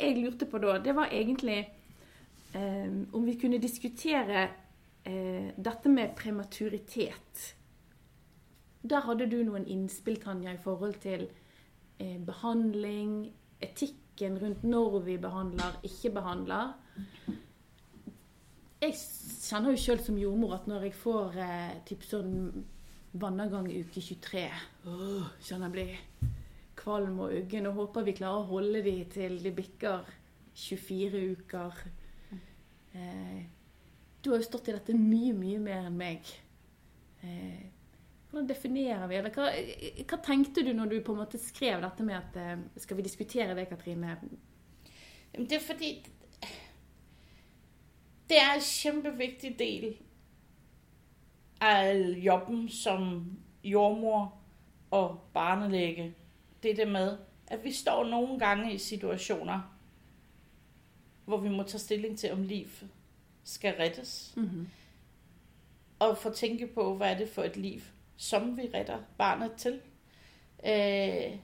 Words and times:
jeg 0.00 0.16
lurte 0.18 0.46
på 0.48 0.60
da, 0.62 0.78
det 0.82 0.94
var 0.96 1.12
egentlig 1.12 1.58
eh, 2.54 2.88
om 3.12 3.26
vi 3.26 3.36
kunne 3.40 3.60
diskutere 3.62 4.48
eh, 5.04 5.50
dette 5.56 5.88
med 5.92 6.14
prematuritet. 6.16 7.54
Der 8.82 9.04
hadde 9.04 9.26
du 9.30 9.40
noen 9.44 9.66
innspill, 9.66 10.20
Tanja, 10.22 10.54
i 10.54 10.62
forhold 10.62 11.00
til 11.02 11.26
eh, 11.98 12.18
behandling, 12.24 13.28
etikken 13.60 14.38
rundt 14.42 14.64
når 14.64 14.98
vi 15.06 15.18
behandler, 15.18 15.78
ikke 15.82 16.14
behandler. 16.14 16.72
Jeg 18.78 18.94
kjenner 18.94 19.74
jo 19.74 19.82
sjøl 19.82 20.02
som 20.06 20.18
jordmor 20.20 20.54
at 20.54 20.68
når 20.70 20.86
jeg 20.86 20.98
får 21.00 21.38
eh, 21.42 21.78
typ 21.88 22.04
sånn 22.06 22.34
vannavgang 23.18 23.66
uke 23.72 24.00
23 24.04 24.44
åh, 24.86 25.30
Kjenner 25.42 25.66
jeg 25.66 25.74
blir 25.74 26.36
kvalm 26.78 27.20
og 27.24 27.34
uggen 27.34 27.68
og 27.70 27.78
håper 27.82 28.06
vi 28.06 28.16
klarer 28.20 28.42
å 28.42 28.50
holde 28.52 28.82
de 28.86 28.96
til 29.12 29.38
de 29.42 29.52
bikker 29.54 30.08
24 30.58 31.24
uker. 31.38 31.80
Eh, 32.94 33.40
du 34.22 34.30
har 34.30 34.40
jo 34.40 34.46
stått 34.46 34.70
i 34.70 34.76
dette 34.76 34.96
mye, 34.98 35.34
mye 35.36 35.58
mer 35.62 35.88
enn 35.88 35.98
meg. 35.98 36.30
Eh, 37.22 37.66
hvordan 38.30 38.48
definerer 38.48 39.06
vi 39.08 39.16
eller 39.18 39.34
hva, 39.34 39.48
hva, 40.04 40.18
tenkte 40.24 40.62
du 40.66 40.74
når 40.76 40.90
du 40.92 40.98
på 41.04 41.14
en 41.14 41.22
måte 41.22 41.40
skrev 41.40 41.80
dette 41.82 42.04
med 42.04 42.18
at 42.18 42.36
eh, 42.38 42.58
Skal 42.82 42.98
vi 42.98 43.06
diskutere 43.06 43.56
det, 43.56 43.68
Katrine? 43.70 44.18
Det 45.32 45.56
er 45.56 45.64
fordi 45.64 45.92
det 48.28 48.36
er 48.36 48.58
en 48.58 48.60
kæmpevigtig 48.60 49.54
del 49.58 49.96
af 51.60 51.94
jobben 52.24 52.68
som 52.68 53.38
jordmor 53.64 54.38
og 54.90 55.20
barnelæge. 55.34 56.14
Det 56.62 56.70
er 56.70 56.74
det 56.74 56.88
med, 56.88 57.18
at 57.46 57.64
vi 57.64 57.72
står 57.72 58.04
nogle 58.04 58.38
gange 58.38 58.74
i 58.74 58.78
situationer, 58.78 59.78
hvor 61.24 61.36
vi 61.36 61.48
må 61.48 61.62
tage 61.62 61.78
stilling 61.78 62.18
til, 62.18 62.32
om 62.32 62.42
liv 62.42 62.66
skal 63.44 63.74
rettes. 63.74 64.32
Mm-hmm. 64.36 64.68
Og 65.98 66.18
få 66.18 66.30
tænke 66.30 66.66
på, 66.66 66.96
hvad 66.96 67.10
er 67.10 67.18
det 67.18 67.28
for 67.28 67.42
et 67.42 67.56
liv, 67.56 67.80
som 68.16 68.56
vi 68.56 68.70
retter 68.74 68.98
barnet 69.18 69.52
til. 69.52 69.80
Øh, 70.66 71.38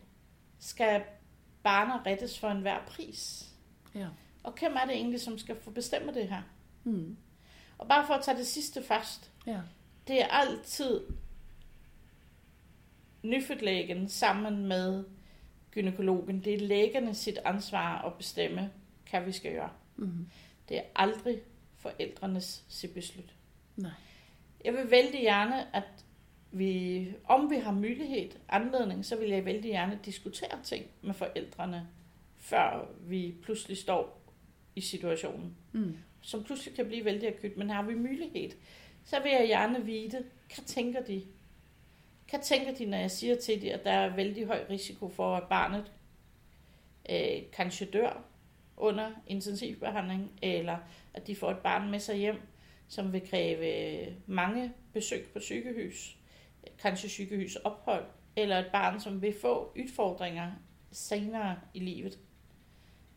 skal 0.59 1.03
barnet 1.63 2.07
rettes 2.07 2.39
for 2.39 2.49
enhver 2.49 2.85
pris? 2.87 3.49
Ja. 3.95 4.09
Og 4.43 4.55
hvem 4.59 4.75
er 4.75 4.85
det 4.85 4.95
egentlig, 4.95 5.21
som 5.21 5.39
skal 5.39 5.57
få 5.61 5.71
bestemme 5.71 6.15
det 6.15 6.29
her? 6.29 6.43
Mm. 6.85 7.17
Og 7.79 7.89
bare 7.89 8.07
for 8.07 8.15
at 8.15 8.25
tage 8.25 8.39
det 8.39 8.47
sidste 8.47 8.83
først. 8.83 9.31
Ja. 9.47 9.61
Det 10.09 10.23
er 10.23 10.27
altid 10.27 11.01
nyfødtlægen 13.25 14.09
sammen 14.09 14.67
med 14.67 15.05
gynekologen. 15.71 16.45
Det 16.45 16.55
er 16.55 16.59
lægerne 16.59 17.15
sit 17.15 17.39
ansvar 17.45 18.03
at 18.03 18.15
bestemme, 18.15 18.71
hvad 19.11 19.21
vi 19.21 19.33
skal 19.33 19.53
gøre. 19.53 19.71
Mm. 19.97 20.27
Det 20.69 20.79
er 20.79 20.83
aldrig 20.97 21.41
forældrenes 21.77 22.65
sit 22.69 22.91
beslut. 22.91 23.35
Nej. 23.77 23.91
Jeg 24.65 24.73
vil 24.73 24.91
vældig 24.91 25.21
gerne, 25.21 25.77
at 25.77 26.05
vi, 26.53 27.13
om 27.25 27.51
vi 27.51 27.57
har 27.57 27.73
mulighed, 27.73 28.31
anledning, 28.49 29.05
så 29.05 29.17
vil 29.17 29.29
jeg 29.29 29.45
vældig 29.45 29.71
gerne 29.71 29.99
diskutere 30.05 30.63
ting 30.63 30.87
med 31.03 31.15
forældrene, 31.15 31.89
før 32.37 32.89
vi 33.01 33.35
pludselig 33.43 33.77
står 33.79 34.21
i 34.77 34.81
situationen 34.81 35.57
Mm. 35.73 35.97
som 36.21 36.45
pludselig 36.45 36.75
kan 36.77 36.87
blive 36.87 37.05
vældig 37.05 37.29
akut, 37.29 37.57
men 37.57 37.71
har 37.71 37.83
vi 37.83 37.95
mulighed, 37.95 38.51
så 39.05 39.23
vil 39.23 39.33
jeg 39.33 39.49
gerne 39.49 39.85
vide, 39.85 40.11
hvad 40.55 40.65
tænker 40.67 41.03
de? 41.03 41.23
Hvad 42.35 42.43
tænker 42.43 42.75
de, 42.75 42.87
når 42.87 42.99
jeg 42.99 43.11
siger 43.11 43.37
til 43.37 43.63
dem, 43.63 43.71
at 43.75 43.85
der 43.85 43.91
er 43.91 44.17
vældig 44.17 44.47
høj 44.47 44.65
risiko 44.71 45.09
for, 45.09 45.37
at 45.37 45.49
barnet 45.49 45.93
øh, 47.11 47.43
kanskje 47.53 47.87
dør 47.87 48.25
under 48.77 49.11
intensivbehandling, 49.27 50.33
eller 50.43 50.79
at 51.15 51.27
de 51.27 51.37
får 51.37 51.51
et 51.51 51.59
barn 51.59 51.91
med 51.91 51.99
sig 51.99 52.17
hjem, 52.17 52.41
som 52.89 53.13
vil 53.13 53.29
kræve 53.29 53.67
øh, 53.67 54.13
mange 54.27 54.73
besøg 54.93 55.27
på 55.33 55.39
sygehus, 55.39 56.17
kanskje 56.79 57.09
sygehusophold, 57.09 58.05
eller 58.37 58.59
et 58.59 58.71
barn, 58.73 59.01
som 59.01 59.23
vil 59.23 59.35
få 59.41 59.73
udfordringer 59.81 60.53
senere 60.93 61.57
i 61.75 61.79
livet. 61.79 62.19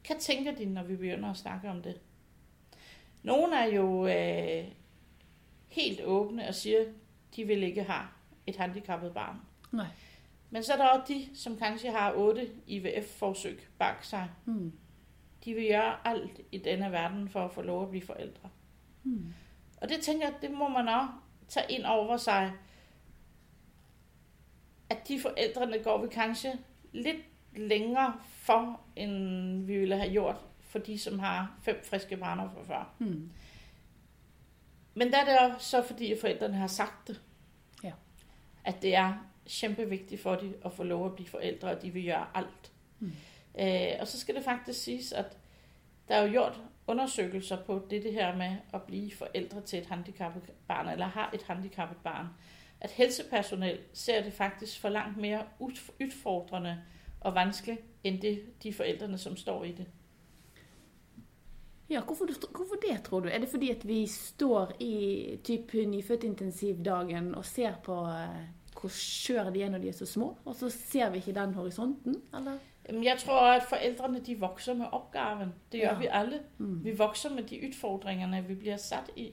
Hvad 0.08 0.18
tænker 0.20 0.56
de, 0.56 0.66
når 0.66 0.84
vi 0.84 0.96
begynder 0.96 1.30
at 1.30 1.38
snakke 1.38 1.70
om 1.70 1.82
det? 1.82 2.02
Nogle 3.24 3.56
er 3.56 3.66
jo 3.66 4.08
øh, 4.08 4.66
helt 5.68 6.02
åbne 6.02 6.48
og 6.48 6.56
siger, 6.56 6.86
de 7.36 7.44
vil 7.44 7.64
ikke 7.64 7.84
have 7.84 8.17
et 8.48 8.56
handicappet 8.56 9.14
barn. 9.14 9.38
Nej. 9.72 9.88
Men 10.50 10.64
så 10.64 10.74
er 10.74 10.78
der 10.78 10.88
også 10.88 11.14
de, 11.14 11.30
som 11.36 11.58
kanskje 11.58 11.92
har 11.92 12.14
8 12.14 12.50
IVF-forsøg 12.68 13.68
bag 13.80 13.96
sig. 14.02 14.30
Mm. 14.46 14.74
De 15.46 15.54
vil 15.54 15.68
gøre 15.68 15.96
alt 16.06 16.42
i 16.52 16.58
denne 16.58 16.92
verden 16.92 17.30
for 17.30 17.46
at 17.46 17.52
få 17.52 17.62
lov 17.62 17.84
at 17.84 17.90
blive 17.90 18.06
forældre. 18.06 18.50
Mm. 19.04 19.34
Og 19.82 19.90
det 19.90 20.02
tænker 20.02 20.28
jeg, 20.28 20.36
det 20.42 20.52
må 20.52 20.68
man 20.68 20.88
også 20.88 21.08
tage 21.48 21.72
ind 21.72 21.84
over 21.84 22.18
sig. 22.18 22.52
At 24.90 25.08
de 25.08 25.20
forældrene 25.22 25.84
går 25.84 26.02
vi 26.02 26.08
kanskje 26.08 26.54
lidt 26.92 27.22
længere 27.56 28.14
for, 28.26 28.82
end 28.96 29.66
vi 29.66 29.78
ville 29.78 29.98
have 29.98 30.12
gjort 30.12 30.46
for 30.60 30.80
de, 30.80 31.00
som 31.00 31.20
har 31.20 31.58
fem 31.62 31.82
friske 31.84 32.18
barner 32.18 32.50
fra 32.50 32.64
før. 32.64 32.94
Mm. 33.00 33.30
Men 34.94 35.12
der 35.12 35.18
er 35.18 35.26
det 35.26 35.56
også 35.56 35.70
så, 35.70 35.84
fordi 35.88 36.20
forældrene 36.20 36.56
har 36.56 36.68
sagt 36.68 37.08
det. 37.08 37.22
At 38.68 38.82
det 38.82 38.96
er 38.96 39.14
kæmpevigtigt 39.62 40.22
for 40.22 40.36
dem 40.36 40.62
at 40.66 40.74
få 40.74 40.84
lov 40.84 41.06
at 41.06 41.16
blive 41.16 41.28
forældre, 41.28 41.70
og 41.70 41.82
de 41.82 41.92
vil 41.92 42.06
gøre 42.06 42.28
alt. 42.34 42.72
Mm. 43.00 43.12
Øh, 43.60 43.92
og 44.00 44.08
så 44.08 44.20
skal 44.20 44.36
det 44.36 44.44
faktisk 44.44 44.84
siges, 44.84 45.12
at 45.12 45.38
der 46.08 46.16
er 46.16 46.24
jo 46.26 46.32
gjort 46.32 46.62
undersøgelser 46.88 47.64
på 47.64 47.88
det, 47.90 48.04
det 48.04 48.14
her 48.14 48.36
med 48.36 48.56
at 48.74 48.84
blive 48.84 49.12
forældre 49.12 49.62
til 49.62 49.80
et 49.80 49.86
handicappet 49.86 50.44
barn, 50.68 50.90
eller 50.90 51.06
har 51.06 51.32
et 51.34 51.42
handicappet 51.42 51.98
barn. 52.04 52.28
At 52.82 52.92
helsepersonel 52.92 53.80
ser 53.94 54.24
det 54.24 54.34
faktisk 54.34 54.80
for 54.80 54.90
langt 54.90 55.18
mere 55.18 55.44
ud- 55.60 55.92
udfordrende 56.02 56.82
og 57.22 57.36
vanskeligt, 57.36 57.82
end 58.04 58.22
det, 58.22 58.64
de 58.64 58.74
forældrene, 58.74 59.18
som 59.18 59.38
står 59.38 59.64
i 59.64 59.72
det. 59.72 59.88
Ja, 61.90 62.02
hvorfor, 62.02 62.26
hvorfor 62.58 62.76
det, 62.90 63.04
tror 63.04 63.20
du? 63.20 63.30
Er 63.32 63.38
det 63.40 63.50
fordi 63.50 63.70
at 63.70 63.88
vi 63.88 64.08
står 64.08 64.72
i 64.80 65.40
typ 65.44 65.74
nyfødtintensivdagen 65.74 67.36
og 67.36 67.46
ser 67.46 67.74
på 67.84 68.06
eh, 68.06 68.57
hvor 68.82 68.90
skjøre 68.90 69.54
de 69.54 69.62
er 69.64 69.70
når 69.70 69.78
de 69.78 69.88
er 69.90 69.94
så 69.94 70.06
små, 70.06 70.38
og 70.46 70.56
så 70.56 70.70
ser 70.70 71.10
vi 71.10 71.18
ikke 71.18 71.34
den 71.34 71.54
horisonten, 71.54 72.16
eller? 72.36 72.58
Jeg 73.04 73.16
tror, 73.20 73.40
at 73.42 73.64
forældrene 73.64 74.20
de 74.20 74.40
vokser 74.40 74.74
med 74.74 74.86
opgaven. 74.92 75.54
Det 75.72 75.82
gør 75.82 75.88
Ja. 75.88 75.98
vi 76.00 76.08
alle. 76.12 76.40
Mm. 76.58 76.84
Vi 76.84 76.98
vokser 76.98 77.30
med 77.30 77.44
de 77.44 77.68
udfordringerne, 77.68 78.46
vi 78.48 78.56
bliver 78.56 78.78
sat 78.78 79.12
i. 79.16 79.32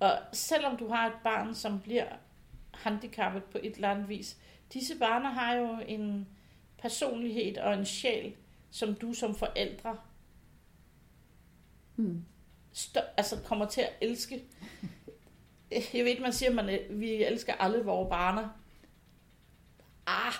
Og 0.00 0.12
selvom 0.32 0.76
du 0.76 0.88
har 0.88 1.06
et 1.06 1.12
barn, 1.24 1.54
som 1.54 1.80
bliver 1.80 2.06
handicappet 2.74 3.44
på 3.44 3.58
et 3.62 3.74
eller 3.74 3.88
andet 3.90 4.08
vis, 4.08 4.38
disse 4.72 4.98
barn 4.98 5.24
har 5.24 5.54
jo 5.54 5.78
en 5.88 6.28
personlighed 6.78 7.58
og 7.58 7.74
en 7.74 7.84
sjæl, 7.84 8.34
som 8.70 8.94
du 8.94 9.12
som 9.12 9.34
forældre 9.34 9.96
Mm. 11.96 12.24
stå, 12.72 13.00
altså 13.16 13.36
kommer 13.44 13.66
til 13.66 13.80
at 13.80 13.92
elske. 14.00 14.44
Jeg 15.70 16.04
ved, 16.04 16.20
man 16.20 16.32
siger, 16.32 16.50
at 16.50 16.56
man, 16.56 16.78
vi 16.90 17.24
elsker 17.24 17.52
alle 17.52 17.84
vores 17.84 18.08
barner. 18.08 18.48
Ah, 20.26 20.32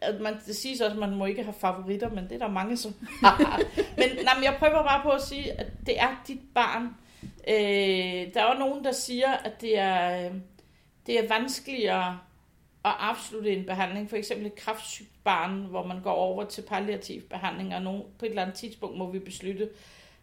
at 0.00 0.20
man, 0.20 0.34
det 0.46 0.56
siges 0.56 0.80
også, 0.80 0.92
at 0.94 0.98
man 1.00 1.14
må 1.14 1.26
ikke 1.26 1.42
have 1.42 1.54
favoritter, 1.60 2.10
men 2.10 2.24
det 2.24 2.32
er 2.32 2.38
der 2.38 2.48
mange, 2.48 2.76
som 2.76 2.94
har. 3.24 3.60
men, 3.96 4.08
nej, 4.24 4.34
men 4.34 4.44
jeg 4.44 4.56
prøver 4.58 4.82
bare 4.82 5.02
på 5.02 5.10
at 5.10 5.22
sige, 5.22 5.52
at 5.60 5.66
det 5.86 6.00
er 6.00 6.22
dit 6.28 6.40
barn. 6.54 6.88
Øh, 7.48 8.34
der 8.34 8.40
er 8.40 8.44
også 8.44 8.58
nogen, 8.58 8.84
der 8.84 8.92
siger, 8.92 9.30
at 9.32 9.60
det 9.60 9.78
er, 9.78 10.26
øh, 10.26 10.34
det 11.06 11.18
er 11.24 11.28
vanskeligere 11.28 12.18
at 12.84 12.92
afslutte 12.98 13.50
en 13.56 13.64
behandling. 13.66 14.10
For 14.10 14.16
eksempel 14.16 14.46
et 14.46 14.54
kraftsygt 14.54 15.08
barn, 15.24 15.50
hvor 15.64 15.86
man 15.86 16.00
går 16.02 16.10
over 16.12 16.44
til 16.44 16.62
palliativ 16.62 17.20
behandling, 17.22 17.74
og 17.74 17.82
nogen, 17.82 18.02
på 18.18 18.24
et 18.24 18.28
eller 18.28 18.42
andet 18.42 18.56
tidspunkt 18.56 18.98
må 18.98 19.10
vi 19.10 19.18
beslutte, 19.18 19.68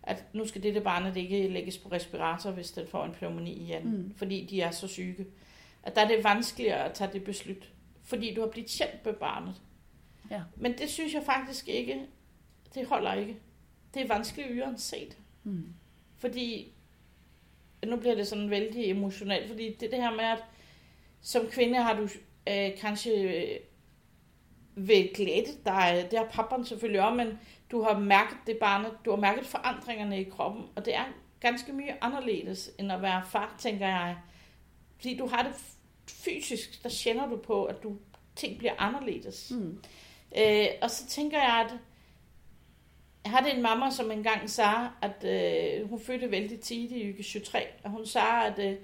at 0.04 0.24
nu 0.34 0.48
skal 0.48 0.63
dette 0.63 0.81
barnet 0.81 1.18
ikke 1.18 1.48
lægges 1.48 1.78
på 1.78 1.90
respirator, 1.92 2.52
hvis 2.52 2.72
den 2.72 2.88
får 2.88 3.06
en 3.06 3.12
pneumoni 3.12 3.63
igen, 3.63 3.84
Mm. 3.84 3.92
mm. 3.92 4.13
fordi 4.18 4.45
de 4.50 4.62
er 4.62 4.72
så 4.72 4.88
syge. 4.88 5.25
At 5.84 5.95
der 5.95 6.02
er 6.02 6.07
det 6.07 6.24
vanskeligere 6.24 6.86
at 6.86 6.94
tage 6.94 7.10
det 7.13 7.24
beslut, 7.24 7.69
fordi 8.10 8.34
du 8.34 8.42
har 8.42 8.48
blivet 8.48 8.70
kendt 8.70 9.06
med 9.06 9.14
barnet. 9.14 9.62
Ja. 10.32 10.42
Men 10.56 10.78
det 10.78 10.90
synes 10.90 11.14
jeg 11.14 11.24
faktisk 11.24 11.68
ikke, 11.68 12.06
det 12.74 12.88
holder 12.88 13.14
ikke. 13.14 13.38
Det 13.94 14.02
er 14.02 14.08
vanskeligt 14.08 14.62
uanset. 14.62 15.18
Mm. 15.44 15.74
Fordi, 16.18 16.74
nu 17.86 17.96
bliver 17.96 18.16
det 18.16 18.28
sådan 18.28 18.50
vældig 18.50 18.90
emotionelt, 18.90 19.50
fordi 19.50 19.76
det 19.80 19.92
det 19.92 20.02
her 20.02 20.12
med, 20.12 20.26
at 20.26 20.44
som 21.22 21.48
kvinde 21.48 21.78
har 21.78 21.94
du 21.94 22.04
øh, 22.50 22.78
kanskje 22.78 23.12
øh, 23.12 23.60
ved 24.76 25.16
glæde 25.16 25.58
dig, 25.66 26.08
det 26.12 26.20
har 26.20 26.28
papperen 26.32 26.66
selvfølgelig 26.66 27.02
også, 27.02 27.16
men 27.16 27.40
du 27.72 27.82
har 27.82 28.00
mærket 28.00 28.38
det 28.48 28.58
barnet, 28.58 28.92
du 29.06 29.10
har 29.10 29.18
mærket 29.18 29.46
forandringerne 29.46 30.22
i 30.22 30.24
kroppen, 30.24 30.66
og 30.76 30.86
det 30.86 30.96
er 30.96 31.06
ganske 31.40 31.74
mye 31.74 32.04
anderledes, 32.04 32.72
end 32.80 32.92
at 32.92 33.02
være 33.02 33.24
far, 33.26 33.56
tænker 33.60 33.88
jeg. 33.88 34.18
Fordi 34.96 35.18
du 35.18 35.28
har 35.28 35.44
det 35.44 35.56
fysisk, 36.12 36.84
der 36.84 36.90
kender 37.04 37.30
du 37.30 37.38
på, 37.38 37.66
at 37.66 37.84
du 37.84 37.98
ting 38.36 38.58
bliver 38.58 38.74
anderledes. 38.78 39.52
Mm. 39.52 39.80
Øh, 40.38 40.68
og 40.82 40.92
så 40.92 41.08
tænker 41.08 41.38
jeg, 41.38 41.66
at 41.70 41.78
Jeg 43.24 43.32
havde 43.32 43.56
en 43.56 43.62
mamma, 43.62 43.90
som 43.92 44.12
engang 44.12 44.50
sagde, 44.50 44.90
at 45.02 45.24
øh, 45.24 45.90
hun 45.90 46.00
fødte 46.00 46.32
vældig 46.32 46.60
tidligt 46.60 46.92
i 46.92 47.14
uge 47.14 47.24
23, 47.24 47.62
og 47.84 47.90
hun 47.90 48.06
sagde, 48.06 48.46
at 48.46 48.72
øh, 48.72 48.78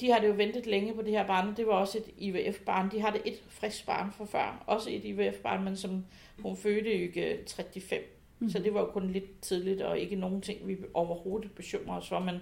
de 0.00 0.10
havde 0.12 0.26
jo 0.26 0.32
ventet 0.36 0.66
længe 0.66 0.94
på 0.94 1.02
det 1.02 1.10
her 1.10 1.26
barn. 1.26 1.56
Det 1.56 1.66
var 1.66 1.72
også 1.72 1.98
et 1.98 2.10
IVF-barn. 2.18 2.90
De 2.90 3.00
havde 3.00 3.26
et 3.26 3.42
frisk 3.48 3.86
barn 3.86 4.12
fra 4.12 4.24
før, 4.24 4.64
også 4.66 4.90
et 4.90 5.04
IVF-barn, 5.04 5.64
men 5.64 5.76
som 5.76 6.04
hun 6.38 6.56
fødte 6.56 6.94
i 6.94 7.08
uge 7.08 7.38
35. 7.48 8.04
Mm. 8.38 8.50
Så 8.50 8.58
det 8.58 8.74
var 8.74 8.80
jo 8.80 8.86
kun 8.86 9.10
lidt 9.10 9.40
tidligt, 9.40 9.82
og 9.82 9.98
ikke 9.98 10.16
nogen 10.16 10.40
ting, 10.40 10.68
vi 10.68 10.76
overhovedet 10.94 11.52
bekymrer 11.52 11.96
os 11.96 12.08
for. 12.08 12.18
Men 12.18 12.36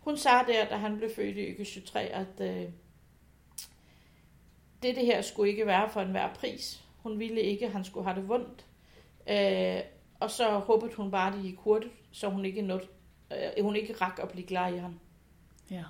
hun 0.00 0.16
sagde 0.16 0.44
der, 0.48 0.64
da 0.64 0.74
han 0.74 0.98
blev 0.98 1.10
født 1.16 1.36
i 1.36 1.46
uge 1.46 1.64
23, 1.64 2.02
at 2.02 2.40
øh, 2.40 2.68
det, 4.82 4.96
det 4.96 5.06
her 5.06 5.22
skulle 5.22 5.50
ikke 5.50 5.66
være 5.66 5.90
for 5.90 6.00
enhver 6.00 6.34
pris. 6.34 6.84
Hun 6.96 7.18
ville 7.18 7.40
ikke, 7.40 7.66
at 7.66 7.72
han 7.72 7.84
skulle 7.84 8.04
have 8.04 8.20
det 8.20 8.28
vondt. 8.28 8.66
Øh, 9.30 9.80
og 10.20 10.30
så 10.30 10.58
håbede 10.58 10.94
hun 10.94 11.10
bare, 11.10 11.28
at 11.28 11.34
det 11.34 11.42
gik 11.42 11.58
hurtigt, 11.58 11.92
så 12.12 12.28
hun 12.28 12.44
ikke, 12.44 12.62
nåede, 12.62 12.86
øh, 13.32 13.64
hun 13.64 13.76
ikke 13.76 13.94
rak 14.00 14.18
at 14.22 14.28
blive 14.28 14.46
glad 14.46 14.74
i 14.74 14.78
ham. 14.78 15.00
Ja. 15.70 15.84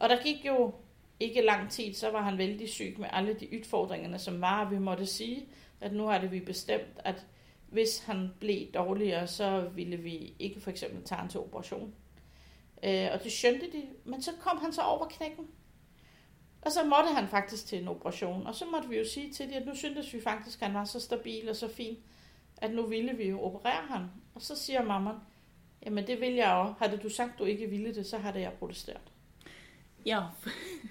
Og 0.00 0.08
der 0.08 0.22
gik 0.22 0.46
jo 0.46 0.74
ikke 1.20 1.42
lang 1.42 1.70
tid, 1.70 1.94
så 1.94 2.10
var 2.10 2.22
han 2.22 2.38
vældig 2.38 2.68
syg 2.68 2.94
med 2.98 3.08
alle 3.12 3.34
de 3.34 3.48
udfordringerne, 3.58 4.18
som 4.18 4.40
var, 4.40 4.68
vi 4.68 4.78
måtte 4.78 5.06
sige, 5.06 5.46
at 5.80 5.92
nu 5.92 6.06
har 6.06 6.18
det 6.18 6.32
vi 6.32 6.40
bestemt, 6.40 6.98
at 7.04 7.26
hvis 7.68 8.04
han 8.04 8.30
blev 8.40 8.72
dårligere, 8.74 9.26
så 9.26 9.60
ville 9.74 9.96
vi 9.96 10.34
ikke 10.38 10.60
for 10.60 10.70
eksempel 10.70 11.04
tage 11.04 11.18
ham 11.18 11.28
til 11.28 11.40
operation. 11.40 11.94
Øh, 12.82 13.08
og 13.12 13.24
det 13.24 13.32
skønte 13.32 13.66
de, 13.72 13.82
men 14.04 14.22
så 14.22 14.30
kom 14.40 14.58
han 14.58 14.72
så 14.72 14.82
over 14.82 15.06
knækken. 15.08 15.46
Og 16.62 16.72
så 16.72 16.84
måtte 16.84 17.14
han 17.14 17.28
faktisk 17.28 17.66
til 17.66 17.82
en 17.82 17.88
operation. 17.88 18.46
Og 18.46 18.54
så 18.54 18.64
måtte 18.72 18.88
vi 18.88 18.98
jo 18.98 19.04
sige 19.08 19.32
til 19.32 19.46
dem, 19.46 19.54
at 19.56 19.66
nu 19.66 19.74
syntes 19.74 20.14
vi 20.14 20.20
faktisk, 20.20 20.62
at 20.62 20.66
han 20.66 20.76
var 20.76 20.84
så 20.84 21.00
stabil 21.00 21.48
og 21.48 21.56
så 21.56 21.68
fin, 21.68 21.96
at 22.56 22.70
nu 22.70 22.86
ville 22.86 23.12
vi 23.12 23.28
jo 23.28 23.42
operere 23.42 23.86
ham. 23.88 24.10
Og 24.34 24.42
så 24.42 24.56
siger 24.56 24.82
mamma, 24.82 25.10
jamen 25.84 26.06
det 26.06 26.20
vil 26.20 26.34
jeg 26.34 26.52
også. 26.52 26.74
Havde 26.78 26.96
du 26.96 27.08
sagt, 27.08 27.38
du 27.38 27.44
ikke 27.44 27.66
ville 27.66 27.94
det, 27.94 28.06
så 28.06 28.18
havde 28.18 28.40
jeg 28.40 28.52
protesteret. 28.52 29.12
Ja, 30.06 30.20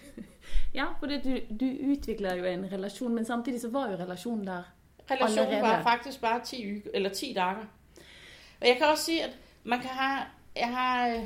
ja 0.73 0.85
for 0.99 1.05
det, 1.05 1.23
du, 1.23 1.55
du 1.59 1.65
udvikler 1.65 2.35
jo 2.35 2.45
en 2.45 2.71
relation, 2.71 3.15
men 3.15 3.25
samtidig 3.25 3.61
så 3.61 3.69
var 3.69 3.91
jo 3.91 3.97
relationen 3.97 4.47
der 4.47 4.63
Relationen 5.11 5.39
allerede. 5.39 5.61
var 5.61 5.83
faktisk 5.83 6.21
bare 6.21 6.45
10, 6.45 6.71
uge, 6.71 6.81
eller 6.93 7.09
10 7.09 7.33
dage. 7.33 7.55
Og 8.61 8.67
jeg 8.67 8.77
kan 8.77 8.87
også 8.87 9.03
sige, 9.03 9.23
at 9.23 9.37
man 9.63 9.79
kan 9.79 9.89
have... 9.89 10.25
Jeg 10.55 10.67
har... 10.67 11.23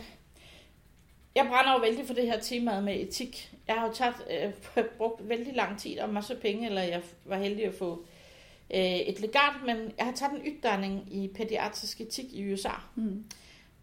Jeg 1.35 1.47
brænder 1.47 1.73
jo 1.73 1.79
vældig 1.79 2.07
for 2.07 2.13
det 2.13 2.25
her 2.25 2.39
tema 2.39 2.81
med 2.81 3.01
etik. 3.01 3.55
Jeg 3.67 3.75
har 3.75 3.87
jo 3.87 3.93
taget, 3.93 4.15
øh, 4.75 4.83
brugt 4.97 5.29
vældig 5.29 5.55
lang 5.55 5.79
tid 5.79 5.99
og 5.99 6.09
masse 6.09 6.35
penge, 6.35 6.67
eller 6.67 6.81
jeg 6.81 7.01
var 7.25 7.37
heldig 7.37 7.65
at 7.65 7.73
få 7.73 8.05
øh, 8.73 8.95
et 8.95 9.19
legat, 9.19 9.53
men 9.65 9.93
jeg 9.97 10.05
har 10.05 10.13
taget 10.13 10.33
en 10.33 10.41
uddanning 10.41 11.13
i 11.13 11.27
pædiatrisk 11.27 12.01
etik 12.01 12.33
i 12.33 12.53
USA. 12.53 12.69
Mm. 12.95 13.25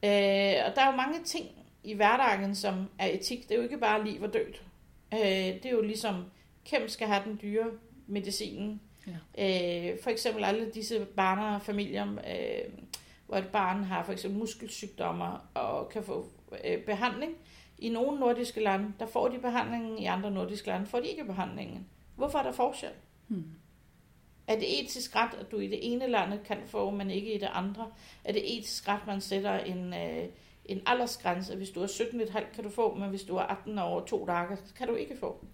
Øh, 0.03 0.55
og 0.67 0.75
der 0.75 0.83
er 0.83 0.91
jo 0.91 0.97
mange 0.97 1.25
ting 1.25 1.47
i 1.85 1.95
hverdagen, 1.95 2.55
som 2.55 2.89
er 2.99 3.07
etik. 3.07 3.43
Det 3.43 3.51
er 3.51 3.57
jo 3.57 3.63
ikke 3.63 3.79
bare 3.79 4.05
liv 4.05 4.23
og 4.23 4.33
død. 4.33 4.55
Øh, 5.15 5.21
det 5.63 5.67
er 5.67 5.71
jo 5.71 5.83
ligesom, 5.83 6.25
hvem 6.71 6.89
skal 6.89 7.09
have 7.09 7.23
den 7.25 7.39
dyre 7.43 7.67
medicinen? 8.07 8.81
Ja. 9.07 9.91
Øh, 9.93 9.99
for 10.03 10.11
eksempel 10.11 10.45
alle 10.45 10.71
disse 10.75 11.07
barner 11.17 11.55
og 11.55 11.63
familier, 11.63 12.07
øh, 12.13 12.73
hvor 13.27 13.37
et 13.37 13.49
barn 13.49 13.85
har 13.85 14.03
for 14.03 14.13
eksempel 14.13 14.39
muskelsygdommer 14.39 15.49
og 15.55 15.89
kan 15.89 16.03
få 16.03 16.27
øh, 16.65 16.85
behandling. 16.85 17.33
I 17.79 17.89
nogle 17.89 18.21
nordiske 18.21 18.61
lande, 18.61 18.93
der 18.99 19.07
får 19.07 19.29
de 19.29 19.39
behandlingen, 19.39 19.99
i 19.99 20.05
andre 20.05 20.31
nordiske 20.31 20.67
lande 20.67 20.87
får 20.87 21.01
de 21.01 21.09
ikke 21.09 21.25
behandlingen. 21.25 21.87
Hvorfor 22.17 22.39
er 22.39 22.43
der 22.43 22.53
forskel? 22.53 22.91
Hmm. 23.27 23.45
Er 24.47 24.55
det 24.59 24.81
etisk 24.81 25.17
ret, 25.17 25.35
at 25.41 25.51
du 25.51 25.59
i 25.59 25.67
det 25.67 25.93
ene 25.93 26.07
land 26.07 26.45
kan 26.45 26.59
få, 26.67 26.91
men 26.91 27.11
ikke 27.11 27.35
i 27.35 27.39
det 27.39 27.49
andre? 27.53 27.91
Er 28.25 28.33
det 28.33 28.59
etisk 28.59 28.89
ret, 28.89 29.07
man 29.07 29.21
sætter 29.21 29.59
en, 29.59 29.95
øh, 29.95 30.29
en 30.65 30.81
aldersgrænse? 30.87 31.57
Hvis 31.57 31.71
du 31.71 31.83
er 31.83 31.87
17,5 31.87 32.55
kan 32.55 32.65
du 32.65 32.71
få, 32.71 32.95
men 32.95 33.11
hvis 33.11 33.23
du 33.23 33.37
er 33.37 33.43
18 33.43 33.79
år 33.79 34.01
og 34.01 34.07
to 34.07 34.27
dage, 34.27 34.57
kan 34.77 34.89
du 34.89 34.95
ikke 34.95 35.17
få. 35.17 35.45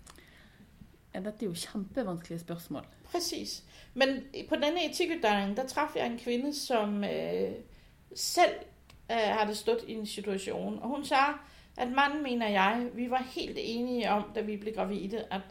Ja, 1.14 1.20
dette 1.20 1.44
er 1.44 1.48
jo 1.48 1.54
kjempevanskelige 1.56 2.38
spørsmål. 2.38 2.86
Præcis. 3.04 3.64
Men 3.94 4.08
på 4.48 4.54
denne 4.54 4.90
etikuddanning, 4.90 5.56
der 5.56 5.66
traf 5.66 5.96
jeg 5.96 6.06
en 6.06 6.18
kvinde, 6.18 6.54
som 6.54 7.04
øh, 7.04 7.52
selv 8.14 8.52
øh, 9.10 9.16
havde 9.16 9.54
stået 9.54 9.84
i 9.86 9.92
en 9.92 10.06
situation. 10.06 10.78
Og 10.78 10.88
hun 10.88 11.04
sagde, 11.04 11.34
at 11.76 11.88
manden, 11.90 12.22
mener 12.22 12.48
jeg, 12.48 12.88
vi 12.94 13.10
var 13.10 13.22
helt 13.22 13.58
enige 13.60 14.10
om, 14.10 14.24
da 14.34 14.40
vi 14.40 14.56
blev 14.56 14.74
gravide, 14.74 15.26
at 15.30 15.42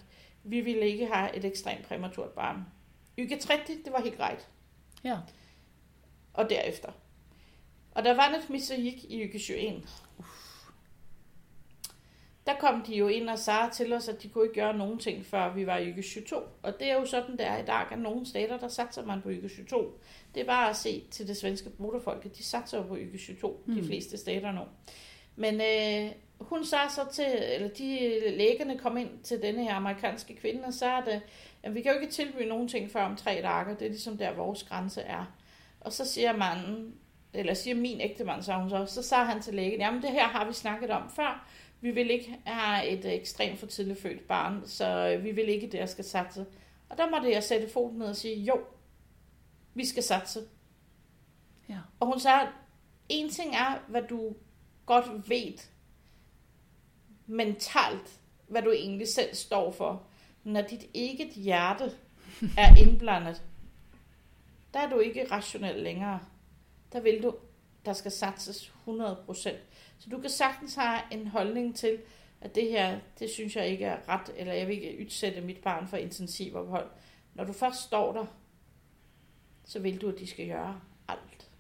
vi 0.44 0.62
ville 0.62 0.88
ikke 0.88 1.08
have 1.14 1.36
et 1.36 1.46
ekstremt 1.46 1.86
præmaturt 1.88 2.30
barn. 2.30 2.66
Uge 3.18 3.38
30, 3.38 3.64
det 3.86 3.94
var 3.94 4.02
helt 4.02 4.18
greit. 4.18 4.48
Ja. 5.04 5.18
Og 6.34 6.50
derefter. 6.50 6.92
Og 7.92 8.04
der 8.04 8.16
var 8.16 8.30
noget 8.30 8.50
miserik 8.50 9.04
i 9.04 9.16
uge 9.16 9.24
21. 9.24 9.84
Der 12.46 12.54
kom 12.60 12.82
de 12.82 12.96
jo 12.96 13.08
ind 13.08 13.30
og 13.30 13.40
sagde 13.40 13.70
til 13.74 13.94
os, 13.94 14.10
at 14.10 14.24
de 14.24 14.30
kunne 14.30 14.44
ikke 14.44 14.62
gøre 14.62 14.78
nogen 14.78 15.00
ting, 15.00 15.26
før 15.26 15.54
vi 15.54 15.68
var 15.68 15.78
i 15.78 15.94
uge 15.94 16.04
22. 16.04 16.42
Og 16.64 16.80
det 16.80 16.92
er 16.92 16.94
jo 16.94 17.06
sådan, 17.06 17.32
det 17.32 17.48
er 17.48 17.58
i 17.58 17.66
dag, 17.66 17.92
at 17.92 18.00
nogle 18.00 18.26
stater, 18.26 18.58
der 18.58 18.68
satser 18.68 19.06
man 19.06 19.22
på 19.22 19.30
uge 19.30 19.50
22. 19.50 19.92
Det 20.36 20.42
er 20.42 20.46
bare 20.46 20.70
at 20.70 20.76
se 20.76 21.04
til 21.12 21.28
det 21.28 21.38
svenske 21.38 21.70
bruderfolk, 21.70 22.24
de 22.38 22.44
satser 22.44 22.78
jo 22.78 22.84
på 22.84 22.94
uge 22.94 23.18
22, 23.18 23.58
mm. 23.66 23.76
de 23.76 23.84
fleste 23.84 24.18
stater 24.18 24.52
nu. 24.52 24.62
Men 25.36 25.62
øh, 25.62 26.12
hun 26.40 26.66
sagde 26.66 26.90
så 26.90 27.02
til, 27.12 27.26
eller 27.56 27.68
de 27.68 28.20
lægerne 28.38 28.78
kom 28.78 28.98
ind 28.98 29.10
til 29.24 29.42
denne 29.42 29.64
her 29.64 29.76
amerikanske 29.76 30.36
kvinde 30.36 30.64
og 30.66 30.74
sagde, 30.74 30.98
at, 30.98 31.22
at 31.64 31.76
vi 31.76 31.82
kan 31.82 31.94
jo 31.94 32.00
ikke 32.00 32.14
tilbyde 32.14 32.46
nogen 32.46 32.68
ting 32.68 32.92
før 32.92 33.04
om 33.04 33.16
tre 33.16 33.32
dage. 33.44 33.76
Det 33.80 33.86
er 33.86 33.90
ligesom 33.90 34.18
der, 34.18 34.34
vores 34.34 34.64
grænse 34.64 35.02
er. 35.02 35.34
Og 35.82 35.94
så 35.94 36.06
siger 36.06 36.38
manden, 36.38 36.96
eller 37.34 37.54
siger 37.54 37.76
min 37.76 38.02
ægtemand, 38.02 38.42
så 38.42 38.54
hun 38.54 38.70
så, 38.70 38.86
så 38.86 39.04
sagde 39.04 39.26
han 39.26 39.42
til 39.42 39.54
lægen, 39.54 39.80
jamen 39.80 40.02
det 40.02 40.10
her 40.10 40.28
har 40.28 40.48
vi 40.48 40.54
snakket 40.54 40.90
om 40.90 41.10
før. 41.16 41.48
Vi 41.84 41.92
vil 41.92 42.12
ikke 42.12 42.40
have 42.46 42.88
et 42.88 43.06
ekstremt 43.06 43.60
for 43.60 43.66
tidligt 43.66 44.02
født 44.02 44.28
barn, 44.28 44.62
så 44.66 45.18
vi 45.24 45.32
vil 45.32 45.50
ikke, 45.50 45.68
det 45.68 45.78
jeg 45.78 45.90
skal 45.90 46.04
satse. 46.04 46.46
Og 46.90 46.98
der 46.98 47.10
måtte 47.10 47.32
jeg 47.32 47.44
sætte 47.44 47.70
foden 47.70 47.98
ned 47.98 48.08
og 48.08 48.16
sige, 48.16 48.44
jo, 48.44 48.62
vi 49.74 49.86
skal 49.86 50.04
satse. 50.04 50.40
Ja. 51.70 51.78
Og 52.00 52.08
hun 52.08 52.20
sagde, 52.20 52.48
en 53.10 53.30
ting 53.30 53.56
er, 53.56 53.80
hvad 53.88 54.02
du 54.02 54.36
godt 54.86 55.30
ved 55.30 55.60
mentalt, 57.26 58.20
hvad 58.48 58.62
du 58.62 58.72
egentlig 58.72 59.08
selv 59.08 59.36
står 59.36 59.72
for. 59.72 60.04
Når 60.44 60.62
dit 60.62 60.86
eget 60.96 61.34
hjerte 61.34 61.92
er 62.58 62.76
indblandet, 62.86 63.44
der 64.74 64.80
er 64.80 64.90
du 64.90 65.00
ikke 65.00 65.32
rationel 65.32 65.76
længere. 65.84 66.20
Der 66.94 67.00
vil 67.00 67.24
du, 67.24 67.36
der 67.86 67.94
skal 67.94 68.12
satses 68.12 68.74
100%. 68.88 69.50
Så 70.04 70.10
du 70.10 70.22
kan 70.22 70.30
sagtens 70.30 70.76
have 70.76 71.02
en 71.12 71.28
holdning 71.28 71.76
til, 71.76 71.98
at 72.42 72.56
det 72.56 72.70
her, 72.70 73.00
det 73.20 73.30
synes 73.30 73.56
jeg 73.56 73.68
ikke 73.68 73.86
er 73.86 74.10
ret, 74.10 74.32
eller 74.36 74.54
jeg 74.54 74.68
vil 74.68 74.76
ikke 74.76 75.06
udsætte 75.06 75.42
mit 75.42 75.58
barn 75.58 75.88
for 75.88 75.98
intensivophold. 75.98 76.90
Når 77.34 77.44
du 77.44 77.54
først 77.54 77.84
står 77.84 78.14
der, 78.14 78.26
så 79.64 79.80
vil 79.80 80.02
du, 80.02 80.10
at 80.10 80.20
de 80.20 80.28
skal 80.28 80.48
gøre 80.48 80.80
alt. 81.08 81.52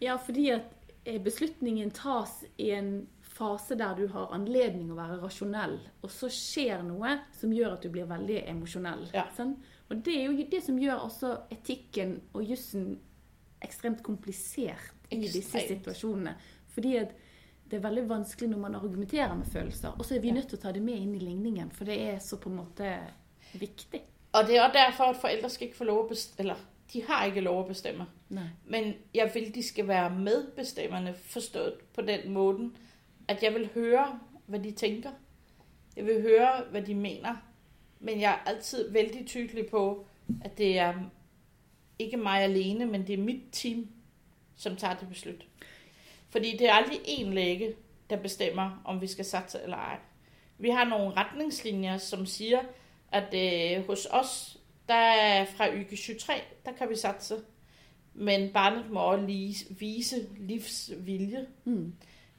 Ja, 0.00 0.16
fordi 0.16 0.48
at 0.48 0.60
eh, 1.06 1.22
beslutningen 1.24 1.90
tas 1.90 2.44
i 2.58 2.70
en 2.70 3.08
fase 3.22 3.78
der 3.78 3.96
du 3.96 4.06
har 4.06 4.30
anledning 4.34 4.92
å 4.92 5.00
være 5.00 5.18
rasjonell, 5.22 5.80
og 6.02 6.10
så 6.10 6.30
skjer 6.30 6.82
noe 6.86 7.16
som 7.34 7.52
gjør 7.52 7.74
at 7.74 7.82
du 7.82 7.90
blir 7.90 8.06
veldig 8.06 8.44
emosjonell. 8.46 9.08
Ja. 9.14 9.26
sant? 9.36 9.58
Og 9.90 10.04
det 10.06 10.14
er 10.20 10.30
jo 10.30 10.46
det 10.50 10.62
som 10.62 10.78
gjør 10.78 11.08
også 11.08 11.34
etikken 11.50 12.20
og 12.32 12.44
jussen 12.46 13.00
ekstremt 13.62 14.02
komplisert 14.06 14.94
i 15.10 15.24
disse 15.26 15.66
situasjonene. 15.66 16.36
Fordi 16.70 16.96
at 16.96 17.14
det 17.70 17.76
er 17.76 17.84
veldig 17.84 18.08
vanskelig 18.08 18.48
når 18.50 18.58
man 18.58 18.74
argumenterer 18.74 19.34
med 19.34 19.46
følelser. 19.46 19.88
Og 19.88 20.04
så 20.04 20.16
er 20.16 20.20
vi 20.20 20.30
nødt 20.30 20.48
til 20.48 20.58
å 20.58 20.62
ta 20.62 20.72
det 20.72 20.82
med 20.82 20.96
inn 20.96 21.14
i 21.14 21.22
ligningen, 21.22 21.70
for 21.70 21.88
det 21.88 21.98
er 22.00 22.18
så 22.24 22.38
på 22.40 22.50
en 22.50 22.60
måte 22.62 22.92
viktig. 23.52 24.00
Og 24.32 24.46
det 24.46 24.56
er 24.56 24.62
også 24.62 24.78
derfor, 24.78 25.04
at 25.04 25.16
forældre 25.16 25.50
skal 25.50 25.66
ikke 25.66 25.76
få 25.76 25.84
lov 25.84 26.02
at 26.04 26.08
bestemme, 26.08 26.40
eller 26.44 26.64
de 26.92 27.02
har 27.04 27.24
ikke 27.24 27.40
lov 27.40 27.60
at 27.60 27.66
bestemme. 27.66 28.06
Nei. 28.28 28.48
Men 28.64 28.94
jeg 29.14 29.30
vil, 29.34 29.54
de 29.54 29.62
skal 29.62 29.88
være 29.88 30.10
medbestemmende, 30.14 31.14
forstået 31.14 31.74
på 31.94 32.02
den 32.02 32.32
måde, 32.32 32.70
at 33.28 33.42
jeg 33.42 33.54
vil 33.54 33.68
høre, 33.74 34.18
hvad 34.46 34.60
de 34.60 34.70
tænker. 34.70 35.10
Jeg 35.96 36.06
vil 36.06 36.22
høre, 36.22 36.64
hvad 36.70 36.82
de 36.82 36.94
mener. 36.94 37.36
Men 38.00 38.20
jeg 38.20 38.32
er 38.32 38.50
altid 38.50 38.92
vældig 38.92 39.26
tydelig 39.26 39.66
på, 39.66 40.06
at 40.44 40.58
det 40.58 40.78
er 40.78 40.94
ikke 41.98 42.16
mig 42.16 42.42
alene, 42.42 42.86
men 42.86 43.06
det 43.06 43.12
er 43.12 43.22
mit 43.22 43.42
team, 43.52 43.88
som 44.56 44.76
tager 44.76 44.94
det 44.94 45.08
beslut. 45.08 45.46
Fordi 46.30 46.56
det 46.56 46.68
er 46.68 46.72
aldrig 46.72 46.98
én 46.98 47.28
læge, 47.28 47.74
der 48.10 48.16
bestemmer, 48.16 48.82
om 48.84 49.00
vi 49.00 49.06
skal 49.06 49.24
satse 49.24 49.58
eller 49.62 49.76
ej. 49.76 49.98
Vi 50.58 50.70
har 50.70 50.84
nogle 50.84 51.16
retningslinjer, 51.16 51.98
som 51.98 52.26
siger, 52.26 52.60
at 53.12 53.34
øh, 53.34 53.86
hos 53.86 54.06
os, 54.10 54.58
der 54.88 54.94
er 54.94 55.44
fra 55.44 55.68
uge 55.70 55.84
23, 55.84 56.36
der 56.64 56.72
kan 56.72 56.88
vi 56.88 56.96
satse. 56.96 57.34
Men 58.14 58.52
barnet 58.52 58.90
må 58.90 59.00
også 59.00 59.26
lige 59.26 59.54
vise 59.70 60.16
livsvilje. 60.36 61.46
Mm. 61.64 61.92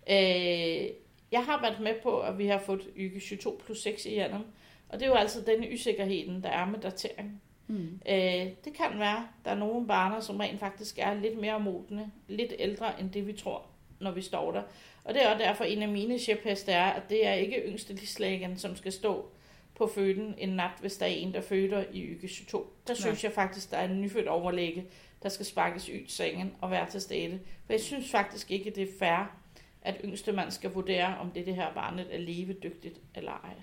Øh, 0.10 0.88
jeg 1.32 1.46
har 1.46 1.62
været 1.62 1.80
med 1.80 1.94
på, 2.04 2.20
at 2.20 2.38
vi 2.38 2.48
har 2.48 2.60
fået 2.60 2.88
uge 2.96 3.20
22 3.20 3.58
plus 3.66 3.82
6 3.82 4.06
igennem. 4.06 4.42
Og 4.90 5.00
det 5.00 5.06
er 5.06 5.10
jo 5.10 5.16
altså 5.16 5.42
denne 5.42 5.68
usikkerheden, 5.74 6.44
der 6.44 6.50
er 6.50 6.66
med 6.66 6.80
datering. 6.80 7.42
Mm. 7.68 8.00
Øh, 8.10 8.48
det 8.66 8.74
kan 8.78 9.00
være, 9.00 9.28
der 9.46 9.52
er 9.52 9.56
nogle 9.56 9.88
barner, 9.88 10.20
som 10.20 10.38
rent 10.38 10.60
faktisk 10.60 11.00
er 11.00 11.14
lidt 11.14 11.42
mere 11.42 11.60
modne, 11.60 12.12
lidt 12.28 12.54
ældre 12.60 13.00
end 13.00 13.12
det, 13.12 13.28
vi 13.28 13.34
tror, 13.34 13.66
når 14.00 14.12
vi 14.12 14.22
står 14.22 14.52
der. 14.52 14.64
Og 15.04 15.14
det 15.14 15.24
er 15.24 15.30
også 15.30 15.44
derfor, 15.44 15.64
en 15.64 15.82
af 15.82 15.90
mine 15.90 16.20
shepheste 16.20 16.72
er, 16.72 16.86
at 16.86 17.10
det 17.10 17.28
er 17.28 17.34
ikke 17.34 17.64
yngste 17.68 17.94
livslægen, 17.94 18.58
som 18.58 18.76
skal 18.76 18.92
stå 18.92 19.30
på 19.76 19.88
føden 19.88 20.36
en 20.38 20.50
nat, 20.50 20.72
hvis 20.80 20.98
der 20.98 21.06
er 21.06 21.10
en, 21.10 21.34
der 21.34 21.42
føder 21.42 21.84
i 21.94 22.10
uge 22.10 22.28
22. 22.28 22.64
Der 22.88 22.94
synes 22.94 23.24
jeg 23.24 23.32
faktisk, 23.32 23.72
der 23.72 23.78
er 23.78 23.88
en 23.88 24.02
nyfødt 24.02 24.28
overlæge, 24.28 24.86
der 25.24 25.30
skal 25.30 25.46
sparkes 25.46 25.90
ud 25.90 26.08
sengen 26.08 26.54
og 26.62 26.72
være 26.72 26.90
til 26.90 27.02
stede. 27.02 27.40
For 27.66 27.74
jeg 27.74 27.82
synes 27.82 28.12
faktisk 28.12 28.52
ikke, 28.52 28.70
det 28.70 28.84
er 28.84 28.94
fair, 29.00 29.40
at 29.82 30.02
yngste 30.04 30.32
mand 30.32 30.52
skal 30.52 30.72
vurdere, 30.72 31.18
om 31.18 31.32
det, 31.32 31.46
det 31.46 31.56
her 31.56 31.74
barnet 31.74 32.08
er 32.12 32.18
levedygtigt 32.18 33.00
eller 33.16 33.32
ej. 33.32 33.54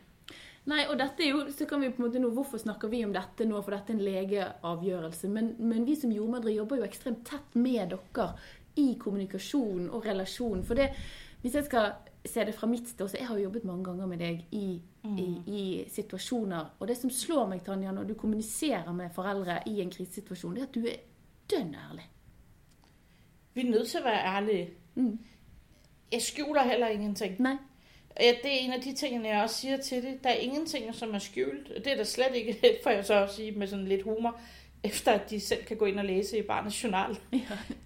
Nei, 0.67 0.83
og 0.91 0.97
dette 0.99 1.23
er 1.23 1.31
jo, 1.31 1.45
så 1.55 1.67
kan 1.71 1.81
vi 1.81 1.93
på 1.95 2.03
en 2.03 2.09
måte 2.09 2.19
nå, 2.19 2.31
Hvorfor 2.35 2.59
snakker 2.59 2.91
vi 2.91 3.05
om 3.07 3.13
dette 3.15 3.47
nå? 3.47 3.61
For 3.63 3.71
dette 3.71 3.93
er 3.93 3.97
en 3.97 4.03
legeavgjørelse. 4.03 5.29
Men, 5.31 5.53
men 5.59 5.87
vi 5.87 5.95
som 5.95 6.11
jordmødre 6.11 6.57
jobber 6.57 6.81
jo 6.81 6.89
ekstremt 6.89 7.23
tett 7.29 7.55
med 7.55 7.93
dere 7.93 8.33
i 8.77 8.97
kommunikasjon 9.01 9.91
og 9.91 10.07
relasjon. 10.07 10.65
For 10.65 10.75
det, 10.75 10.91
hvis 11.43 11.55
jeg 11.55 11.65
skal 11.65 11.93
se 12.27 12.45
det 12.45 12.55
fra 12.55 12.67
mitt 12.67 12.89
så 12.89 13.17
jeg 13.19 13.27
har 13.27 13.37
jo 13.37 13.45
jobbet 13.45 13.65
mange 13.65 13.85
ganger 13.85 14.07
med 14.07 14.19
deg 14.19 14.45
i, 14.53 14.81
i, 15.05 15.29
i 15.47 15.85
situasjoner. 15.93 16.77
Og 16.79 16.89
det 16.89 16.97
som 16.97 17.11
slår 17.11 17.47
meg, 17.49 17.63
Tanja, 17.65 17.93
når 17.93 18.05
du 18.05 18.15
kommuniserer 18.15 18.93
med 18.93 19.15
foreldre 19.15 19.61
i 19.67 19.81
en 19.81 19.91
krisesituasjon, 19.91 20.57
det 20.57 20.63
er 20.63 20.67
at 20.67 20.75
du 20.75 20.87
er 20.87 20.99
dønn 21.51 21.75
ærlig. 21.75 22.09
Vi 23.55 23.61
er 23.61 23.71
nødt 23.71 23.89
til 23.89 23.99
at 23.99 24.05
være 24.05 24.37
ærlige. 24.37 24.71
Mm. 24.95 25.19
Jeg 26.13 26.23
skjuler 26.23 26.63
heller 26.63 26.89
ingenting. 26.89 27.41
Nei. 27.41 27.57
Ja, 28.21 28.33
det 28.43 28.53
er 28.53 28.59
en 28.61 28.73
af 28.73 28.81
de 28.81 28.95
ting, 28.95 29.27
jeg 29.27 29.43
også 29.43 29.55
siger 29.55 29.77
til 29.77 30.03
det. 30.03 30.25
Der 30.25 30.31
er 30.31 30.35
ingenting, 30.35 30.95
som 30.95 31.15
er 31.15 31.19
skjult. 31.19 31.69
Det 31.69 31.87
er 31.87 31.97
der 31.97 32.05
slet 32.05 32.35
ikke, 32.35 32.57
får 32.85 32.91
jeg 32.91 33.05
så 33.05 33.15
også 33.15 33.37
sige 33.37 33.53
med 33.53 33.67
sådan 33.67 33.89
lidt 33.89 34.03
humor, 34.03 34.41
efter 34.85 35.13
at 35.13 35.31
de 35.31 35.41
selv 35.41 35.65
kan 35.65 35.77
gå 35.77 35.85
ind 35.85 35.99
og 35.99 36.05
læse 36.05 36.39
i 36.39 36.43
barnets 36.43 36.85
journal. 36.85 37.19
Ja. 37.33 37.39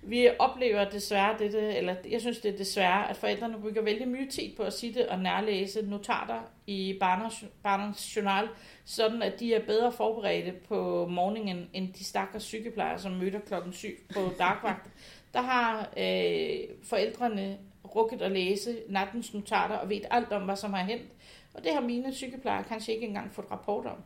Vi 0.02 0.28
oplever 0.38 0.90
desværre 0.90 1.38
dette, 1.38 1.76
eller 1.76 1.94
jeg 2.11 2.20
synes 2.20 2.38
det 2.38 2.54
er 2.54 2.56
desværre, 2.56 3.11
at 3.11 3.16
forældrene 3.16 3.61
bruger 3.61 3.82
vældig 3.82 4.09
mye 4.09 4.28
tid 4.30 4.56
på 4.56 4.62
at 4.62 4.80
det 4.80 5.06
og 5.06 5.18
nærlæse 5.18 5.82
notater 5.82 6.50
i 6.66 6.97
barnets, 7.00 7.44
barnets 7.62 8.16
journal, 8.16 8.49
sådan 8.85 9.23
at 9.23 9.40
de 9.40 9.54
er 9.54 9.64
bedre 9.66 9.92
forberedte 9.92 10.52
på 10.68 11.06
morgenen, 11.06 11.68
end 11.73 11.92
de 11.92 12.04
stakkels 12.04 12.44
sygeplejer, 12.44 12.97
som 12.97 13.12
møder 13.12 13.38
klokken 13.38 13.73
7 13.73 13.88
på 14.14 14.20
dagvagt. 14.38 14.90
Der 15.35 15.40
har 15.40 15.88
øh, 15.97 16.59
forældrene 16.85 17.59
rukket 17.94 18.23
at 18.23 18.32
læse 18.32 18.76
nattens 18.88 19.35
notater 19.35 19.76
og 19.76 19.88
ved 19.88 20.00
alt 20.11 20.32
om, 20.32 20.42
hvad 20.42 20.56
som 20.56 20.73
har 20.73 20.85
hent. 20.85 21.11
Og 21.54 21.64
det 21.64 21.75
har 21.75 21.80
mine 21.80 22.14
sygeplejer 22.14 22.62
kanskje 22.62 22.94
ikke 22.94 23.06
engang 23.06 23.32
fået 23.32 23.50
rapport 23.50 23.87
om. 23.87 23.97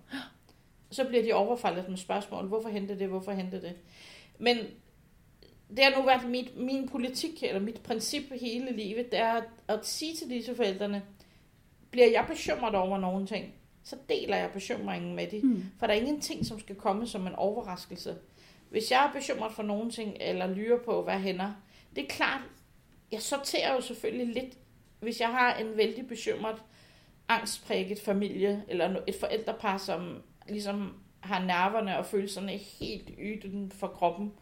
Så 0.94 1.04
bliver 1.04 1.22
de 1.22 1.32
overfaldet 1.32 1.88
med 1.88 1.96
spørgsmål. 1.96 2.46
Hvorfor 2.46 2.68
hente 2.68 2.98
det? 2.98 3.08
Hvorfor 3.08 3.32
hente 3.32 3.62
det? 3.62 3.74
Men 4.38 4.56
det 5.76 5.84
har 5.84 6.00
nu 6.00 6.06
været 6.06 6.28
mit, 6.28 6.56
min 6.56 6.88
politik, 6.88 7.42
eller 7.42 7.60
mit 7.60 7.80
princip 7.80 8.22
hele 8.40 8.72
livet, 8.72 9.12
det 9.12 9.18
er 9.18 9.42
at, 9.68 9.86
sige 9.86 10.16
til 10.16 10.30
disse 10.30 10.54
forældrene, 10.54 11.02
bliver 11.90 12.10
jeg 12.10 12.24
bekymret 12.28 12.74
over 12.74 12.98
nogen 12.98 13.26
ting, 13.26 13.54
så 13.84 13.96
deler 14.08 14.36
jeg 14.36 14.50
bekymringen 14.52 15.16
med 15.16 15.26
dem. 15.26 15.40
Mm. 15.44 15.64
For 15.78 15.86
der 15.86 15.94
er 15.94 15.98
ingenting, 15.98 16.46
som 16.46 16.60
skal 16.60 16.76
komme 16.76 17.06
som 17.06 17.26
en 17.26 17.34
overraskelse. 17.34 18.16
Hvis 18.70 18.90
jeg 18.90 19.06
er 19.06 19.12
bekymret 19.20 19.52
for 19.52 19.62
nogen 19.62 19.90
ting, 19.90 20.16
eller 20.20 20.54
lyrer 20.54 20.78
på, 20.78 21.02
hvad 21.02 21.18
hænder, 21.18 21.52
det 21.96 22.04
er 22.04 22.08
klart, 22.08 22.40
jeg 23.12 23.22
sorterer 23.22 23.74
jo 23.74 23.80
selvfølgelig 23.80 24.26
lidt, 24.26 24.58
hvis 25.00 25.20
jeg 25.20 25.28
har 25.28 25.54
en 25.54 25.76
vældig 25.76 26.08
bekymret, 26.08 26.56
angstpræget 27.28 28.00
familie, 28.00 28.64
eller 28.68 29.00
et 29.06 29.14
forældrepar, 29.20 29.78
som 29.78 30.22
ligesom 30.48 30.94
har 31.20 31.44
nerverne 31.44 31.98
og 31.98 32.06
følelserne 32.06 32.52
helt 32.56 33.10
yden 33.18 33.72
for 33.72 33.86
kroppen, 33.86 34.32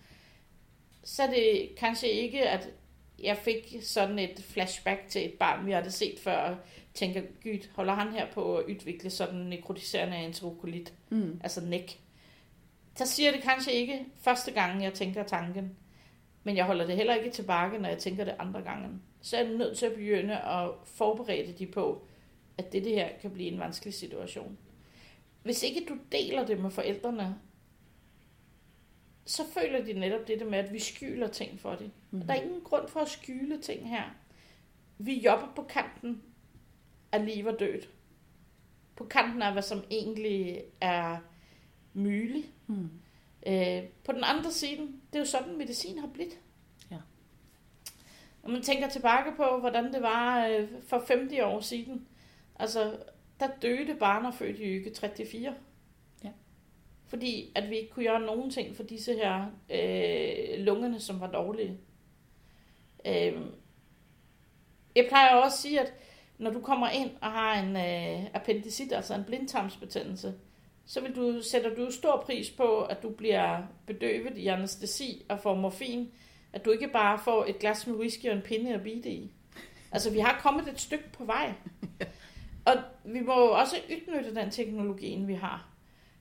så 1.05 1.23
er 1.23 1.31
det 1.31 1.69
kanskje 1.77 2.09
ikke, 2.09 2.49
at 2.49 2.69
jeg 3.23 3.37
fik 3.37 3.77
sådan 3.83 4.19
et 4.19 4.45
flashback 4.49 5.01
til 5.09 5.25
et 5.25 5.33
barn, 5.33 5.67
vi 5.67 5.73
havde 5.73 5.91
set 5.91 6.19
før, 6.21 6.37
og 6.37 6.57
tænker, 6.95 7.21
gud, 7.43 7.69
holder 7.75 7.95
han 7.95 8.13
her 8.13 8.27
på 8.33 8.57
at 8.57 8.65
udvikle 8.65 9.11
sådan 9.11 9.37
en 9.41 9.47
nekrotiserende 9.49 10.17
enterokolit, 10.17 10.93
Mm. 11.11 11.41
altså 11.45 11.61
næk. 11.61 12.01
Så 12.97 13.07
siger 13.07 13.33
det 13.33 13.43
kanskje 13.43 13.73
ikke 13.73 14.05
første 14.17 14.51
gang, 14.51 14.83
jeg 14.83 14.95
tænker 14.95 15.23
tanken, 15.23 15.77
men 16.45 16.57
jeg 16.57 16.65
holder 16.65 16.87
det 16.87 16.97
heller 16.97 17.15
ikke 17.15 17.31
tilbage, 17.31 17.79
når 17.79 17.89
jeg 17.89 17.99
tænker 17.99 18.25
det 18.25 18.35
andre 18.39 18.63
gangen. 18.63 19.03
Så 19.21 19.37
er 19.37 19.43
jeg 19.45 19.53
nødt 19.53 19.79
til 19.79 19.87
at 19.87 19.95
begynde 19.95 20.39
at 20.39 20.69
forberede 20.85 21.55
de 21.59 21.67
på, 21.67 22.07
at 22.59 22.73
det, 22.73 22.85
det 22.85 22.93
her 22.93 23.09
kan 23.21 23.31
blive 23.31 23.49
en 23.53 23.61
vanskelig 23.61 23.95
situation. 23.95 24.59
Hvis 25.43 25.63
ikke 25.63 25.87
du 25.89 25.99
deler 26.13 26.47
det 26.47 26.61
med 26.61 26.71
forældrene, 26.71 27.39
så 29.25 29.43
føler 29.55 29.85
de 29.85 29.93
netop 29.93 30.29
det 30.29 30.41
der 30.41 30.47
med, 30.47 30.59
at 30.59 30.73
vi 30.73 30.79
skjuler 30.79 31.29
ting 31.29 31.61
for 31.61 31.75
det. 31.75 31.91
Mm. 32.11 32.21
Og 32.21 32.29
der 32.29 32.35
er 32.35 32.43
ingen 32.43 32.61
grund 32.61 32.89
for 32.89 33.01
at 33.01 33.09
skjule 33.09 33.61
ting 33.61 33.89
her. 33.89 34.03
Vi 34.99 35.21
jobber 35.21 35.49
på 35.57 35.63
kanten 35.63 36.23
af 37.13 37.27
liv 37.27 37.47
og 37.47 37.61
død. 37.61 37.83
På 38.97 39.05
kanten 39.05 39.43
af, 39.43 39.53
hvad 39.53 39.63
som 39.63 39.85
egentlig 39.91 40.63
er 40.81 41.19
muligt. 41.93 42.47
Mm. 42.67 42.91
Øh, 43.47 43.83
på 44.05 44.13
den 44.13 44.25
andre 44.25 44.53
side, 44.53 44.81
det 44.81 45.15
er 45.15 45.19
jo 45.19 45.25
sådan, 45.25 45.59
medicin 45.59 45.99
har 45.99 46.09
blivet. 46.09 46.39
Ja. 46.91 46.99
Når 48.43 48.51
man 48.51 48.63
tænker 48.63 48.89
tilbage 48.89 49.37
på, 49.37 49.59
hvordan 49.61 49.93
det 49.93 50.03
var 50.03 50.47
øh, 50.47 50.69
for 50.87 51.05
50 51.07 51.33
år 51.43 51.61
siden, 51.61 52.07
altså, 52.59 52.97
der 53.43 53.49
døde 53.63 53.95
barner 53.95 54.31
født 54.31 54.59
i 54.59 54.79
uge 54.79 54.95
34. 55.01 55.55
Ja. 56.25 56.31
Fordi 57.07 57.53
at 57.55 57.71
vi 57.71 57.77
ikke 57.77 57.91
kunne 57.93 58.07
gøre 58.07 58.21
nogen 58.21 58.51
ting 58.51 58.77
for 58.77 58.83
disse 58.83 59.15
her 59.15 59.47
øh, 59.71 60.65
lungerne, 60.65 61.01
som 61.01 61.21
var 61.21 61.31
dårlige. 61.31 61.79
Øh, 63.07 63.41
jeg 64.97 65.07
plejer 65.09 65.35
også 65.35 65.55
at 65.55 65.61
sige, 65.61 65.81
at 65.81 65.95
når 66.39 66.51
du 66.51 66.61
kommer 66.61 66.89
ind 66.89 67.11
og 67.21 67.33
har 67.33 67.63
en 67.63 67.77
øh, 67.77 68.31
appendicit, 68.35 68.93
altså 68.93 69.15
en 69.15 69.25
blindtarmsbetændelse, 69.25 70.35
så 70.87 71.01
vil 71.01 71.17
du, 71.17 71.43
sætter 71.43 71.75
du 71.75 71.91
stor 71.91 72.23
pris 72.27 72.51
på, 72.51 72.83
at 72.83 73.03
du 73.03 73.11
bliver 73.11 73.63
bedøvet 73.87 74.39
i 74.39 74.47
anestesi 74.47 75.25
og 75.29 75.41
får 75.41 75.55
morfin, 75.55 76.13
at 76.53 76.65
du 76.65 76.71
ikke 76.71 76.89
bare 76.89 77.19
får 77.19 77.45
et 77.45 77.59
glas 77.59 77.87
med 77.87 77.97
whisky 77.97 78.27
og 78.27 78.37
en 78.37 78.43
pinde 78.43 78.75
at 78.75 78.83
bide 78.83 79.11
i. 79.11 79.33
Altså, 79.93 80.11
vi 80.11 80.19
har 80.19 80.41
kommet 80.43 80.69
et 80.69 80.81
stykke 80.81 81.13
på 81.13 81.25
vej. 81.25 81.53
Og 82.65 82.75
vi 83.05 83.21
må 83.21 83.41
jo 83.41 83.53
også 83.53 83.77
udnytte 83.91 84.35
den 84.35 84.51
teknologi, 84.51 85.25
vi 85.27 85.35
har. 85.35 85.69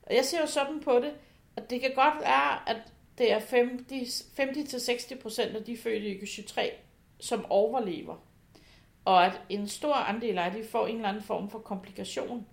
Og 0.02 0.16
jeg 0.16 0.26
ser 0.26 0.42
jo 0.42 0.48
sådan 0.48 0.80
på 0.80 1.00
det, 1.00 1.14
at 1.56 1.70
det 1.70 1.82
kan 1.82 1.92
godt 1.96 2.22
være, 2.22 2.70
at 2.70 2.78
det 3.18 3.32
er 3.32 3.40
50-60% 3.40 5.56
af 5.56 5.64
de 5.64 5.78
fødte 5.78 6.08
i 6.08 6.26
23, 6.26 6.66
som 7.20 7.46
overlever. 7.50 8.16
Og 9.06 9.26
at 9.26 9.42
en 9.50 9.68
stor 9.68 9.94
andel 9.94 10.38
af 10.38 10.52
de 10.52 10.64
får 10.64 10.88
en 10.88 10.96
eller 10.96 11.10
anden 11.10 11.24
form 11.24 11.50
for 11.50 11.60
komplikation. 11.60 12.48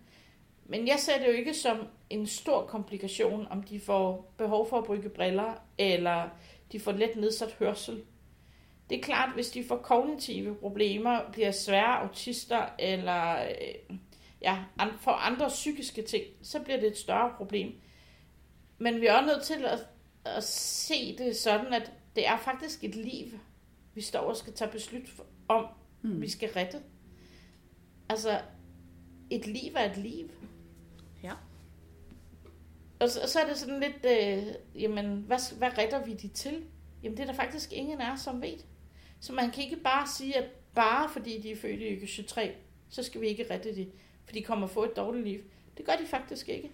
Men 0.65 0.89
jeg 0.89 0.99
ser 0.99 1.19
det 1.19 1.27
jo 1.27 1.33
ikke 1.33 1.55
som 1.55 1.87
en 2.11 2.27
stor 2.27 2.67
komplikation, 2.67 3.47
om 3.51 3.63
de 3.63 3.81
får 3.81 4.35
behov 4.39 4.69
for 4.69 4.79
at 4.79 4.85
bruge 4.85 5.09
briller, 5.09 5.55
eller 5.79 6.29
de 6.73 6.81
får 6.81 6.93
let 6.93 7.17
nedsat 7.17 7.57
hørsel. 7.59 8.05
Det 8.91 8.99
er 8.99 9.03
klart, 9.03 9.35
hvis 9.35 9.51
de 9.51 9.65
får 9.65 9.77
kognitive 9.77 10.55
problemer, 10.55 11.21
bliver 11.33 11.51
svære 11.51 11.99
autister, 12.01 12.67
eller 12.79 13.43
øh, 13.43 13.97
ja, 14.43 14.65
får 15.01 15.13
andre 15.13 15.49
psykiske 15.49 16.03
ting, 16.03 16.25
så 16.43 16.61
bliver 16.63 16.81
det 16.81 16.87
et 16.89 16.97
større 16.97 17.33
problem. 17.37 17.73
Men 18.79 19.01
vi 19.01 19.07
er 19.07 19.13
også 19.15 19.27
nødt 19.27 19.43
til 19.43 19.65
at, 19.65 19.79
at 20.25 20.45
se 20.45 21.19
det 21.19 21.37
sådan, 21.37 21.73
at 21.73 21.93
det 22.17 22.27
er 22.27 22.37
faktisk 22.39 22.85
et 22.85 22.95
liv, 22.95 23.27
vi 23.95 24.01
står 24.01 24.21
og 24.21 24.37
skal 24.37 24.53
tage 24.53 24.71
beslut 24.71 25.09
for- 25.09 25.27
om, 25.49 25.67
Mm. 26.03 26.21
vi 26.21 26.31
skal 26.31 26.49
rette. 26.49 26.79
Altså, 28.09 28.41
et 29.31 29.47
liv 29.47 29.73
er 29.77 29.91
et 29.91 29.97
liv. 29.97 30.29
Ja. 31.23 31.33
Og 33.01 33.09
så, 33.11 33.21
så 33.29 33.41
er 33.41 33.47
det 33.47 33.57
sådan 33.57 33.81
lidt, 33.81 34.05
øh, 34.05 34.55
jamen, 34.83 35.23
hvad, 35.27 35.57
hvad 35.59 35.79
retter 35.79 36.05
vi 36.05 36.15
de 36.15 36.29
til? 36.29 36.65
Jamen, 37.03 37.17
det 37.17 37.23
er 37.23 37.27
der 37.27 37.35
faktisk 37.35 37.73
ingen 37.73 38.01
af 38.01 38.13
os, 38.13 38.21
som 38.21 38.43
ved. 38.43 38.59
Så 39.21 39.33
man 39.33 39.51
kan 39.51 39.65
ikke 39.65 39.77
bare 39.77 40.07
sige, 40.07 40.37
at 40.37 40.51
bare 40.75 41.09
fordi 41.09 41.41
de 41.41 41.51
er 41.51 41.57
født 41.57 41.81
i 41.81 41.99
uge 41.99 42.07
23, 42.07 42.55
så 42.89 43.03
skal 43.03 43.21
vi 43.21 43.27
ikke 43.27 43.55
rette 43.55 43.75
det, 43.75 43.93
for 44.25 44.33
de 44.33 44.43
kommer 44.43 44.67
at 44.67 44.73
få 44.73 44.85
et 44.85 44.97
dårligt 44.97 45.25
liv. 45.25 45.41
Det 45.77 45.87
gør 45.87 45.93
de 45.93 46.07
faktisk 46.07 46.49
ikke. 46.49 46.71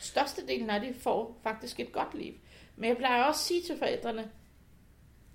Størstedelen 0.00 0.70
af 0.70 0.80
de 0.80 0.94
får 0.94 1.40
faktisk 1.42 1.80
et 1.80 1.92
godt 1.92 2.14
liv. 2.14 2.34
Men 2.76 2.88
jeg 2.88 2.96
plejer 2.96 3.22
også 3.22 3.38
at 3.38 3.46
sige 3.46 3.62
til 3.62 3.78
forældrene, 3.78 4.30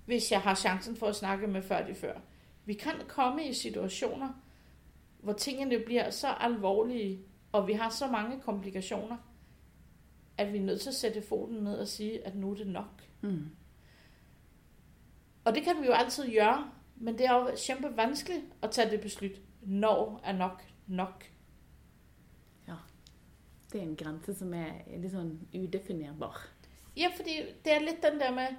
hvis 0.06 0.32
jeg 0.32 0.40
har 0.40 0.54
chancen 0.54 0.96
for 0.96 1.06
at 1.06 1.16
snakke 1.16 1.46
med 1.46 1.62
før 1.62 1.86
de 1.86 1.94
før, 1.94 2.20
vi 2.64 2.74
kan 2.74 2.92
komme 3.08 3.48
i 3.48 3.52
situationer, 3.52 4.28
hvor 5.20 5.32
tingene 5.32 5.78
bliver 5.78 6.10
så 6.10 6.28
alvorlige, 6.28 7.20
og 7.52 7.66
vi 7.66 7.72
har 7.72 7.90
så 7.90 8.06
mange 8.06 8.40
komplikationer, 8.40 9.16
at 10.38 10.52
vi 10.52 10.58
er 10.58 10.62
nødt 10.62 10.80
til 10.80 10.88
at 10.88 10.94
sætte 10.94 11.22
foden 11.22 11.64
ned 11.64 11.74
og 11.74 11.88
sige, 11.88 12.26
at 12.26 12.36
nu 12.36 12.50
er 12.50 12.54
det 12.54 12.66
nok. 12.66 13.02
Mm. 13.20 13.46
Og 15.48 15.54
det 15.54 15.62
kan 15.64 15.80
vi 15.80 15.86
jo 15.86 15.92
altid 15.96 16.28
gøre, 16.34 16.70
men 16.96 17.18
det 17.18 17.26
er 17.26 17.34
jo 17.34 17.50
kæmpe 17.66 17.96
vanskeligt 17.96 18.44
at 18.62 18.70
tage 18.70 18.90
det 18.90 19.00
beslut. 19.00 19.40
Når 19.62 20.20
er 20.24 20.32
nok 20.32 20.64
nok. 20.86 21.24
det 23.72 23.78
er 23.80 23.84
en 23.84 23.96
grænse 23.96 24.34
som 24.34 24.54
er 24.56 24.70
litt 24.96 25.12
sånn 25.12 25.34
udefinerbar. 25.52 26.38
Ja, 26.96 27.10
fordi 27.16 27.34
det 27.64 27.72
er 27.72 27.84
lidt 27.84 28.02
den 28.02 28.20
der 28.20 28.32
med, 28.34 28.56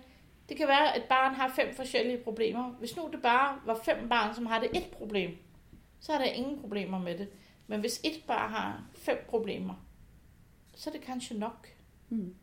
det 0.49 0.57
kan 0.57 0.67
være, 0.67 0.95
at 0.95 1.07
barn 1.09 1.35
har 1.35 1.53
fem 1.55 1.73
forskellige 1.75 2.23
problemer. 2.23 2.69
Hvis 2.79 2.95
nu 2.97 3.09
det 3.11 3.21
bare 3.21 3.59
var 3.65 3.81
fem 3.85 4.09
barn, 4.09 4.35
som 4.35 4.45
har 4.45 4.59
det 4.59 4.69
et 4.77 4.91
problem, 4.93 5.37
så 5.99 6.13
er 6.13 6.17
der 6.17 6.25
ingen 6.25 6.59
problemer 6.61 6.99
med 6.99 7.17
det. 7.17 7.29
Men 7.67 7.79
hvis 7.79 8.01
et 8.03 8.23
barn 8.27 8.51
har 8.51 8.83
fem 8.95 9.17
problemer, 9.29 9.75
så 10.75 10.89
er 10.89 10.93
det 10.93 11.01
kanskje 11.01 11.37
nok. 11.37 11.67
Mm. 12.09 12.35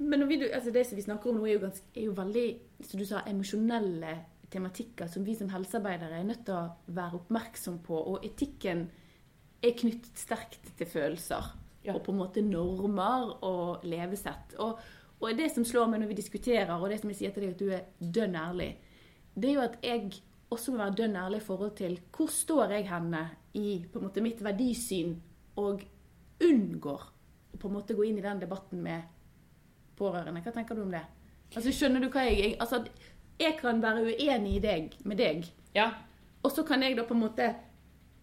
Men 0.00 0.24
vi, 0.28 0.38
altså 0.48 0.72
det 0.72 0.86
som 0.88 0.96
vi 0.96 1.04
snakker 1.04 1.30
om 1.30 1.40
nå, 1.40 1.46
er 1.46 1.58
jo, 1.58 1.64
ganske, 1.66 1.86
er 1.92 2.06
jo 2.08 2.16
veldig 2.16 2.44
som 2.88 3.00
du 3.00 3.04
sa, 3.08 3.20
emosjonelle 3.28 4.14
tematikker 4.50 5.10
som 5.10 5.24
vi 5.26 5.34
som 5.38 5.50
helsearbeidere 5.52 6.18
er 6.18 6.26
nødt 6.26 6.46
til 6.46 6.56
å 6.56 6.94
være 6.96 7.20
oppmerksom 7.20 7.80
på. 7.84 7.98
Og 8.14 8.24
etikken 8.26 8.86
er 9.60 9.76
knyttet 9.76 10.16
sterkt 10.18 10.72
til 10.78 10.88
følelser. 10.88 11.52
Ja. 11.84 11.94
Og 11.94 12.02
på 12.04 12.14
en 12.14 12.20
måte 12.20 12.44
normer 12.44 13.36
og 13.46 13.84
levesett. 13.88 14.56
Og, 14.60 14.80
og 15.20 15.36
det 15.36 15.50
som 15.52 15.68
slår 15.68 15.92
meg 15.92 16.02
når 16.02 16.12
vi 16.14 16.18
diskuterer, 16.22 16.74
og 16.76 16.88
det 16.92 17.00
som 17.02 17.12
jeg 17.12 17.20
sier 17.20 17.36
til 17.36 17.46
deg 17.46 17.54
at 17.54 17.62
du 17.62 17.70
er 17.76 18.10
dønn 18.18 18.36
ærlig, 18.40 18.72
det 19.36 19.52
er 19.52 19.56
jo 19.56 19.64
at 19.68 19.78
jeg 19.84 20.10
også 20.50 20.72
må 20.72 20.80
være 20.80 20.96
dønn 20.98 21.16
ærlig 21.20 21.40
i 21.40 21.46
forhold 21.46 21.76
til 21.78 22.00
hvor 22.10 22.32
står 22.34 22.74
jeg 22.74 22.88
henne 22.90 23.22
i 23.56 23.78
på 23.86 24.00
en 24.00 24.08
måte 24.08 24.24
mitt 24.24 24.42
verdisyn, 24.42 25.14
og 25.60 25.84
unngår 26.40 27.08
å 27.52 27.58
på 27.60 27.68
en 27.68 27.74
måte 27.74 27.94
gå 27.96 28.06
inn 28.06 28.18
i 28.18 28.24
den 28.24 28.40
debatten 28.42 28.80
med 28.82 29.19
pårørende. 30.00 30.42
Hva 30.44 30.54
tenker 30.56 30.78
du 30.78 30.84
om 30.86 30.94
det? 30.94 31.04
Altså, 31.54 31.72
skjønner 31.74 32.02
du 32.02 32.10
hva 32.12 32.24
jeg, 32.28 32.54
Altså, 32.60 32.84
jeg 33.40 33.56
kan 33.60 33.82
være 33.82 34.06
uenig 34.10 34.56
i 34.58 34.62
deg, 34.64 34.94
med 35.04 35.20
deg, 35.20 35.50
Ja, 35.74 35.90
og 36.42 36.52
så 36.54 36.64
kan 36.66 36.82
jeg 36.82 36.96
da 36.96 37.04
på 37.06 37.14
en 37.14 37.24
måte 37.24 37.48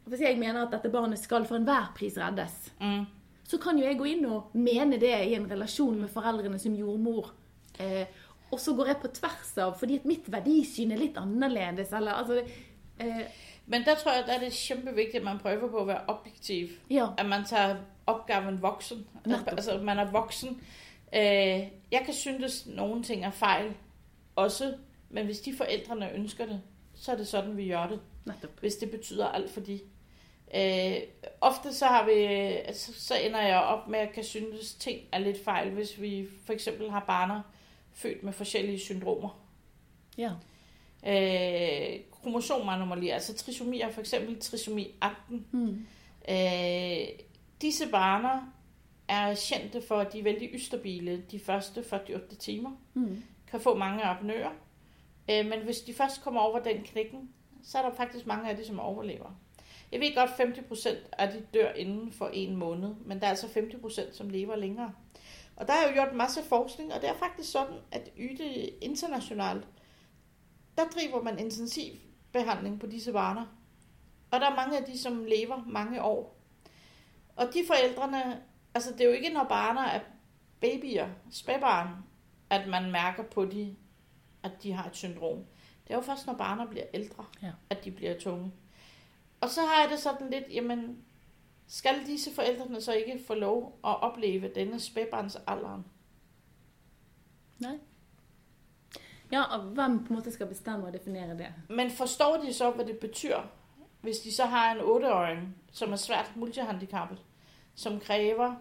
Hvis 0.08 0.24
jeg 0.24 0.40
mener 0.40 0.64
at 0.66 0.74
dette 0.74 0.92
barnet 0.92 1.20
skal 1.20 1.46
for 1.46 1.60
enhver 1.60 1.92
pris 1.96 2.16
reddes, 2.18 2.72
mm. 2.80 3.04
så 3.44 3.58
kan 3.60 3.80
jo 3.80 3.84
jeg 3.86 3.98
gå 4.00 4.06
inn 4.14 4.24
og 4.30 4.54
mene 4.56 5.00
det 5.02 5.12
i 5.28 5.36
en 5.36 5.50
relasjon 5.50 5.98
med 6.00 6.08
foreldrene 6.14 6.60
som 6.60 6.78
jordmor. 6.80 7.34
Eh, 7.84 8.06
og 8.48 8.62
så 8.64 8.72
går 8.78 8.94
jeg 8.94 9.02
på 9.02 9.12
tvers 9.18 9.52
av, 9.60 9.74
fordi 9.76 9.98
at 10.00 10.08
mitt 10.08 10.30
verdisyn 10.32 10.94
er 10.96 11.02
litt 11.02 11.20
annerledes, 11.20 11.92
eller 11.92 12.22
altså 12.22 12.40
eh, 12.40 13.26
Men 13.68 13.84
der 13.84 14.00
tror 14.00 14.16
jeg, 14.16 14.24
der 14.30 14.38
er 14.38 14.46
det 14.46 14.54
kjempeviktigt, 14.56 15.20
at 15.20 15.28
man 15.28 15.44
prøver 15.44 15.68
på 15.68 15.82
at 15.82 15.88
være 15.88 16.08
objektiv. 16.08 16.78
Ja. 16.90 17.10
At 17.18 17.28
man 17.28 17.44
tager 17.44 17.82
opgaven 18.08 18.62
voksen. 18.62 19.06
Netop. 19.26 19.58
Altså, 19.58 19.72
at 19.72 19.84
man 19.84 20.00
er 20.00 20.12
voksen. 20.12 20.56
Øh, 21.16 21.68
jeg 21.92 22.02
kan 22.06 22.14
synes, 22.14 22.68
nogle 22.68 23.04
ting 23.04 23.26
er 23.26 23.32
fejl 23.32 23.74
også, 24.36 24.78
men 25.10 25.26
hvis 25.26 25.40
de 25.40 25.56
forældrene 25.58 26.12
ønsker 26.12 26.46
det, 26.46 26.62
så 26.96 27.12
er 27.12 27.16
det 27.16 27.28
sådan, 27.28 27.58
vi 27.58 27.70
gør 27.70 27.88
det. 27.88 28.00
Nettopp. 28.26 28.60
hvis 28.60 28.76
det 28.76 28.92
betyder 28.92 29.28
alt 29.28 29.52
for 29.52 29.60
de. 29.60 29.80
Øh, 30.56 30.98
ofte 31.42 31.74
så 31.74 31.86
har 31.86 32.06
vi, 32.06 32.12
altså, 32.12 32.94
så 32.94 33.16
ender 33.16 33.42
jeg 33.42 33.60
op 33.60 33.88
med 33.88 34.00
at 34.00 34.12
kan 34.14 34.24
synes 34.24 34.74
ting 34.74 35.02
er 35.12 35.20
lidt 35.20 35.44
fejl, 35.44 35.70
hvis 35.70 36.02
vi 36.02 36.28
for 36.46 36.54
eksempel 36.54 36.92
har 36.92 37.04
barner 37.08 37.42
født 37.94 38.24
med 38.24 38.34
forskellige 38.34 38.80
syndromer. 38.80 39.40
Ja. 40.18 40.32
Øh, 41.08 42.00
kromosomanomalier, 42.12 43.14
altså 43.14 43.36
trisomier, 43.36 43.92
for 43.92 44.02
eksempel 44.02 44.40
trisomi 44.40 44.96
18. 45.02 45.46
Mm. 45.52 45.88
Øh, 46.30 47.08
disse 47.62 47.88
barner 47.92 48.54
er 49.08 49.36
kendte 49.50 49.82
for, 49.88 49.98
at 49.98 50.14
de 50.14 50.20
er 50.20 50.24
vældig 50.24 50.56
ustabile 50.56 51.24
de 51.32 51.40
første 51.40 51.80
48 51.80 52.36
timer. 52.40 52.72
Mm. 52.94 53.24
Kan 53.52 53.62
få 53.62 53.76
mange 53.76 54.04
apnøer. 54.04 54.52
Øh, 55.30 55.46
men 55.46 55.60
hvis 55.64 55.80
de 55.80 55.94
først 55.94 56.24
kommer 56.24 56.42
over 56.42 56.60
den 56.60 56.84
knækken, 56.84 57.30
så 57.64 57.78
er 57.78 57.82
der 57.82 57.96
faktisk 57.96 58.26
mange 58.26 58.50
af 58.50 58.58
de, 58.58 58.66
som 58.66 58.80
overlever. 58.80 59.40
Jeg 59.92 60.00
ved 60.00 60.16
godt, 60.16 60.30
50% 60.30 60.90
af 61.18 61.32
de 61.32 61.46
dør 61.54 61.74
inden 61.74 62.12
for 62.12 62.28
en 62.28 62.56
måned, 62.56 62.96
men 63.06 63.20
der 63.20 63.26
er 63.26 63.30
altså 63.30 63.48
50%, 63.48 64.14
som 64.14 64.30
lever 64.30 64.56
længere. 64.56 64.94
Og 65.56 65.68
der 65.68 65.74
er 65.74 65.88
jo 65.88 65.94
gjort 65.94 66.12
en 66.12 66.18
masse 66.18 66.44
forskning, 66.44 66.94
og 66.94 67.02
det 67.02 67.10
er 67.10 67.14
faktisk 67.14 67.52
sådan, 67.52 67.78
at 67.92 68.10
YDE 68.18 68.68
internationalt, 68.82 69.68
der 70.78 70.84
driver 70.86 71.24
man 71.24 71.40
intensiv 71.40 71.94
behandling 72.32 72.80
på 72.80 72.88
disse 72.88 73.14
barner. 73.14 73.46
Og 74.32 74.40
der 74.40 74.50
er 74.52 74.56
mange 74.56 74.78
af 74.78 74.84
de, 74.84 75.00
som 75.00 75.26
lever 75.26 75.64
mange 75.68 76.04
år. 76.04 76.38
Og 77.36 77.54
de 77.54 77.64
forældrene, 77.68 78.42
altså 78.78 78.92
det 78.92 79.02
er 79.02 79.06
jo 79.06 79.12
ikke, 79.12 79.30
når 79.30 79.44
barner 79.44 79.82
er 79.82 80.00
babyer, 80.62 81.10
spædbarn, 81.32 81.88
at 82.50 82.68
man 82.68 82.92
mærker 82.92 83.24
på 83.24 83.46
de, 83.46 83.76
at 84.44 84.52
de 84.64 84.72
har 84.72 84.90
et 84.90 84.96
syndrom. 84.96 85.38
Det 85.88 85.94
er 85.94 85.96
jo 85.96 86.02
først, 86.02 86.28
når 86.28 86.34
barner 86.34 86.66
bliver 86.66 86.86
ældre, 86.94 87.26
Ja. 87.42 87.52
at 87.70 87.86
de 87.86 87.92
bliver 87.92 88.20
tunge. 88.20 88.52
Og 89.42 89.50
så 89.50 89.62
har 89.62 89.82
jeg 89.82 89.90
det 89.92 90.00
sådan 90.00 90.30
lidt, 90.30 90.44
jamen, 90.52 90.98
skal 91.68 92.06
disse 92.08 92.36
forældrene 92.36 92.82
så 92.82 92.94
ikke 92.94 93.24
få 93.28 93.34
lov 93.34 93.80
at 93.84 94.02
opleve 94.02 94.52
denne 94.56 94.80
spædbarnsalderen? 94.80 95.86
Nei. 97.60 97.78
Ja, 99.32 99.42
og 99.44 99.62
hvem 99.62 100.04
på 100.06 100.10
en 100.10 100.16
måte 100.16 100.32
skal 100.32 100.48
bestemme 100.48 100.86
og 100.88 100.94
definere 100.94 101.38
det? 101.38 101.48
Men 101.70 101.92
forstår 101.92 102.38
de 102.38 102.54
så, 102.54 102.72
hvad 102.72 102.86
det 102.86 103.00
betyder, 103.00 103.42
hvis 104.02 104.18
de 104.18 104.36
så 104.36 104.46
har 104.46 104.72
en 104.72 104.80
8-åring, 104.82 105.56
som 105.72 105.92
er 105.92 105.96
svært 105.96 106.32
multihandicappet, 106.36 107.22
som 107.76 108.00
kræver 108.00 108.56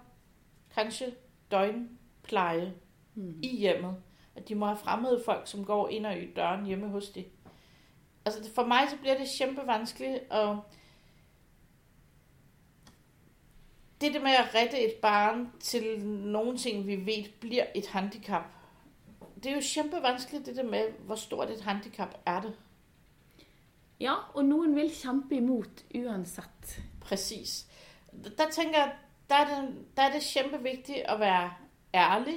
kanskje 0.76 1.14
døgnpleje 1.50 2.74
Mm. 3.14 3.38
i 3.42 3.56
hjemmet, 3.56 3.96
at 4.34 4.48
de 4.48 4.54
må 4.54 4.66
have 4.66 4.78
fremmede 4.78 5.22
folk, 5.24 5.46
som 5.48 5.64
går 5.64 5.88
ind 5.88 6.06
og 6.06 6.16
ud 6.16 6.34
døren 6.36 6.66
hjemme 6.66 6.88
hos 6.88 7.08
de. 7.10 7.24
Altså 8.24 8.50
for 8.54 8.66
mig 8.66 8.90
så 8.90 8.96
bliver 8.96 9.18
det 9.18 9.26
kæmpe 9.38 9.66
vanskeligt, 9.66 10.18
og 10.30 10.60
det 14.00 14.14
der 14.14 14.20
med 14.22 14.30
at 14.30 14.54
rette 14.54 14.80
et 14.80 14.94
barn 15.02 15.52
til 15.60 16.06
nogen 16.06 16.56
ting, 16.56 16.86
vi 16.86 16.96
ved 16.96 17.24
bliver 17.40 17.66
et 17.74 17.86
handicap, 17.86 18.42
det 19.34 19.46
er 19.46 19.54
jo 19.56 19.62
kæmpe 19.74 19.96
vanskeligt 20.02 20.46
det 20.46 20.56
der 20.56 20.62
med, 20.62 20.92
hvor 20.92 21.14
stort 21.14 21.50
et 21.50 21.60
handicap 21.60 22.18
er 22.26 22.40
det. 22.40 22.56
Ja, 24.00 24.14
og 24.34 24.44
noen 24.44 24.74
vil 24.76 24.90
kjempe 25.02 25.36
imot 25.36 25.84
uansett. 25.94 26.82
Præcis. 27.00 27.66
Der 28.38 28.50
tænker 28.50 28.78
jeg, 28.78 28.96
der 29.28 29.34
er 29.34 29.60
det, 29.60 29.74
der 29.96 30.02
er 30.02 30.12
det 30.12 30.32
kæmpe 30.34 30.62
vigtigt 30.62 30.98
at 30.98 31.20
være 31.20 31.52
ærlig, 31.94 32.34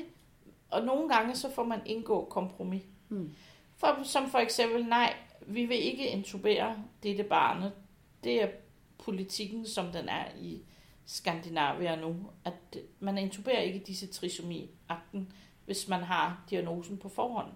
og 0.69 0.83
nogle 0.83 1.09
gange 1.09 1.35
så 1.35 1.51
får 1.51 1.63
man 1.63 1.81
indgå 1.85 2.25
kompromis. 2.25 2.83
Mm. 3.09 3.31
For, 3.77 3.99
som 4.03 4.29
for 4.29 4.37
eksempel, 4.37 4.85
nej, 4.85 5.13
vi 5.41 5.65
vil 5.65 5.77
ikke 5.83 6.07
intubere 6.09 6.75
dette 7.03 7.23
barnet. 7.23 7.71
Det 8.23 8.43
er 8.43 8.47
politikken, 9.03 9.65
som 9.67 9.91
den 9.91 10.09
er 10.09 10.25
i 10.41 10.61
Skandinavia 11.05 11.95
nu. 11.95 12.15
At 12.45 12.77
man 12.99 13.17
intuberer 13.17 13.59
ikke 13.61 13.79
disse 13.79 14.07
trisomi-akten, 14.07 15.31
hvis 15.65 15.87
man 15.87 16.03
har 16.03 16.43
diagnosen 16.49 16.97
på 16.97 17.09
forhånd. 17.09 17.51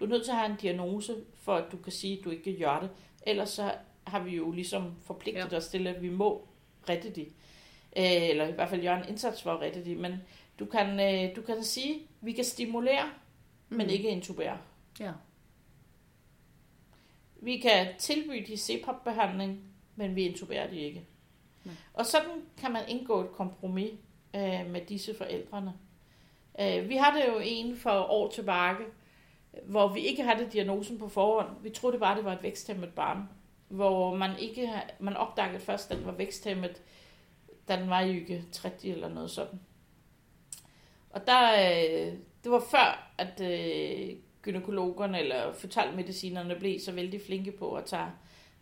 Du 0.00 0.04
er 0.04 0.08
nødt 0.08 0.24
til 0.24 0.30
at 0.30 0.36
have 0.38 0.50
en 0.50 0.56
diagnose, 0.56 1.16
for 1.34 1.54
at 1.56 1.72
du 1.72 1.76
kan 1.76 1.92
sige, 1.92 2.18
at 2.18 2.24
du 2.24 2.30
ikke 2.30 2.58
gør 2.58 2.80
det. 2.80 2.90
Ellers 3.26 3.48
så 3.50 3.74
har 4.06 4.20
vi 4.20 4.36
jo 4.36 4.50
ligesom 4.50 4.94
forpligtet 5.02 5.52
Ja. 5.52 5.56
os 5.56 5.68
til, 5.68 5.86
at 5.86 6.02
vi 6.02 6.08
må 6.08 6.48
rette 6.88 7.10
de. 7.10 7.26
Øh, 7.98 8.28
Eller 8.28 8.46
i 8.48 8.52
hvert 8.52 8.68
fald 8.68 8.82
gøre 8.82 8.98
en 9.02 9.08
indsats 9.08 9.42
for 9.42 9.52
at 9.52 9.60
rette 9.60 9.84
de. 9.84 9.94
Men 9.94 10.12
du 10.58 10.64
kan, 10.66 11.00
øh, 11.00 11.36
du 11.36 11.42
kan 11.42 11.62
sige, 11.64 11.94
at 11.94 12.00
vi 12.20 12.32
kan 12.32 12.44
stimulere, 12.44 13.10
men 13.68 13.86
Mm. 13.86 13.92
ikke 13.92 14.08
intubere. 14.08 14.58
Ja. 15.00 15.12
Vi 17.40 17.58
kan 17.58 17.86
tilbyde 17.98 18.46
de 18.46 18.56
CPAP-behandling, 18.56 19.60
men 19.96 20.16
vi 20.16 20.22
intuberer 20.22 20.70
de 20.70 20.76
ikke. 20.80 21.06
Nej. 21.64 21.74
Og 21.94 22.06
sådan 22.06 22.30
kan 22.60 22.72
man 22.72 22.82
indgå 22.88 23.20
et 23.20 23.32
kompromis 23.32 23.90
øh, 24.36 24.70
med 24.70 24.80
disse 24.88 25.14
forældrene. 25.18 25.72
Øh, 26.60 26.88
vi 26.88 26.96
havde 26.96 27.26
jo 27.32 27.40
en 27.44 27.76
for 27.76 27.90
år 28.10 28.30
tilbage, 28.30 28.76
hvor 29.64 29.88
vi 29.88 30.00
ikke 30.00 30.22
havde 30.22 30.48
diagnosen 30.52 30.98
på 30.98 31.08
forhånd. 31.08 31.48
Vi 31.62 31.70
troede 31.70 31.98
bare, 31.98 32.16
det 32.16 32.24
var 32.24 32.32
et 32.32 32.42
væksthæmmet 32.42 32.94
barn. 32.94 33.28
Hvor 33.68 34.14
man 34.16 34.38
ikke 34.38 34.72
man 34.98 35.16
opdagede 35.16 35.60
først, 35.60 35.90
at 35.90 35.96
den 35.98 36.06
var 36.06 36.12
væksthæmmet, 36.12 36.82
da 37.68 37.76
den 37.80 37.90
var 37.90 38.00
i 38.00 38.10
uge 38.22 38.44
30 38.52 38.92
eller 38.92 39.08
noget 39.08 39.30
sådan. 39.30 39.60
Og 41.10 41.26
der, 41.26 41.52
øh, 41.52 42.12
det 42.44 42.52
var 42.52 42.62
før, 42.70 43.12
at 43.18 43.40
øh, 43.40 44.16
gynekologerne 44.42 45.20
eller 45.20 45.52
fetalmedicinerne 45.52 46.54
blev 46.58 46.80
så 46.80 46.92
vældig 46.92 47.20
flinke 47.26 47.52
på 47.52 47.74
at 47.74 47.84
tage 47.84 48.06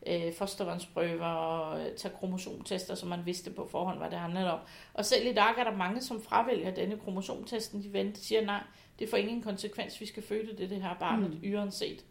øh, 0.07 0.35
fostervandsprøver 0.35 1.27
og 1.27 1.81
øh, 1.81 1.97
tage 1.97 2.15
kromosomtester, 2.21 2.95
så 2.95 3.07
man 3.07 3.27
vidste 3.27 3.51
på 3.51 3.69
forhånd, 3.71 3.99
hvad 3.99 4.11
det 4.11 4.19
handlede 4.19 4.53
om. 4.53 4.61
Og 4.95 5.05
selv 5.05 5.27
i 5.27 5.33
dag 5.33 5.55
er 5.59 5.65
der 5.65 5.77
mange, 5.77 6.01
som 6.03 6.23
fravælger 6.23 6.75
denne 6.75 6.99
kromosomtesten. 6.99 7.83
De 7.83 7.93
venter, 7.93 8.21
siger, 8.21 8.45
nej, 8.45 8.63
det 8.99 9.11
får 9.11 9.17
ingen 9.17 9.43
konsekvens, 9.43 10.01
vi 10.01 10.07
skal 10.07 10.23
føde 10.23 10.57
det, 10.57 10.71
det 10.71 10.83
her 10.83 10.95
barnet 11.01 11.31
Mm. 11.43 11.55
uanset. 11.55 12.05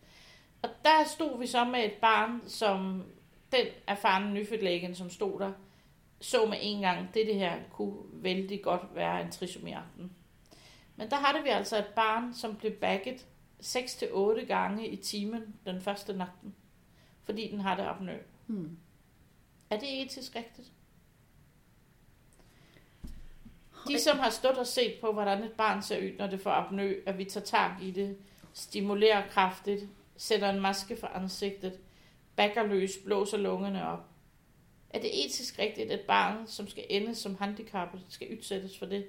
Og 0.61 0.69
der 0.83 1.03
stod 1.07 1.39
vi 1.39 1.47
så 1.47 1.63
med 1.65 1.85
et 1.85 1.93
barn, 1.93 2.41
som 2.47 3.03
den 3.51 3.65
erfarne 3.87 4.33
nyfødtlægen, 4.33 4.95
som 4.95 5.09
stod 5.09 5.39
der, 5.39 5.51
så 6.19 6.45
med 6.45 6.57
en 6.61 6.81
gang, 6.81 7.13
det 7.13 7.27
det 7.27 7.35
her 7.35 7.59
kunne 7.69 7.97
vældig 8.11 8.63
godt 8.63 8.81
være 8.95 9.21
en 9.21 9.31
trisomi 9.31 9.71
18. 9.71 10.11
Men 10.95 11.09
der 11.09 11.15
havde 11.15 11.43
vi 11.43 11.49
altså 11.49 11.77
et 11.77 11.91
barn, 11.95 12.33
som 12.33 12.55
blev 12.55 12.71
bagget 12.71 13.25
6-8 13.63 14.45
gange 14.45 14.87
i 14.87 14.95
timen 14.95 15.55
den 15.65 15.81
første 15.81 16.13
natten, 16.13 16.55
fordi 17.23 17.51
den 17.51 17.59
havde 17.59 17.83
apnø. 17.83 18.17
Mm. 18.47 18.77
Er 19.69 19.79
det 19.79 20.01
etisk 20.01 20.35
rigtigt? 20.35 20.71
De, 23.87 23.99
som 23.99 24.19
har 24.19 24.29
stået 24.29 24.57
og 24.57 24.67
set 24.67 24.93
på, 25.01 25.11
hvordan 25.11 25.43
et 25.43 25.51
barn 25.51 25.81
ser 25.81 25.97
ud, 25.97 26.17
når 26.17 26.27
det 26.27 26.41
får 26.41 26.51
apnø, 26.51 26.95
at 27.05 27.17
vi 27.17 27.25
tager 27.25 27.45
tag 27.45 27.71
i 27.81 27.91
det, 27.91 28.17
stimulerer 28.53 29.27
kraftigt, 29.27 29.83
sætter 30.17 30.49
en 30.49 30.61
maske 30.61 30.97
for 30.97 31.07
ansigtet, 31.07 31.79
bakker 32.35 32.63
løs, 32.63 32.91
blåser 33.05 33.37
lungerne 33.37 33.87
op. 33.87 34.09
Er 34.95 34.99
det 34.99 35.25
etisk 35.25 35.59
rigtigt, 35.59 35.91
at 35.91 35.99
barn, 35.99 36.47
som 36.47 36.67
skal 36.67 36.85
ende 36.89 37.15
som 37.15 37.35
handicappet, 37.35 38.01
skal 38.09 38.37
udsættes 38.37 38.77
for 38.77 38.85
det 38.85 39.05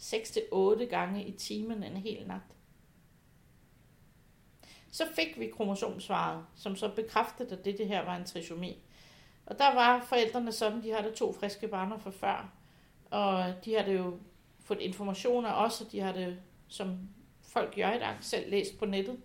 6-8 0.00 0.84
gange 0.84 1.24
i 1.24 1.32
timen 1.32 1.82
en 1.82 1.96
hel 1.96 2.26
nat? 2.26 2.40
Så 4.90 5.04
fik 5.14 5.40
vi 5.40 5.46
kromosomsvaret, 5.46 6.44
som 6.56 6.76
så 6.76 6.88
bekræftede, 6.88 7.56
at 7.58 7.64
det, 7.64 7.78
det 7.78 7.88
her 7.88 8.04
var 8.04 8.16
en 8.16 8.24
trisomi. 8.24 8.82
Og 9.46 9.58
der 9.58 9.74
var 9.74 10.04
forældrene 10.08 10.52
sådan, 10.52 10.82
de 10.82 10.92
havde 10.92 11.14
to 11.14 11.32
friske 11.32 11.68
barner 11.68 11.98
fra 11.98 12.10
før, 12.10 12.52
og 13.10 13.54
de 13.64 13.74
havde 13.74 13.96
jo 13.96 14.18
fået 14.60 14.80
informationer 14.80 15.50
også, 15.50 15.84
og 15.84 15.92
de 15.92 16.00
havde, 16.00 16.40
som 16.68 16.98
folk 17.42 17.74
gør 17.76 17.92
i 17.92 17.98
dag, 17.98 18.16
selv 18.20 18.50
læst 18.50 18.78
på 18.78 18.86
nettet. 18.86 19.20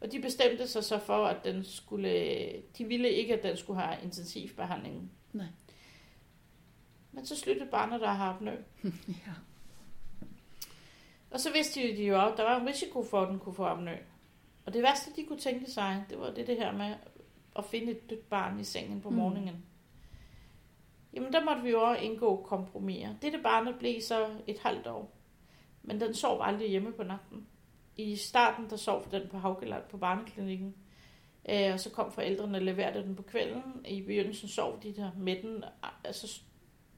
Og 0.00 0.12
de 0.12 0.20
bestemte 0.20 0.68
sig 0.68 0.84
så 0.84 0.98
for, 0.98 1.26
at 1.26 1.44
den 1.44 1.64
skulle, 1.64 2.08
de 2.78 2.84
ville 2.84 3.10
ikke, 3.10 3.34
at 3.34 3.42
den 3.42 3.56
skulle 3.56 3.80
have 3.80 4.04
intensiv 4.04 4.48
behandling. 4.56 5.12
Nej. 5.34 5.46
Men 7.12 7.26
så 7.26 7.36
sluttede 7.36 7.70
barnet, 7.70 8.00
der 8.00 8.08
har 8.08 8.32
apnø. 8.34 8.56
ja. 9.26 9.32
Og 11.30 11.40
så 11.40 11.52
vidste 11.52 11.80
de 11.80 12.04
jo, 12.06 12.26
at 12.26 12.34
der 12.36 12.42
var 12.42 12.60
en 12.60 12.66
risiko 12.68 13.04
for, 13.04 13.20
at 13.22 13.28
den 13.28 13.38
kunne 13.38 13.54
få 13.54 13.64
apnø. 13.64 13.96
Og 14.66 14.72
det 14.74 14.82
værste, 14.82 15.10
de 15.16 15.26
kunne 15.26 15.38
tænke 15.38 15.70
sig, 15.70 16.04
det 16.10 16.20
var 16.20 16.30
det, 16.30 16.46
det 16.46 16.56
her 16.56 16.72
med 16.72 16.94
at 17.56 17.64
finde 17.64 17.92
et 17.92 18.10
dødt 18.10 18.28
barn 18.28 18.60
i 18.60 18.64
sengen 18.64 19.00
på 19.00 19.10
Mm. 19.10 19.16
morgenen. 19.16 19.64
Jamen, 21.12 21.32
der 21.32 21.44
måtte 21.44 21.62
vi 21.62 21.70
jo 21.70 21.82
også 21.82 22.00
indgå 22.02 22.42
kompromiser. 22.48 23.14
Dette 23.22 23.38
barnet 23.42 23.78
blev 23.78 24.00
så 24.00 24.30
et 24.46 24.58
halvt 24.58 24.86
år. 24.86 25.12
Men 25.82 26.00
den 26.00 26.14
sov 26.14 26.40
aldrig 26.42 26.70
hjemme 26.70 26.92
på 26.92 27.02
natten. 27.02 27.46
I 27.96 28.16
starten, 28.16 28.70
der 28.70 28.76
sov 28.76 29.06
den 29.10 29.28
på 29.28 29.38
Haugeland 29.38 29.82
på 29.90 29.96
barneklinikken. 29.96 30.74
Øh, 31.48 31.72
og 31.72 31.80
så 31.80 31.90
kom 31.90 32.12
forældrene 32.12 32.58
og 32.58 32.62
leverede 32.62 33.02
den 33.02 33.16
på 33.16 33.22
kvælden. 33.22 33.62
I 33.88 34.02
begyndelsen 34.02 34.48
sov 34.48 34.82
de 34.82 34.96
der 34.96 35.10
med 35.16 35.42
den. 35.42 35.64
Altså, 36.04 36.40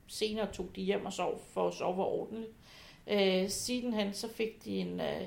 senere 0.06 0.52
tog 0.52 0.70
de 0.76 0.82
hjem 0.82 1.06
og 1.06 1.12
sov 1.12 1.42
for 1.52 1.68
at 1.68 1.74
sove 1.74 2.04
ordentligt. 2.04 2.50
Øh, 3.06 3.48
sidenhen 3.48 4.14
så 4.14 4.28
fik 4.32 4.64
de 4.64 4.76
en 4.76 5.00
øh, 5.00 5.22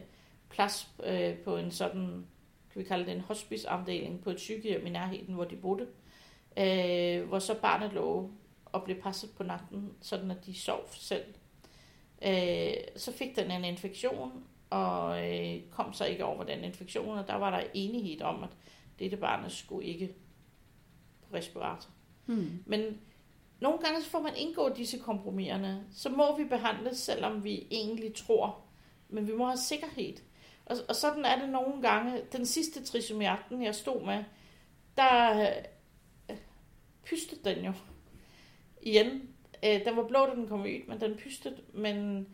plads 0.50 0.90
øh, 1.04 1.38
på 1.38 1.58
en 1.58 1.72
sådan, 1.72 2.26
kan 2.74 2.80
vi 2.80 2.84
kalde 2.84 3.06
det 3.06 3.16
en 3.16 3.22
hospiceafdeling 3.22 4.24
på 4.24 4.30
et 4.30 4.40
sygehjem 4.40 4.86
i 4.86 4.90
nærheden, 4.90 5.34
hvor 5.34 5.44
de 5.44 5.56
boede. 5.56 5.88
Øh, 6.58 7.28
hvor 7.28 7.40
så 7.40 7.56
barnet 7.62 7.94
lå 7.94 8.32
og 8.66 8.84
blev 8.84 9.02
passet 9.02 9.30
på 9.38 9.44
natten, 9.44 9.94
sådan 10.02 10.32
at 10.32 10.46
de 10.46 10.60
sov 10.60 10.88
selv. 10.92 11.26
Øh, 12.22 12.74
så 12.96 13.12
fik 13.14 13.36
den 13.36 13.52
en 13.52 13.66
infektion, 13.66 14.44
og 14.70 15.28
øh, 15.28 15.62
kom 15.72 15.94
så 15.94 16.06
ikke 16.06 16.26
over 16.26 16.44
den 16.44 16.64
infektion, 16.64 17.18
og 17.18 17.28
der 17.28 17.36
var 17.36 17.50
der 17.50 17.68
enighed 17.74 18.22
om, 18.22 18.44
at 18.44 18.50
dette 19.00 19.18
barnet 19.18 19.52
skulle 19.52 19.88
ikke 19.88 20.16
på 21.22 21.36
respirator. 21.36 21.90
Mm. 22.26 22.64
Men 22.66 23.02
nogle 23.60 23.80
gange 23.80 24.02
så 24.02 24.10
får 24.10 24.22
man 24.22 24.36
indgået 24.38 24.78
disse 24.78 25.00
kompromiserne. 25.00 25.86
Så 25.94 26.10
må 26.10 26.38
vi 26.38 26.44
behandles, 26.44 26.98
selvom 26.98 27.44
vi 27.44 27.68
egentlig 27.72 28.16
tror. 28.16 28.62
Men 29.10 29.28
vi 29.28 29.36
må 29.36 29.46
have 29.46 29.58
sikkerhed. 29.58 30.14
Og, 30.66 30.78
og 30.90 30.96
sådan 30.96 31.26
er 31.26 31.40
det 31.40 31.50
nogle 31.50 31.82
gange. 31.82 32.22
Den 32.32 32.46
sidste 32.46 32.84
trisomiakten, 32.84 33.64
jeg 33.64 33.76
stod 33.76 34.06
med, 34.06 34.24
der 34.98 35.42
øh, 36.30 36.38
pystede 37.04 37.56
den 37.56 37.66
jo. 37.66 37.74
Igen. 38.82 39.30
Øh, 39.66 39.86
den 39.86 39.98
var 39.98 40.08
blå, 40.08 40.26
da 40.26 40.36
den 40.36 40.48
kom 40.48 40.62
ud, 40.62 40.88
men 40.88 41.02
den 41.02 41.16
pystede. 41.16 41.58
Men 41.74 42.28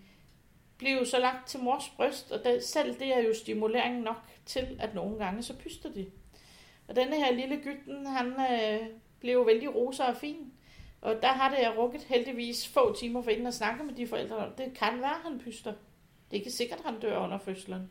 blev 0.77 0.97
jo 0.97 1.05
så 1.05 1.19
lagt 1.19 1.47
til 1.47 1.59
mors 1.59 1.89
bryst, 1.89 2.31
og 2.31 2.43
det, 2.43 2.63
selv 2.63 2.99
det 2.99 3.07
er 3.07 3.19
jo 3.19 3.33
stimulering 3.33 4.01
nok 4.01 4.17
til, 4.45 4.77
at 4.79 4.95
nogle 4.95 5.17
gange 5.17 5.43
så 5.43 5.57
pyster 5.57 5.91
de. 5.93 6.11
Og 6.87 6.95
denne 6.95 7.15
her 7.15 7.31
lille 7.31 7.57
gytten, 7.63 8.05
han 8.05 8.27
øh, 8.27 8.87
blev 9.19 9.33
jo 9.33 9.41
vældig 9.41 9.75
rosa 9.75 10.03
og 10.03 10.17
fin. 10.17 10.53
Og 11.01 11.21
der 11.21 11.27
har 11.27 11.49
det 11.49 11.57
jeg 11.57 11.77
rukket 11.77 12.03
heldigvis 12.03 12.67
få 12.67 12.95
timer 12.95 13.21
for 13.21 13.31
inden 13.31 13.47
at 13.47 13.53
snakke 13.53 13.83
med 13.83 13.93
de 13.93 14.07
forældre 14.07 14.35
om, 14.35 14.51
det 14.57 14.73
kan 14.73 15.01
være, 15.01 15.19
han 15.23 15.39
pyster. 15.39 15.71
Det 15.71 16.37
er 16.37 16.39
ikke 16.39 16.51
sikkert, 16.51 16.81
han 16.85 16.99
dør 16.99 17.17
under 17.17 17.37
fødslen. 17.37 17.89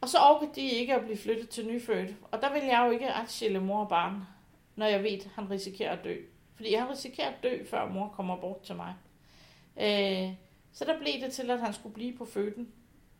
Og 0.00 0.08
så 0.08 0.18
orker 0.18 0.52
de 0.52 0.60
ikke 0.60 0.94
at 0.94 1.04
blive 1.04 1.16
flyttet 1.16 1.48
til 1.48 1.66
nyfødt. 1.66 2.14
Og 2.30 2.42
der 2.42 2.52
vil 2.52 2.62
jeg 2.62 2.84
jo 2.86 2.92
ikke 2.92 3.12
aktielle 3.12 3.60
mor 3.60 3.80
og 3.80 3.88
barn, 3.88 4.22
når 4.76 4.86
jeg 4.86 5.02
ved, 5.02 5.10
at 5.10 5.28
han 5.34 5.50
risikerer 5.50 5.92
at 5.92 6.04
dø. 6.04 6.16
Fordi 6.54 6.74
han 6.74 6.90
risikerer 6.90 7.28
at 7.28 7.42
dø, 7.42 7.64
før 7.64 7.88
mor 7.88 8.08
kommer 8.08 8.36
bort 8.36 8.62
til 8.62 8.76
mig. 8.76 8.94
Øh, 9.80 10.34
så 10.72 10.84
der 10.84 10.98
blev 10.98 11.12
det 11.20 11.32
til, 11.32 11.50
at 11.50 11.60
han 11.60 11.72
skulle 11.72 11.94
blive 11.94 12.16
på 12.16 12.24
føden. 12.24 12.72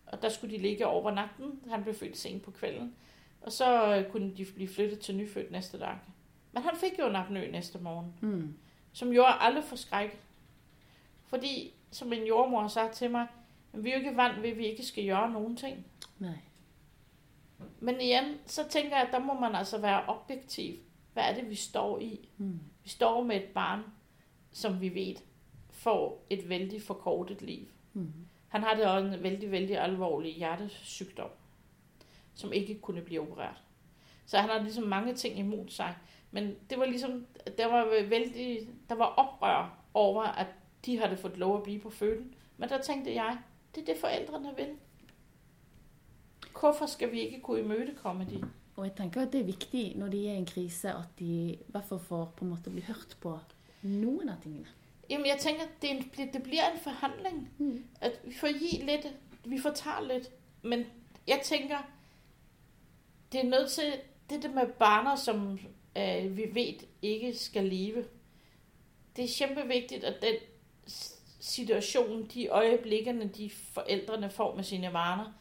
Og 0.07 0.23
der 0.23 0.29
skulle 0.29 0.57
de 0.57 0.63
ligge 0.63 0.87
over 0.87 1.11
natten. 1.11 1.61
Han 1.71 1.83
blev 1.83 1.95
født 1.95 2.17
sent 2.17 2.43
på 2.43 2.51
kvelden. 2.51 2.95
Og 3.43 3.53
så 3.53 3.97
øh, 3.97 4.11
kunne 4.11 4.37
de 4.37 4.45
blive 4.55 4.69
flyttet 4.69 4.99
til 5.01 5.17
nyfødt 5.17 5.51
næste 5.51 5.79
dag. 5.79 5.97
Men 6.53 6.63
han 6.63 6.77
fik 6.77 6.99
jo 6.99 7.07
en 7.09 7.17
apnø 7.17 7.51
næste 7.51 7.79
morgen, 7.79 8.15
Mm. 8.21 8.55
som 8.93 9.11
gjorde 9.11 9.33
alle 9.41 9.63
forskrækket. 9.63 10.19
Fordi, 11.27 11.75
som 11.91 12.13
en 12.13 12.27
jordmor 12.27 12.61
har 12.61 12.69
sagt 12.69 12.95
til 12.95 13.11
mig, 13.11 13.27
"Men 13.73 13.85
vi 13.85 13.91
er 13.91 13.95
jo 13.95 13.99
ikke 13.99 14.17
vant 14.17 14.43
ved, 14.43 14.51
at 14.51 14.59
vi 14.59 14.67
ikke 14.67 14.83
skal 14.87 15.07
gøre 15.07 15.31
nogen 15.31 15.57
ting. 15.57 15.87
Nej. 16.19 16.39
Men 17.81 18.01
igen, 18.01 18.25
så 18.47 18.69
tænker 18.69 18.97
jeg, 18.97 19.07
at 19.07 19.13
der 19.13 19.19
må 19.19 19.41
man 19.41 19.55
altså 19.55 19.79
være 19.79 20.05
objektiv. 20.07 20.75
Hvad 21.13 21.23
er 21.23 21.35
det, 21.35 21.51
vi 21.51 21.55
står 21.55 21.99
i? 21.99 22.29
Mm. 22.37 22.61
Vi 22.83 22.89
står 22.89 23.23
med 23.25 23.37
et 23.37 23.45
barn, 23.55 23.81
som 24.53 24.81
vi 24.81 24.95
ved 24.95 25.15
får 25.71 26.27
et 26.31 26.49
vældig 26.49 26.83
forkortet 26.83 27.43
liv. 27.43 27.67
Mm. 27.93 28.13
Han 28.49 28.63
har 28.63 28.75
det 28.75 28.85
også 28.87 29.07
en 29.17 29.23
vældig, 29.23 29.51
vældig 29.51 29.79
alvorlig 29.79 30.35
hjertesygdom, 30.35 31.31
som 32.35 32.53
ikke 32.53 32.79
kunne 32.81 33.01
blive 33.01 33.21
opereret. 33.21 33.63
Så 34.27 34.39
han 34.39 34.51
har 34.51 34.63
ligesom 34.63 34.85
mange 34.85 35.15
ting 35.15 35.39
imod 35.39 35.69
sig. 35.69 35.95
Men 36.31 36.55
det 36.71 36.79
var 36.79 36.85
ligesom, 36.85 37.27
der 37.59 37.67
var 37.67 38.09
vældig, 38.09 38.69
der 38.89 38.95
var 38.95 39.07
oprør 39.07 39.79
over, 39.95 40.23
at 40.23 40.47
de 40.87 40.99
havde 40.99 41.17
fået 41.17 41.37
lov 41.37 41.57
at 41.57 41.63
blive 41.63 41.81
på 41.81 41.91
føden. 41.91 42.35
Men 42.57 42.69
der 42.69 42.81
tænkte 42.81 43.15
jeg, 43.15 43.39
det 43.75 43.81
er 43.81 43.85
det 43.85 43.97
forældrene 44.01 44.53
vil. 44.57 44.69
Hvorfor 46.61 46.87
skal 46.87 47.13
vi 47.13 47.21
ikke 47.21 47.41
kunne 47.41 47.61
imødekomme 47.61 48.25
de? 48.25 48.43
Og 48.77 48.85
jeg 48.85 48.97
tenker 48.97 49.23
at 49.23 49.33
det 49.33 49.41
er 49.41 49.45
viktig 49.45 49.97
når 49.97 50.09
de 50.09 50.29
er 50.29 50.33
i 50.33 50.37
en 50.37 50.47
krise, 50.47 50.89
at 50.89 51.05
de 51.19 51.25
i 51.25 51.59
hvert 51.69 51.85
fall 51.85 52.01
får 52.01 52.33
på 52.37 52.45
en 52.45 52.51
måte 52.51 52.71
bli 52.71 52.85
hørt 52.87 53.17
på 53.21 53.39
noen 53.83 54.29
av 54.29 54.37
tingene. 54.43 54.67
Jamen, 55.11 55.27
jeg 55.27 55.39
tænker, 55.39 55.63
det, 55.83 55.91
er 55.91 55.95
en, 55.95 56.33
det 56.33 56.43
bliver 56.43 56.71
en 56.75 56.81
forhandling. 56.81 57.51
Mm. 57.59 57.85
At 58.01 58.21
vi 58.25 58.35
får 58.35 58.59
gi 58.59 58.85
lidt, 58.85 59.07
vi 59.45 59.59
får 59.59 59.71
tage 59.71 60.09
lidt. 60.09 60.31
Men 60.63 60.85
jeg 61.29 61.41
tænker, 61.45 61.77
det 63.33 63.41
er 63.41 63.45
nødt 63.45 63.71
til, 63.71 63.93
det 64.31 64.43
der 64.43 64.49
med 64.49 64.67
barner, 64.67 65.17
som 65.17 65.59
øh, 65.99 66.37
vi 66.37 66.51
ved 66.53 66.75
ikke 67.03 67.39
skal 67.39 67.65
leve. 67.65 68.05
Det 69.17 69.25
er 69.25 69.47
kæmpe 69.47 69.69
vigtigt, 69.69 70.05
at 70.05 70.23
den 70.23 70.35
situation, 71.41 72.27
de 72.27 72.49
øjeblikkerne, 72.49 73.29
de 73.29 73.51
forældrene 73.51 74.31
får 74.31 74.55
med 74.57 74.65
sine 74.65 74.91
barner, 74.93 75.33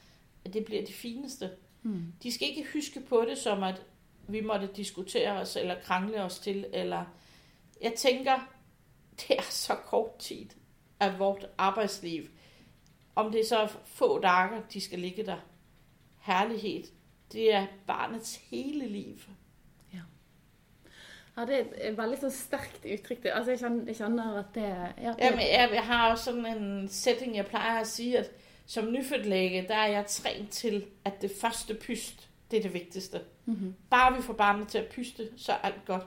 at 0.45 0.53
det 0.53 0.65
bliver 0.65 0.85
de 0.85 0.93
fineste. 0.93 1.49
Mm. 1.83 2.13
De 2.23 2.31
skal 2.31 2.47
ikke 2.47 2.67
huske 2.73 3.01
på 3.01 3.25
det 3.29 3.37
som, 3.37 3.63
at 3.63 3.81
vi 4.27 4.41
måtte 4.41 4.69
diskutere 4.75 5.31
os, 5.31 5.55
eller 5.55 5.81
krangle 5.81 6.23
os 6.23 6.39
til, 6.39 6.65
eller... 6.73 7.05
Jeg 7.81 7.93
tænker, 7.93 8.53
det 9.17 9.37
er 9.37 9.41
så 9.49 9.75
kort 9.75 10.17
tid 10.17 10.45
af 10.99 11.19
vort 11.19 11.49
arbejdsliv. 11.57 12.27
Om 13.15 13.31
det 13.31 13.41
er 13.41 13.45
så 13.45 13.69
få 13.85 14.19
dage, 14.19 14.61
de 14.73 14.81
skal 14.81 14.99
ligge 14.99 15.25
der. 15.25 15.37
Herlighed. 16.19 16.83
Det 17.33 17.53
er 17.53 17.67
barnets 17.87 18.35
hele 18.51 18.87
liv. 18.87 19.19
Ja, 21.37 21.45
det 21.45 21.55
er 21.57 21.89
et 21.89 21.97
veldig 21.97 22.17
sånn 22.19 22.33
sterkt 22.35 22.83
uttrykk. 22.85 23.25
Altså, 23.31 23.53
jeg 23.53 23.61
kjenner, 23.61 23.85
jeg 23.87 23.97
kjenner 24.01 24.39
at 24.41 24.49
det 24.55 24.65
ja, 24.67 25.13
det, 25.13 25.25
Jamen, 25.25 25.45
jeg, 25.45 25.69
jeg 25.73 25.83
har 25.87 26.11
også 26.11 26.23
sådan 26.23 26.45
en 26.45 26.89
setting, 26.89 27.35
jeg 27.35 27.45
plejer 27.45 27.79
at 27.79 27.87
sige, 27.87 28.17
at 28.19 28.31
som 28.65 28.91
nyfødt 28.91 29.25
læge, 29.25 29.65
der 29.67 29.75
er 29.75 29.87
jeg 29.87 30.05
trænet 30.05 30.49
til, 30.49 30.85
at 31.05 31.21
det 31.21 31.31
første 31.41 31.75
pyst, 31.75 32.29
det 32.51 32.59
er 32.59 32.63
det 32.63 32.73
vigtigste. 32.73 33.21
Mhm. 33.45 33.75
Bare 33.89 34.15
vi 34.15 34.21
får 34.21 34.33
barnet 34.33 34.67
til 34.67 34.77
at 34.77 34.89
pyste, 34.89 35.29
så 35.37 35.51
er 35.51 35.57
alt 35.57 35.85
godt. 35.85 36.05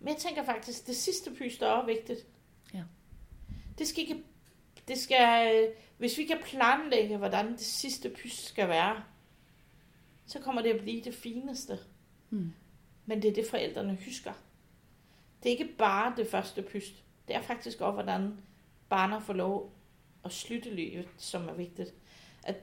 Men 0.00 0.08
jeg 0.08 0.16
tænker 0.16 0.44
faktisk, 0.44 0.86
det 0.86 0.96
sidste 0.96 1.30
pyst 1.30 1.62
er 1.62 1.66
også 1.66 1.86
vigtigt. 1.86 2.26
Ja. 2.74 2.82
Det 3.78 3.88
skal 3.88 4.02
ikke... 4.02 4.22
Det 4.88 4.98
skal, 4.98 5.68
hvis 5.98 6.18
vi 6.18 6.24
kan 6.24 6.38
planlægge, 6.44 7.16
hvordan 7.16 7.52
det 7.52 7.60
sidste 7.60 8.08
pyst 8.08 8.48
skal 8.48 8.68
være, 8.68 9.02
så 10.30 10.38
kommer 10.40 10.62
det 10.62 10.70
at 10.70 10.80
blive 10.80 11.04
det 11.04 11.14
fineste. 11.14 11.78
Mm. 12.30 12.52
Men 13.06 13.22
det 13.22 13.30
er 13.30 13.34
det, 13.34 13.46
forældrene 13.46 13.98
husker. 14.04 14.32
Det 15.42 15.48
er 15.48 15.58
ikke 15.58 15.74
bare 15.78 16.14
det 16.16 16.26
første 16.26 16.62
pyst. 16.62 17.04
Det 17.28 17.36
er 17.36 17.42
faktisk 17.42 17.80
også, 17.80 17.92
hvordan 17.92 18.38
barnet 18.88 19.22
får 19.22 19.32
lov 19.32 19.72
at 20.24 20.32
slutte 20.32 20.74
livet, 20.74 21.08
som 21.16 21.48
er 21.48 21.54
vigtigt. 21.54 21.94
At 22.42 22.56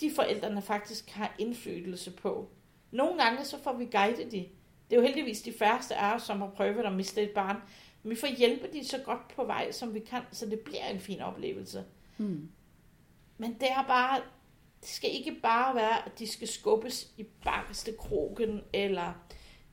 de 0.00 0.10
forældrene 0.16 0.62
faktisk 0.62 1.10
har 1.10 1.34
indflydelse 1.38 2.10
på. 2.10 2.50
Nogle 2.90 3.22
gange 3.22 3.44
så 3.44 3.58
får 3.62 3.72
vi 3.72 3.84
guidet 3.84 4.32
de. 4.32 4.48
Det 4.90 4.96
er 4.96 5.00
jo 5.00 5.06
heldigvis 5.06 5.42
de 5.42 5.52
færreste 5.52 5.94
af 5.94 6.14
os, 6.14 6.22
som 6.22 6.40
har 6.40 6.50
prøvet 6.50 6.84
at 6.84 6.92
miste 6.92 7.22
et 7.22 7.30
barn. 7.30 7.56
Vi 8.02 8.16
får 8.16 8.36
hjælpe 8.36 8.68
de 8.72 8.84
så 8.84 8.98
godt 8.98 9.28
på 9.36 9.44
vej, 9.44 9.72
som 9.72 9.94
vi 9.94 10.00
kan, 10.00 10.22
så 10.30 10.46
det 10.46 10.60
bliver 10.60 10.86
en 10.86 11.00
fin 11.00 11.20
oplevelse. 11.20 11.84
Mm. 12.18 12.48
Men 13.38 13.54
det 13.54 13.70
er 13.70 13.84
bare, 13.86 14.20
det 14.82 14.90
skal 14.90 15.10
ikke 15.10 15.36
bare 15.42 15.74
være, 15.74 16.06
at 16.06 16.18
de 16.18 16.32
skal 16.32 16.48
skubbes 16.48 17.08
i 17.16 17.26
bankeste 17.44 17.92
krogen, 17.98 18.64
eller 18.72 19.12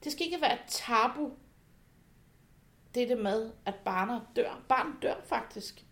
det 0.04 0.12
skal 0.12 0.26
ikke 0.26 0.42
være 0.42 0.54
et 0.54 0.66
tabu, 0.68 1.32
det 2.96 3.10
det 3.10 3.18
med, 3.18 3.52
at 3.66 3.76
barner 3.76 4.20
dør. 4.36 4.62
Barn 4.70 5.00
dør 5.02 5.16
faktisk. 5.26 5.86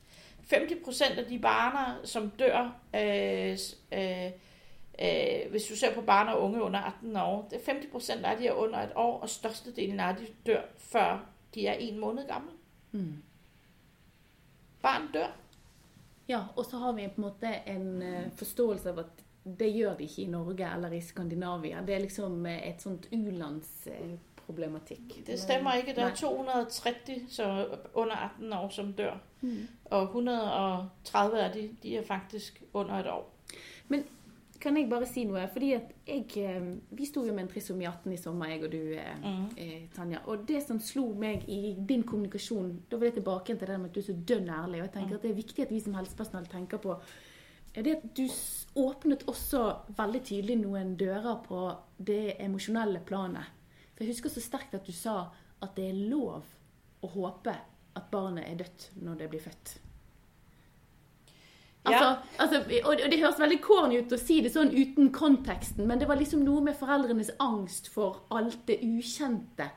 50% 0.54 1.20
af 1.20 1.26
de 1.26 1.40
barner, 1.40 2.06
som 2.06 2.30
dør, 2.30 2.80
øh, 2.96 3.58
øh, 3.92 4.32
øh, 5.02 5.52
hvis 5.52 5.64
du 5.64 5.76
ser 5.76 5.94
på 5.94 6.02
barn 6.02 6.28
og 6.28 6.42
unge 6.42 6.62
under 6.62 6.80
18 6.80 7.16
år, 7.16 7.48
det 7.50 7.68
er 7.68 7.74
50% 7.74 8.26
af 8.26 8.38
de 8.38 8.48
er 8.48 8.54
under 8.54 8.80
et 8.80 8.92
år, 8.96 9.20
og 9.20 9.30
størstedelen 9.30 10.00
af 10.00 10.16
de 10.16 10.28
dør, 10.46 10.62
før 10.78 11.26
de 11.56 11.68
er 11.68 11.74
en 11.74 12.00
måned 12.00 12.28
gamle. 12.28 12.52
Mm. 12.92 13.24
Barn 14.82 15.12
dør. 15.14 15.28
Ja, 16.28 16.42
og 16.56 16.66
så 16.66 16.78
har 16.78 16.94
vi 16.94 17.08
på 17.08 17.22
en 17.22 17.30
måte 17.30 17.54
en 17.66 18.02
eh, 18.04 18.32
forståelse 18.36 18.90
av 18.92 19.00
at 19.06 19.24
det 19.48 19.70
gjør 19.72 19.94
de 19.98 20.04
ikke 20.04 20.22
i 20.26 20.32
Norge 20.32 20.74
eller 20.76 20.92
i 20.92 21.02
Skandinavia. 21.02 21.82
Det 21.88 21.96
er 21.96 22.00
liksom 22.04 22.46
eh, 22.46 22.68
et 22.68 22.82
sånt 22.84 23.08
u-landsproblematikk. 23.16 25.22
Det 25.28 25.40
stemmer 25.40 25.74
ikke. 25.80 25.96
Der 25.96 26.02
er 26.02 26.10
Nej. 26.10 26.16
230 26.20 27.26
så 27.30 27.68
under 27.94 28.16
18 28.16 28.54
år, 28.54 28.70
som 28.70 28.94
dør. 28.94 29.18
Mm. 29.42 29.68
Og 29.86 30.04
130 30.04 31.40
af 31.40 31.54
de, 31.54 31.76
de 31.84 31.98
er 31.98 32.04
faktisk 32.04 32.64
under 32.74 32.96
et 32.96 33.08
år. 33.08 33.34
Kan 34.60 34.78
jeg 34.78 34.90
bare 34.90 35.06
si 35.06 35.24
noe? 35.30 35.44
Fordi 35.54 35.74
at 35.76 35.92
jeg 36.08 36.26
eh, 36.38 36.68
Vi 36.98 37.06
sto 37.06 37.24
jo 37.26 37.34
med 37.34 37.44
en 37.46 37.50
trisomi 37.52 37.86
18 37.86 38.14
i 38.14 38.18
sommer, 38.18 38.48
jeg 38.50 38.64
og 38.64 38.72
du, 38.72 38.94
eh, 38.94 39.16
Mm. 39.22 39.50
eh, 39.58 39.88
Tanja. 39.96 40.20
Og 40.28 40.48
det 40.48 40.64
som 40.68 40.80
slo 40.80 41.14
meg 41.14 41.44
i 41.50 41.76
din 41.88 42.04
kommunikasjon, 42.04 42.82
da 42.90 42.98
var 42.98 43.06
det 43.12 43.16
tilbake 43.24 43.58
til 43.58 43.68
det 43.68 43.80
med 43.80 43.90
at 43.90 43.94
du 43.94 44.00
er 44.00 44.04
så 44.14 44.16
dønn 44.26 44.48
ærlig. 44.50 44.82
Og 44.82 44.88
jeg 44.88 44.92
tenker 44.94 45.10
Mm. 45.10 45.16
at 45.16 45.22
det 45.22 45.32
er 45.32 45.36
viktig 45.44 45.60
at 45.64 45.70
vi 45.72 45.80
som 45.80 45.94
helsepersonell 45.94 46.46
tenker 46.48 46.78
på 46.78 47.00
det 47.76 47.98
at 47.98 48.16
du 48.16 48.24
åpnet 48.76 49.24
også 49.28 49.78
veldig 49.96 50.24
tydelig 50.24 50.58
noen 50.58 50.96
dører 50.98 51.44
på 51.44 51.78
det 52.04 52.36
emosjonelle 52.40 53.00
planet. 53.06 53.44
For 53.96 54.04
jeg 54.04 54.14
husker 54.16 54.30
så 54.30 54.42
sterkt 54.42 54.74
at 54.74 54.86
du 54.86 54.92
sa 54.92 55.30
at 55.62 55.76
det 55.76 55.90
er 55.90 56.10
lov 56.10 56.44
å 57.04 57.08
håpe 57.08 57.56
at 57.96 58.10
barnet 58.12 58.46
er 58.48 58.56
dødt 58.56 58.90
når 59.02 59.18
det 59.18 59.30
blir 59.30 59.40
født. 59.42 59.78
Altså, 61.88 62.06
Ja. 62.06 62.16
altså, 62.40 62.64
og 62.84 62.90
og 63.06 63.12
det 63.12 63.20
høres 63.20 63.40
veldig 63.40 63.62
corny 63.62 63.98
ut 64.00 64.12
å 64.12 64.18
si 64.20 64.42
det 64.42 64.52
sånn 64.54 64.72
uten 64.76 65.12
konteksten, 65.12 65.88
men 65.88 66.00
det 66.00 66.08
var 66.08 66.16
liksom 66.16 66.40
noe 66.46 66.62
med 66.62 66.76
foreldrenes 66.76 67.32
angst 67.40 67.90
for 67.94 68.22
alt 68.32 68.58
det 68.68 68.80
ukjente. 68.84 69.70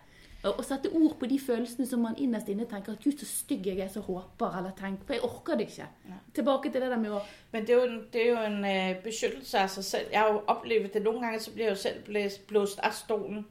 Å 0.44 0.62
sette 0.64 0.88
ord 0.96 1.18
på 1.20 1.26
de 1.28 1.36
følelsene 1.38 1.86
som 1.86 2.00
man 2.00 2.14
innerst 2.16 2.48
inne 2.48 2.64
tenker 2.64 2.92
at 2.92 3.00
'gud, 3.04 3.18
så 3.18 3.26
stygg 3.26 3.66
jeg 3.66 3.78
er, 3.78 3.88
så 3.88 4.00
håper', 4.00 4.56
eller 4.58 4.70
tenker 4.70 5.04
For 5.06 5.12
jeg 5.12 5.22
orker 5.22 5.56
det 5.56 5.66
ikke. 5.68 5.88
Ja. 6.08 6.14
Tilbake 6.34 6.72
til 6.72 6.80
det 6.80 6.90
der 6.90 6.96
med 6.98 7.10
å 7.10 7.20
Men 7.52 7.66
det 7.66 7.70
er 7.70 7.74
jo 7.74 7.82
en, 7.92 8.06
det 8.12 8.22
er 8.22 8.30
jo 8.30 8.46
en 8.46 8.64
øh, 8.64 9.02
beskyttelse 9.02 9.58
af 9.58 9.70
sig 9.70 9.84
selv. 9.84 10.06
Jeg 10.12 10.20
har 10.20 10.32
jo 10.32 10.40
oplevet 10.46 10.94
det 10.94 11.02
nogle 11.02 11.20
gange, 11.20 11.40
så 11.40 11.50
bliver 11.52 11.66
jeg 11.66 11.76
jo 11.76 11.82
selv 11.82 12.02
blæst, 12.04 12.46
blåst 12.46 12.78
af 12.82 12.94
stolen. 12.94 13.46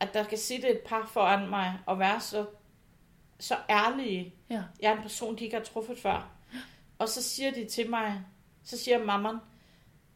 At 0.00 0.14
der 0.14 0.24
kan 0.24 0.38
sidde 0.38 0.68
et 0.68 0.80
par 0.86 1.06
foran 1.12 1.50
mig 1.50 1.72
og 1.86 1.98
være 1.98 2.20
så, 2.20 2.46
så 3.38 3.54
ærlige. 3.70 4.34
Ja. 4.50 4.62
Jeg 4.82 4.92
er 4.92 4.96
en 4.96 5.02
person, 5.02 5.36
de 5.36 5.44
ikke 5.44 5.56
har 5.56 5.64
truffet 5.64 5.98
før. 5.98 6.28
Og 7.04 7.08
så 7.10 7.22
siger 7.22 7.50
de 7.50 7.64
til 7.64 7.90
mig, 7.90 8.22
så 8.62 8.78
siger 8.78 9.04
mamman, 9.04 9.36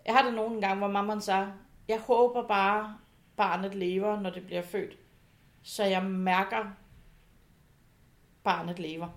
jeg 0.07 0.14
har 0.14 0.22
det 0.24 0.35
nogle 0.35 0.61
gange, 0.61 0.77
hvor 0.79 0.88
mamman 0.88 1.20
siger, 1.20 1.51
jeg 1.88 2.01
håber 2.01 2.46
bare, 2.48 2.96
barnet 3.37 3.74
lever, 3.74 4.20
når 4.20 4.31
det 4.31 4.46
bliver 4.46 4.62
født. 4.62 4.98
Så 5.62 5.85
jeg 5.85 6.05
mærker, 6.05 6.64
barnet 8.44 8.79
lever. 8.79 9.09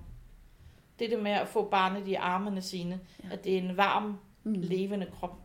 Det 1.00 1.06
er 1.06 1.10
det 1.10 1.24
med 1.24 1.32
at 1.32 1.48
få 1.48 1.70
barnet 1.70 2.08
i 2.08 2.14
armene 2.14 2.62
sine, 2.62 3.00
Ja. 3.24 3.30
at 3.32 3.44
det 3.44 3.54
er 3.54 3.62
en 3.62 3.78
varm, 3.78 4.18
Mm. 4.44 4.54
levende 4.58 5.12
krop. 5.20 5.40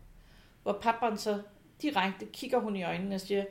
Hvor 0.62 0.72
papperen 0.72 1.16
så 1.16 1.42
direkte 1.82 2.26
kigger 2.32 2.58
hun 2.58 2.76
i 2.76 2.82
øjnene 2.82 3.14
og 3.14 3.20
siger, 3.20 3.44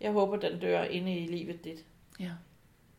jeg 0.00 0.12
håper, 0.12 0.36
den 0.36 0.60
dør 0.60 0.82
inde 0.82 1.18
i 1.18 1.26
livet 1.26 1.64
dit. 1.64 1.84
Ja. 2.20 2.30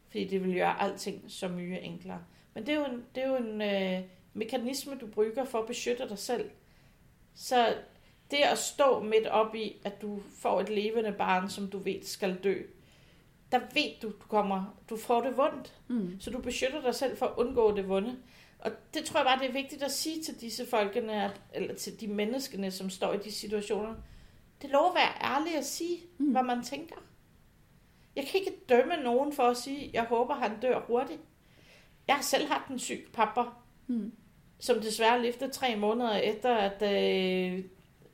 Fordi 0.10 0.28
det 0.28 0.44
vil 0.44 0.54
gøre 0.56 0.82
alting 0.82 1.24
så 1.28 1.48
mye 1.48 1.80
enklere. 1.80 2.22
Men 2.54 2.66
det 2.66 2.74
er 2.74 2.80
jo 2.80 2.86
en, 2.86 3.06
det 3.16 3.24
er 3.24 3.28
jo 3.28 3.36
en 3.36 3.62
øh, 3.62 4.04
mekanisme, 4.34 4.96
du 5.02 5.08
bruger 5.08 5.46
for 5.46 5.60
at 5.60 5.68
beskytte 5.68 6.10
dig 6.10 6.18
selv. 6.18 6.50
Så 7.36 7.76
det 8.32 8.38
at 8.38 8.58
stå 8.58 9.04
midt 9.04 9.28
op 9.28 9.56
i, 9.56 9.78
at 9.84 10.02
du 10.02 10.20
får 10.40 10.62
et 10.62 10.70
levende 10.70 11.12
barn, 11.12 11.50
som 11.50 11.68
du 11.68 11.78
ved 11.78 12.04
skal 12.04 12.38
dø, 12.44 12.62
der 13.52 13.60
ved 13.60 14.00
du, 14.02 14.08
du 14.08 14.28
kommer, 14.30 14.78
du 14.90 14.98
får 14.98 15.22
det 15.22 15.38
vondt. 15.38 15.80
Mm. 15.88 16.20
Så 16.20 16.30
du 16.30 16.40
beskytter 16.42 16.82
dig 16.82 16.96
selv 16.96 17.18
for 17.18 17.26
at 17.26 17.34
undgå 17.38 17.76
det 17.76 17.90
vonde. 17.90 18.18
Og 18.60 18.72
det 18.94 19.06
tror 19.06 19.20
jeg 19.20 19.26
bare, 19.26 19.40
det 19.40 19.50
er 19.50 19.54
vigtigt 19.62 19.84
at 19.84 19.92
sige 19.92 20.24
til 20.24 20.42
disse 20.42 20.66
folkene, 20.68 21.24
at, 21.24 21.42
eller 21.54 21.76
til 21.76 22.00
de 22.02 22.08
menneskene, 22.08 22.72
som 22.72 22.90
står 22.90 23.14
i 23.14 23.18
de 23.18 23.32
situationer. 23.32 23.96
Det 24.62 24.68
er 24.68 24.72
lov 24.72 24.88
at 24.90 24.96
være 24.96 25.32
ærlig 25.36 25.56
at 25.58 25.66
sige, 25.66 25.98
Mm. 26.18 26.32
hvad 26.32 26.44
man 26.44 26.64
tænker. 26.64 26.96
Jeg 28.16 28.26
kan 28.26 28.40
ikke 28.40 28.54
dømme 28.70 28.96
nogen 29.04 29.34
for 29.34 29.44
at 29.44 29.58
sige, 29.58 29.90
jeg 29.94 30.04
håber, 30.04 30.34
han 30.36 30.60
dør 30.62 30.80
hurtigt. 30.88 31.22
Jeg 32.08 32.16
har 32.16 32.24
selv 32.24 32.48
haft 32.48 32.68
en 32.68 32.80
syg 32.80 33.10
pappa, 33.14 33.42
Mm. 33.88 34.12
Som 34.62 34.82
desværre 34.82 35.22
levede 35.22 35.50
tre 35.50 35.76
måneder 35.76 36.16
efter, 36.16 36.56
at 36.56 36.82
øh, 36.82 37.64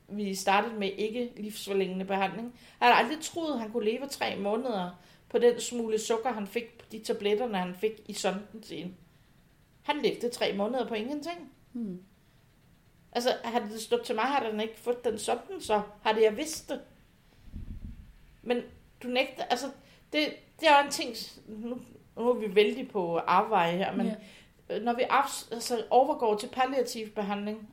vi 0.08 0.34
startede 0.34 0.74
med 0.74 0.90
ikke 0.98 1.32
livsforlængende 1.36 2.04
behandling. 2.04 2.54
Jeg 2.80 2.88
havde 2.88 2.98
aldrig 2.98 3.18
troet, 3.20 3.54
at 3.54 3.60
han 3.60 3.72
kunne 3.72 3.84
leve 3.84 4.06
tre 4.06 4.36
måneder 4.36 4.90
på 5.28 5.38
den 5.38 5.60
smule 5.60 5.98
sukker, 5.98 6.32
han 6.32 6.46
fik 6.46 6.78
på 6.78 6.86
de 6.92 6.98
tabletter, 6.98 7.56
han 7.56 7.74
fik 7.74 7.92
i 8.06 8.12
sonden 8.12 8.62
sin. 8.62 8.94
Han 9.82 9.96
levede 10.02 10.30
tre 10.30 10.52
måneder 10.52 10.88
på 10.88 10.94
ingenting. 10.94 11.52
Mm. 11.72 12.02
Altså, 13.12 13.30
havde 13.44 13.64
det 13.72 13.80
stået 13.80 14.02
til 14.02 14.14
mig, 14.14 14.24
havde 14.24 14.50
han 14.50 14.60
ikke 14.60 14.80
fået 14.80 15.04
den 15.04 15.18
sådan, 15.18 15.60
så 15.60 15.82
havde 16.02 16.24
jeg 16.24 16.36
vidst 16.36 16.68
det. 16.68 16.80
Men 18.42 18.62
du 19.02 19.08
nægter, 19.08 19.44
altså, 19.44 19.66
det, 20.12 20.20
det 20.60 20.68
er 20.68 20.84
en 20.84 20.90
ting, 20.90 21.14
nu, 21.46 21.78
nu 22.16 22.30
er 22.30 22.34
vi 22.34 22.54
vældig 22.54 22.88
på 22.88 23.16
afveje 23.16 23.76
her, 23.76 23.96
men 23.96 24.06
Ja. 24.06 24.14
Når 24.82 24.92
vi 24.92 25.02
altså, 25.10 25.84
overgår 25.90 26.36
til 26.36 26.48
palliativ 26.48 27.08
behandling, 27.08 27.68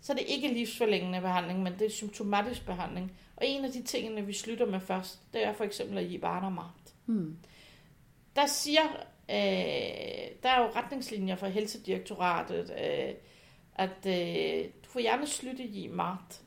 så 0.00 0.12
er 0.12 0.16
det 0.16 0.26
ikke 0.28 0.48
livsforlængende 0.48 1.20
behandling, 1.20 1.62
men 1.62 1.72
det 1.78 1.86
er 1.86 1.90
symptomatisk 1.90 2.66
behandling. 2.66 3.12
Og 3.36 3.46
en 3.46 3.64
af 3.64 3.72
de 3.72 3.82
tingene, 3.82 4.26
vi 4.26 4.32
slutter 4.32 4.66
med 4.66 4.80
først, 4.80 5.32
det 5.32 5.44
er 5.44 5.52
for 5.52 5.64
eksempel 5.64 5.98
at 5.98 6.08
give 6.08 6.20
barn 6.20 6.44
og 6.44 6.52
magt. 6.52 6.94
Mm. 7.06 7.36
Der 8.36 8.46
siger, 8.46 8.82
øh, 9.30 10.30
der 10.42 10.48
er 10.48 10.60
jo 10.60 10.70
retningslinjer 10.76 11.36
fra 11.36 11.48
Helsedirektoratet, 11.48 12.70
øh, 12.70 13.14
at 13.74 14.06
øh, 14.06 14.64
du 14.84 14.88
får 14.88 15.00
gerne 15.00 15.26
slutte 15.26 15.64
i 15.64 15.88
magt. 15.88 16.42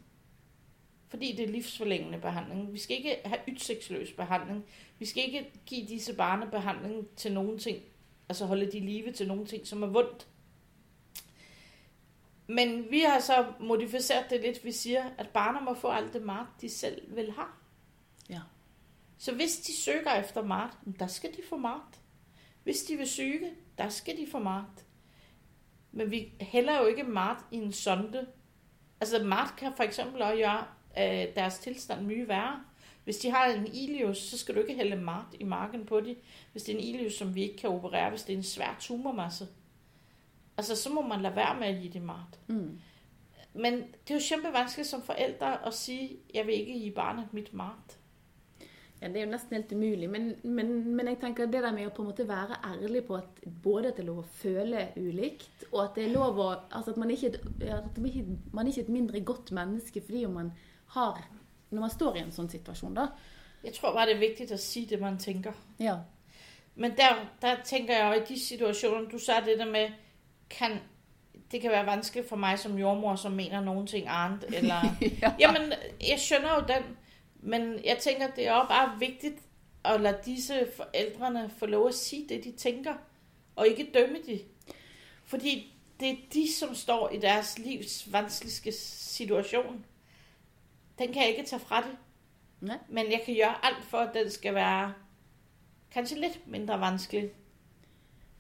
Fordi 1.10 1.36
det 1.36 1.46
er 1.46 1.52
livsforlængende 1.52 2.18
behandling. 2.18 2.74
Vi 2.74 2.80
skal 2.80 2.98
ikke 2.98 3.18
have 3.26 3.40
udsigtsløs 3.52 4.12
behandling. 4.12 4.66
Vi 5.00 5.06
skal 5.06 5.24
ikke 5.24 5.52
give 5.66 5.88
disse 5.88 6.16
barnebehandling 6.16 7.08
til 7.16 7.34
nogen 7.34 7.60
ting, 7.60 7.78
altså 8.30 8.46
holde 8.46 8.72
de 8.72 8.80
live 8.80 9.12
til 9.12 9.28
nogen 9.28 9.46
ting, 9.46 9.68
som 9.68 9.84
er 9.84 9.88
vondt. 9.88 10.28
Men 12.48 12.92
vi 12.92 13.00
har 13.00 13.20
så 13.20 13.46
modificeret 13.60 14.26
det 14.30 14.42
lidt. 14.42 14.64
Vi 14.64 14.72
siger, 14.72 15.04
at 15.18 15.30
barnet 15.30 15.64
må 15.64 15.74
få 15.74 15.88
alt 15.88 16.14
det 16.14 16.22
magt, 16.22 16.62
de 16.62 16.70
selv 16.70 17.16
vil 17.16 17.32
have. 17.32 17.48
Ja. 18.30 18.42
Så 19.18 19.36
hvis 19.36 19.58
de 19.58 19.76
søger 19.76 20.14
efter 20.14 20.44
magt, 20.44 20.78
der 21.00 21.08
skal 21.08 21.32
de 21.32 21.42
få 21.50 21.58
magt. 21.58 22.02
Hvis 22.64 22.84
de 22.84 22.98
vil 22.98 23.08
syge, 23.08 23.52
der 23.78 23.90
skal 23.90 24.18
de 24.18 24.28
få 24.32 24.40
magt. 24.40 24.86
Men 25.92 26.12
vi 26.12 26.32
hælder 26.42 26.80
jo 26.80 26.86
ikke 26.86 27.04
magt 27.04 27.46
i 27.52 27.58
en 27.58 27.74
sonde. 27.74 28.28
Altså 29.02 29.24
magt 29.24 29.60
kan 29.60 29.74
for 29.76 29.84
eksempel 29.84 30.22
også 30.22 30.36
gøre 30.36 30.66
øh, 30.98 31.36
deres 31.36 31.60
tilstand 31.60 32.06
mye 32.06 32.28
værre. 32.28 32.64
Hvis 33.08 33.18
de 33.18 33.30
har 33.32 33.46
en 33.46 33.68
ilius, 33.74 34.18
så 34.18 34.38
skal 34.38 34.56
du 34.56 34.60
ikke 34.60 34.74
hælde 34.74 34.96
magt 34.96 35.36
i 35.40 35.44
marken 35.44 35.86
på 35.86 36.00
dem. 36.00 36.16
Hvis 36.52 36.64
det 36.64 36.76
er 36.76 36.78
en 36.78 36.84
ilius, 36.84 37.14
som 37.14 37.36
vi 37.36 37.42
ikke 37.42 37.58
kan 37.58 37.70
operere, 37.70 38.10
hvis 38.10 38.24
det 38.24 38.34
er 38.34 38.38
en 38.38 38.44
svær 38.44 38.76
tumormasse. 38.80 39.48
Altså, 40.58 40.76
så 40.76 40.90
må 40.94 41.02
man 41.02 41.22
lade 41.22 41.36
være 41.36 41.60
med 41.60 41.68
at 41.68 41.82
give 41.82 41.94
det 41.94 42.02
magt. 42.02 42.40
Mm. 42.48 42.80
Men 43.54 43.74
det 43.74 44.12
er 44.12 44.14
jo 44.14 44.20
kæmpe 44.30 44.54
vanskeligt 44.54 44.90
som 44.90 45.02
forældre 45.02 45.68
at 45.68 45.74
sige, 45.74 46.18
jeg 46.34 46.48
vil 46.48 46.54
ikke 46.54 46.74
give 46.74 46.94
barnet 46.94 47.34
mit 47.34 47.54
magt. 47.54 47.98
Ja, 49.02 49.08
Det 49.08 49.18
er 49.18 49.26
jo 49.26 49.32
nesten 49.32 49.56
helt 49.56 49.72
umulig. 49.72 50.10
Men, 50.10 50.36
men, 50.44 50.96
men 50.96 51.08
jeg 51.08 51.18
tenker 51.22 51.46
det 51.46 51.64
der 51.64 51.72
med 51.72 51.88
å 51.88 51.96
på 51.96 52.02
en 52.02 52.12
måte 52.12 52.28
være 52.28 52.60
ærlig 52.74 53.06
på 53.08 53.16
at 53.16 53.44
både 53.64 53.88
at 53.88 53.98
det 53.98 54.04
er 54.04 54.12
lov 54.12 54.20
å 54.20 54.30
føle 54.44 54.88
ulikt, 54.98 55.64
og 55.72 55.84
at 55.84 55.96
det 55.96 56.06
er 56.06 56.14
lov 56.14 56.40
å 56.40 56.54
altså 56.72 56.92
at 56.92 56.98
man 56.98 57.10
ikke, 57.10 57.34
at 57.62 57.98
man 57.98 58.06
ikke, 58.12 58.26
man 58.54 58.68
ikke 58.68 58.82
er 58.82 58.86
et 58.90 58.96
mindre 59.00 59.22
godt 59.22 59.52
menneske 59.52 60.02
fordi 60.02 60.26
man 60.26 60.52
har 60.98 61.22
Når 61.70 61.82
man 61.82 61.90
står 61.90 62.16
i 62.16 62.20
en 62.20 62.32
sånn 62.32 62.50
situasjon, 62.50 62.96
da. 62.96 63.08
Jeg 63.64 63.74
tror 63.74 63.94
bare, 63.94 64.06
det 64.08 64.16
er 64.16 64.20
vigtigt 64.20 64.52
at 64.52 64.60
sige 64.60 64.86
det, 64.86 65.00
man 65.02 65.18
tænker. 65.18 65.52
Ja. 65.80 65.96
Men 66.76 66.92
der, 66.98 67.26
der 67.42 67.56
tænker 67.66 67.98
jeg 67.98 68.16
jo 68.16 68.22
i 68.22 68.26
de 68.26 68.40
situationer, 68.40 69.10
du 69.10 69.20
sagde 69.20 69.46
det 69.46 69.60
der 69.60 69.66
med, 69.66 69.90
kan, 70.50 70.80
det 71.52 71.62
kan 71.62 71.72
være 71.72 71.86
vanskeligt 71.86 72.30
for 72.30 72.36
mig 72.36 72.60
som 72.60 72.78
jordmor, 72.78 73.16
som 73.16 73.32
mener 73.32 73.62
nogen 73.62 73.88
ting 73.88 74.08
andet, 74.10 74.46
eller... 74.58 74.96
ja. 75.22 75.34
Jamen, 75.40 75.74
jeg 76.02 76.20
skønner 76.20 76.56
jo 76.56 76.64
den, 76.68 76.98
men 77.36 77.86
jeg 77.86 77.98
tænker, 77.98 78.28
det 78.28 78.48
er 78.48 78.52
også 78.52 78.70
bare 78.70 79.00
vigtigt 79.00 79.36
at 79.86 80.02
lade 80.02 80.18
disse 80.26 80.68
forældrene 80.76 81.50
få 81.58 81.66
lov 81.66 81.88
at 81.88 81.96
sige 81.96 82.30
det, 82.30 82.44
de 82.44 82.52
tænker, 82.52 82.94
og 83.56 83.68
ikke 83.68 83.90
dømme 83.94 84.18
de. 84.28 84.40
Fordi 85.24 85.74
det 86.00 86.10
er 86.10 86.16
de, 86.34 86.54
som 86.54 86.76
står 86.76 87.10
i 87.10 87.18
deres 87.18 87.60
livs 87.60 88.12
vanskeligste 88.12 88.72
situation. 89.14 89.86
Den 91.00 91.14
kan 91.14 91.22
jeg 91.22 91.30
ikke 91.30 91.50
tage 91.50 91.60
fra 91.60 91.82
det. 91.82 91.98
Nej. 92.62 92.78
Men 92.90 93.12
jeg 93.12 93.22
kan 93.26 93.36
gøre 93.36 93.66
alt 93.66 93.84
for, 93.86 93.98
at 93.98 94.14
den 94.14 94.32
skal 94.32 94.56
være 94.56 94.94
kanskje 95.92 96.20
lidt 96.20 96.48
mindre 96.48 96.80
vanskelig. 96.80 97.30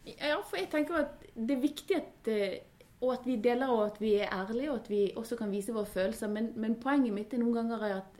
Ja, 0.08 0.40
for 0.42 0.58
jeg 0.58 0.70
tenker 0.72 0.96
at 0.96 1.26
det 1.36 1.52
er 1.52 1.62
viktig 1.62 1.96
at, 1.96 2.28
eh, 2.28 2.58
og 3.02 3.14
at 3.14 3.26
vi 3.26 3.36
deler, 3.36 3.68
og 3.68 3.86
at 3.86 4.02
vi 4.02 4.14
er 4.14 4.34
ærlige, 4.34 4.72
og 4.72 4.80
at 4.80 4.90
vi 4.90 5.12
også 5.16 5.36
kan 5.36 5.52
vise 5.52 5.74
våre 5.74 5.86
følelser. 5.86 6.28
Men, 6.28 6.52
men 6.56 6.80
poenget 6.80 7.14
mitt 7.14 7.34
er 7.34 7.38
noen 7.44 7.54
ganger 7.54 7.84
er 7.84 7.96
at 7.98 8.18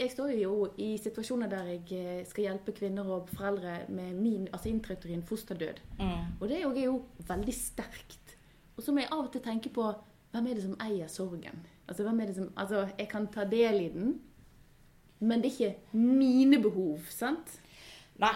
jeg 0.00 0.10
står 0.10 0.32
jo 0.38 0.54
i 0.78 0.94
situasjoner 0.98 1.48
der 1.48 1.68
jeg 1.68 1.98
eh, 1.98 2.26
skal 2.26 2.48
hjelpe 2.48 2.72
kvinner 2.72 3.10
og 3.10 3.28
foreldre 3.28 3.76
med 3.88 4.14
min, 4.14 4.48
altså 4.52 4.68
intrauterin 4.68 5.22
fosterdød. 5.22 5.82
Mm. 5.98 6.40
Og 6.40 6.48
det 6.48 6.58
er 6.58 6.62
jo, 6.62 6.72
er 6.74 6.84
jo 6.84 7.02
veldig 7.28 7.54
sterkt. 7.54 8.36
Og 8.76 8.82
så 8.82 8.92
må 8.92 9.04
jeg 9.04 9.12
av 9.12 9.26
og 9.26 9.32
til 9.32 9.44
tenke 9.44 9.70
på 9.70 9.86
hvem 10.32 10.46
er 10.50 10.58
det 10.58 10.64
som 10.64 10.78
eier 10.82 11.10
sorgen? 11.10 11.62
Altså, 11.88 12.02
hvem 12.02 12.20
er 12.20 12.26
det 12.26 12.34
som, 12.36 12.52
altså, 12.56 12.88
jeg 12.98 13.08
kan 13.08 13.26
ta 13.32 13.44
del 13.50 13.80
i 13.80 13.88
den, 13.88 14.22
men 15.18 15.42
det 15.42 15.46
er 15.60 15.64
ikke 15.66 15.78
mine 15.92 16.62
behov, 16.62 16.98
sant? 17.10 17.60
Nej. 18.16 18.34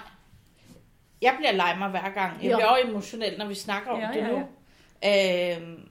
Jeg 1.22 1.34
bliver 1.38 1.52
lej 1.52 1.78
mig 1.78 1.90
hver 1.90 2.11
gang. 2.11 2.42
Jeg 2.42 2.50
Ja. 2.50 2.56
bliver 2.56 2.66
også 2.68 2.88
emotionel, 2.88 3.38
når 3.38 3.46
vi 3.46 3.54
snakker 3.54 3.90
om 3.90 4.00
Ja, 4.00 4.08
det 4.08 4.16
ja, 4.16 4.28
nu. 4.28 4.37
Øhm, 5.66 5.88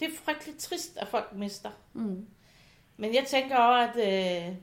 det 0.00 0.08
er 0.08 0.12
frygteligt 0.24 0.58
trist, 0.58 0.96
at 0.96 1.08
folk 1.08 1.32
mister. 1.32 1.70
Mm. 1.92 2.26
Men 2.96 3.14
jeg 3.14 3.24
tænker 3.26 3.56
også, 3.56 4.00
at 4.02 4.48
øh, 4.48 4.56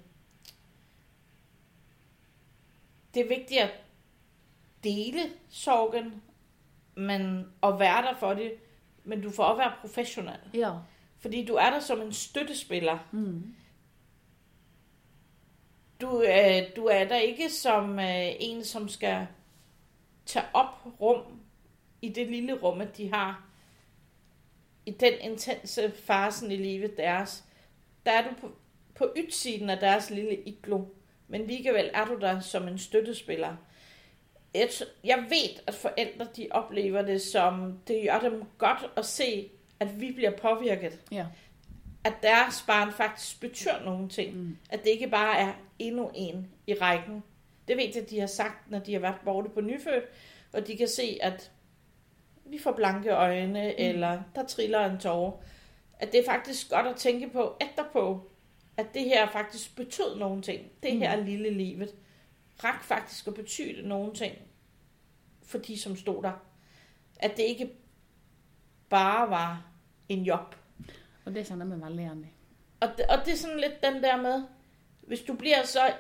det 3.13 3.21
er 3.23 3.27
vigtigt 3.27 3.61
at 3.61 3.71
dele 4.83 5.19
sorgen, 5.49 6.21
men 6.95 7.45
at 7.63 7.79
være 7.79 8.01
der 8.01 8.15
for 8.19 8.33
det, 8.33 8.53
men 9.03 9.21
du 9.21 9.29
får 9.31 9.43
også 9.43 9.57
være 9.63 9.73
professionel. 9.81 10.39
Ja. 10.53 10.71
Fordi 11.21 11.45
du 11.45 11.55
er 11.55 11.69
der 11.69 11.79
som 11.79 12.01
en 12.01 12.13
støttespiller. 12.13 12.99
Mm. 13.11 13.55
Du, 16.01 16.21
øh, 16.21 16.75
du 16.75 16.85
er 16.85 17.03
der 17.03 17.17
ikke 17.17 17.49
som 17.49 17.99
øh, 17.99 18.27
en, 18.39 18.63
som 18.63 18.89
skal 18.89 19.27
tage 20.25 20.45
op 20.53 21.01
rum 21.01 21.23
i 22.01 22.09
det 22.09 22.27
lille 22.27 22.53
rum, 22.53 22.81
at 22.81 22.97
de 22.97 23.13
har 23.13 23.47
i 24.85 24.91
den 24.91 25.13
intense 25.21 25.91
fasen 25.91 26.51
i 26.51 26.57
livet 26.57 26.97
deres. 26.97 27.43
Der 28.05 28.11
er 28.11 28.29
du 28.29 28.35
på, 28.41 28.51
på 28.95 29.13
ytsiden 29.17 29.69
af 29.69 29.77
deres 29.77 30.09
lille 30.09 30.43
iglo, 30.45 30.85
men 31.27 31.41
alligevel 31.41 31.91
er 31.93 32.05
du 32.05 32.17
der 32.21 32.39
som 32.39 32.67
en 32.67 32.77
støttespiller. 32.77 33.55
Jeg, 34.53 34.69
jeg 35.03 35.25
ved, 35.29 35.61
at 35.67 35.73
forældre 35.73 36.27
de 36.35 36.47
oplever 36.51 37.01
det 37.01 37.21
som, 37.21 37.79
det 37.87 38.09
gør 38.09 38.29
dem 38.29 38.43
godt 38.57 38.91
at 38.95 39.05
se, 39.05 39.49
at 39.81 40.01
vi 40.01 40.11
bliver 40.11 40.31
påvirket. 40.31 40.99
Ja. 41.11 41.25
At 42.03 42.13
deres 42.23 42.63
barn 42.67 42.91
faktisk 42.93 43.39
betyder 43.41 43.83
nogle 43.85 44.09
ting. 44.09 44.37
Mm. 44.37 44.57
At 44.69 44.79
det 44.83 44.89
ikke 44.89 45.07
bare 45.07 45.39
er 45.39 45.53
endnu 45.79 46.11
en 46.15 46.51
i 46.67 46.73
rækken. 46.73 47.23
Det 47.67 47.77
ved 47.77 47.83
jeg, 47.95 48.09
de 48.09 48.19
har 48.19 48.27
sagt, 48.27 48.71
når 48.71 48.79
de 48.79 48.93
har 48.93 48.99
været 48.99 49.15
borte 49.25 49.49
på 49.49 49.61
nyfødt, 49.61 50.03
og 50.53 50.67
de 50.67 50.77
kan 50.77 50.87
se, 50.87 51.17
at 51.21 51.51
vi 52.45 52.59
får 52.59 52.71
blanke 52.71 53.09
øjne, 53.09 53.63
mm. 53.63 53.75
eller 53.77 54.21
der 54.35 54.45
triller 54.45 54.85
en 54.85 54.99
tårer. 54.99 55.31
At 55.99 56.11
det 56.11 56.19
er 56.19 56.25
faktisk 56.25 56.69
godt 56.69 56.87
at 56.87 56.95
tænke 56.95 57.29
på 57.29 57.57
etterpå, 57.61 58.31
at 58.77 58.85
det 58.93 59.03
her 59.03 59.27
faktisk 59.31 59.75
betød 59.75 60.15
nogle 60.19 60.41
ting. 60.41 60.71
Det 60.83 60.97
her 60.97 61.17
Mm. 61.17 61.25
lille 61.25 61.49
livet 61.49 61.95
rak 62.63 62.83
faktisk 62.83 63.27
at 63.27 63.33
betyde 63.33 63.87
nogle 63.87 64.13
ting 64.13 64.35
for 65.43 65.57
de, 65.57 65.79
som 65.79 65.95
stod 65.95 66.23
der. 66.23 66.45
At 67.19 67.37
det 67.37 67.43
ikke 67.43 67.69
bare 68.89 69.29
var 69.29 69.70
en 70.11 70.23
job. 70.23 70.55
Og 71.25 71.35
det 71.35 71.47
jeg 71.49 71.57
meg 71.67 71.81
veldig 71.81 72.03
igjen 72.03 72.23
i. 72.23 72.27
Og 72.79 72.87
det, 72.97 73.05
og 73.05 73.17
det 73.25 73.33
er 73.33 73.37
sådan 73.37 73.59
lidt 73.59 73.83
den 73.83 74.03
der 74.03 74.21
med, 74.21 74.43
hvis 75.01 75.19
du 75.21 75.33
bliver 75.33 75.63
så... 75.65 75.93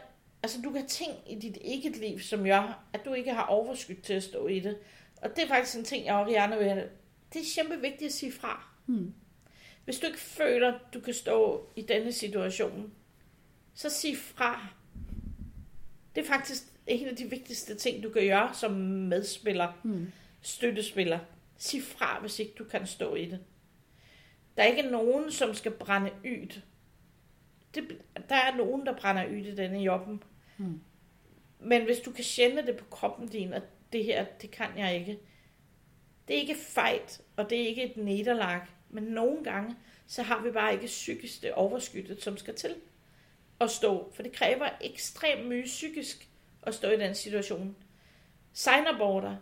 Altså, 0.43 0.61
du 0.61 0.71
kan 0.71 0.87
ting 0.87 1.11
i 1.29 1.35
dit 1.35 1.57
eget 1.65 1.97
liv, 1.97 2.19
som 2.19 2.43
gør, 2.43 2.83
at 2.93 3.05
du 3.05 3.13
ikke 3.13 3.33
har 3.33 3.45
overskud 3.45 3.95
til 3.95 4.13
at 4.13 4.23
stå 4.23 4.47
i 4.47 4.59
det. 4.59 4.77
Og 5.21 5.29
det 5.35 5.43
er 5.43 5.47
faktisk 5.47 5.77
en 5.77 5.83
ting, 5.83 6.05
jeg 6.05 6.15
også 6.15 6.31
gerne 6.33 6.57
vil 6.57 6.69
have. 6.69 6.89
Det 7.33 7.41
er 7.41 7.45
kæmpe 7.61 7.81
vigtigt 7.81 8.07
at 8.07 8.13
sige 8.13 8.31
fra. 8.31 8.65
Mm. 8.87 9.13
Hvis 9.85 9.99
du 9.99 10.07
ikke 10.07 10.19
føler, 10.19 10.79
du 10.93 10.99
kan 10.99 11.13
stå 11.13 11.67
i 11.75 11.81
denne 11.81 12.11
situation, 12.11 12.91
så 13.73 13.89
sig 13.89 14.17
fra. 14.17 14.67
Det 16.15 16.23
er 16.23 16.27
faktisk 16.27 16.63
en 16.87 17.07
af 17.07 17.15
de 17.15 17.29
vigtigste 17.29 17.75
ting, 17.75 18.03
du 18.03 18.09
kan 18.09 18.21
gøre 18.21 18.49
som 18.53 18.71
medspiller, 18.71 19.79
Mm. 19.83 20.11
støttespiller. 20.41 21.19
Sig 21.57 21.83
fra, 21.83 22.19
hvis 22.21 22.39
ikke 22.39 22.53
du 22.57 22.63
kan 22.63 22.87
stå 22.87 23.15
i 23.15 23.25
det. 23.25 23.39
Der 24.57 24.63
er 24.63 24.67
ikke 24.67 24.89
nogen, 24.89 25.31
som 25.31 25.53
skal 25.53 25.71
brænde 25.71 26.11
ydt. 26.25 26.63
Det, 27.75 28.01
der 28.29 28.35
er 28.35 28.55
nogen, 28.55 28.85
der 28.85 28.97
brænder 28.97 29.25
ydt 29.29 29.47
i 29.47 29.55
denne 29.55 29.79
jobben. 29.79 30.23
Mm. 30.57 30.81
Men 31.59 31.85
hvis 31.85 31.99
du 31.99 32.11
kan 32.11 32.25
kende 32.35 32.65
det 32.67 32.77
på 32.77 32.85
kroppen 32.85 33.27
din, 33.27 33.53
at 33.53 33.63
det 33.93 34.05
her, 34.05 34.25
det 34.41 34.51
kan 34.51 34.77
jeg 34.77 34.95
ikke. 34.95 35.19
Det 36.27 36.35
er 36.35 36.41
ikke 36.41 36.55
fejt, 36.55 37.21
og 37.35 37.49
det 37.49 37.61
er 37.61 37.67
ikke 37.67 37.83
et 37.83 37.97
nederlag. 37.97 38.61
Men 38.89 39.03
nogle 39.03 39.43
gange, 39.43 39.75
så 40.07 40.23
har 40.23 40.41
vi 40.43 40.51
bare 40.51 40.73
ikke 40.73 40.85
psykisk 40.85 41.41
det 41.41 41.53
overskyddet, 41.53 42.23
som 42.23 42.37
skal 42.37 42.55
til 42.55 42.75
at 43.59 43.71
stå. 43.71 44.11
For 44.15 44.23
det 44.23 44.31
kræver 44.31 44.69
ekstremt 44.81 45.47
mye 45.47 45.63
psykisk 45.65 46.27
at 46.63 46.75
stå 46.75 46.89
i 46.89 46.97
den 46.97 47.15
situation. 47.15 47.75
Signaborder 48.53 49.35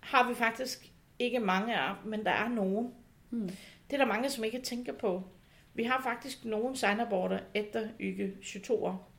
har 0.00 0.28
vi 0.28 0.34
faktisk 0.34 0.92
ikke 1.18 1.40
mange 1.40 1.76
af, 1.76 1.94
men 2.04 2.24
der 2.24 2.30
er 2.30 2.48
nogen. 2.48 2.94
Mm. 3.30 3.50
Det 3.90 3.94
er 3.94 3.98
der 3.98 4.04
mange, 4.12 4.30
som 4.30 4.44
ikke 4.44 4.60
tænker 4.60 4.92
på. 4.92 5.22
Vi 5.74 5.84
har 5.84 6.00
faktisk 6.02 6.44
nogle 6.44 6.76
signaborder 6.76 7.38
efter 7.54 7.88
uge 8.00 8.32
22 8.44 8.76
år. 8.76 9.10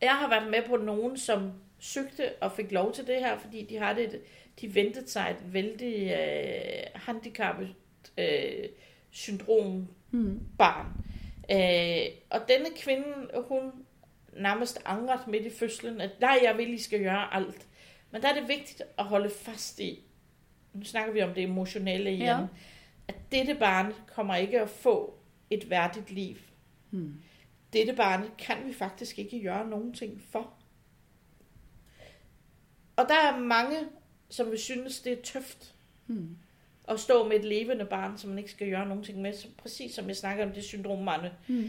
Jeg 0.00 0.10
har 0.16 0.28
været 0.28 0.50
med 0.50 0.62
på 0.66 0.76
nogen, 0.76 1.16
som 1.18 1.52
søgte 1.78 2.32
og 2.40 2.52
fik 2.52 2.72
lov 2.72 2.92
til 2.92 3.06
det 3.06 3.16
her, 3.16 3.38
fordi 3.38 3.64
de 3.64 3.76
har 3.76 3.92
det, 3.92 4.20
de 4.60 4.74
ventede 4.74 5.08
sig 5.10 5.36
et 5.40 5.52
vældig 5.52 6.10
øh, 6.12 6.84
handicappet 6.94 7.74
øh, 8.18 8.68
syndrom 9.10 9.86
Mm. 10.10 10.40
barn. 10.58 10.86
Øh, 11.50 12.06
og 12.30 12.40
denne 12.48 12.66
kvinde, 12.76 13.04
hun 13.48 13.72
nærmest 14.36 14.82
angret 14.84 15.26
midt 15.26 15.46
i 15.46 15.50
fødslen, 15.50 16.00
at 16.00 16.10
nej, 16.20 16.38
jeg 16.42 16.58
vil, 16.58 16.74
I 16.74 16.78
skal 16.78 17.02
gøre 17.02 17.34
alt. 17.34 17.66
Men 18.10 18.22
der 18.22 18.28
er 18.28 18.40
det 18.40 18.48
vigtigt 18.48 18.82
at 18.98 19.04
holde 19.04 19.30
fast 19.30 19.80
i, 19.80 20.02
nu 20.72 20.84
snakker 20.84 21.12
vi 21.12 21.22
om 21.22 21.34
det 21.34 21.42
emotionelle 21.42 22.12
igen, 22.12 22.22
Ja. 22.26 22.38
At 23.08 23.14
dette 23.32 23.54
barn 23.54 23.92
kommer 24.14 24.34
ikke 24.36 24.60
at 24.60 24.70
få 24.70 25.14
et 25.50 25.70
værdigt 25.70 26.10
liv. 26.10 26.36
Mm. 26.90 27.14
Dette 27.72 27.92
barn 27.92 28.24
kan 28.38 28.56
vi 28.66 28.72
faktisk 28.72 29.18
ikke 29.18 29.42
gøre 29.42 29.68
nogen 29.68 29.92
ting 29.94 30.22
for. 30.30 30.52
Og 32.96 33.04
der 33.08 33.14
er 33.14 33.38
mange, 33.38 33.76
som 34.28 34.50
vil 34.50 34.58
synes, 34.58 35.00
det 35.00 35.12
er 35.12 35.22
tøft 35.22 35.74
Mm. 36.10 36.36
at 36.88 37.00
stå 37.00 37.28
med 37.28 37.36
et 37.36 37.44
levende 37.44 37.84
barn, 37.84 38.18
som 38.18 38.30
man 38.30 38.38
ikke 38.38 38.50
skal 38.50 38.70
gøre 38.70 38.88
nogen 38.88 39.04
ting 39.04 39.20
med. 39.20 39.32
Så 39.32 39.46
præcis 39.58 39.94
som 39.94 40.08
jeg 40.08 40.16
snakker 40.16 40.46
om 40.46 40.52
det 40.52 40.64
syndrombarne, 40.64 41.32
Mm. 41.48 41.58
øh, 41.64 41.68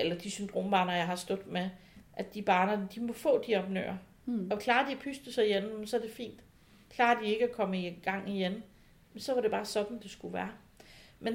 eller 0.00 0.18
de 0.18 0.30
syndrombarner, 0.30 0.92
jeg 0.92 1.06
har 1.06 1.16
stået 1.16 1.46
med, 1.46 1.70
at 2.12 2.34
de 2.34 2.42
barner, 2.42 2.88
de 2.88 3.00
må 3.00 3.12
få 3.12 3.44
de 3.46 3.56
opnør. 3.56 3.96
Mm. 4.26 4.50
Og 4.52 4.58
klarer 4.58 4.86
de 4.86 4.92
at 4.92 4.98
pyste 4.98 5.32
sig 5.32 5.48
igen, 5.50 5.86
så 5.86 5.96
er 5.96 6.00
det 6.00 6.10
fint. 6.10 6.40
Klarer 6.90 7.20
de 7.20 7.26
ikke 7.26 7.44
at 7.44 7.52
komme 7.52 7.86
i 7.86 7.90
gang 8.02 8.36
igen, 8.36 8.62
så 9.16 9.34
var 9.34 9.40
det 9.40 9.50
bare 9.50 9.64
sådan, 9.64 9.98
det 10.02 10.10
skulle 10.10 10.34
være. 10.34 10.52
Men 11.20 11.34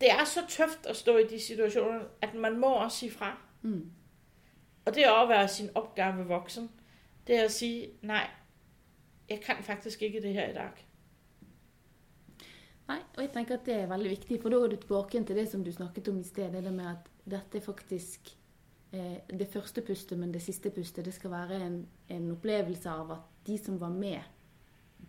det 0.00 0.10
er 0.10 0.24
så 0.24 0.40
tøft 0.48 0.86
at 0.86 0.96
stå 0.96 1.16
i 1.16 1.26
de 1.26 1.40
situationer, 1.40 2.00
at 2.22 2.34
man 2.34 2.58
må 2.58 2.66
også 2.66 2.98
sige 2.98 3.12
fra. 3.12 3.38
Mm. 3.62 3.90
Og 4.84 4.94
det 4.94 5.04
er 5.04 5.10
også 5.10 5.22
at 5.22 5.28
være 5.38 5.48
sin 5.48 5.70
opgave 5.74 6.26
voksen. 6.26 6.70
Det 7.26 7.36
er 7.36 7.44
at 7.44 7.52
sige, 7.52 7.88
nej, 8.02 8.30
jeg 9.28 9.40
kan 9.40 9.56
faktisk 9.62 10.02
ikke 10.02 10.22
det 10.22 10.32
her 10.32 10.50
i 10.50 10.54
dag. 10.54 10.70
Nei, 12.88 13.00
og 13.16 13.22
jeg 13.22 13.30
tenker 13.32 13.56
at 13.56 13.66
det 13.66 13.74
er 13.74 13.86
veldig 13.88 14.10
viktig, 14.10 14.42
for 14.42 14.52
da 14.52 14.58
er 14.60 14.74
du 14.74 14.76
tilbake 14.76 15.24
til 15.24 15.36
det 15.36 15.46
som 15.48 15.64
du 15.64 15.72
snakket 15.72 16.08
om 16.08 16.20
i 16.20 16.22
sted. 16.22 16.52
Det 16.52 16.72
med 16.72 16.86
at 16.90 17.08
dette 17.24 17.58
er 17.58 17.64
faktisk 17.64 18.28
eh, 18.92 19.16
det 19.30 19.48
første 19.48 19.80
pustet, 19.80 20.18
men 20.18 20.34
det 20.34 20.42
siste 20.42 20.70
pustet. 20.70 21.04
Det 21.04 21.14
skal 21.14 21.30
være 21.30 21.66
en, 21.66 21.88
en 22.08 22.30
opplevelse 22.30 22.90
av 22.90 23.12
at 23.12 23.46
de 23.46 23.58
som 23.58 23.80
var 23.80 23.88
med, 23.88 24.20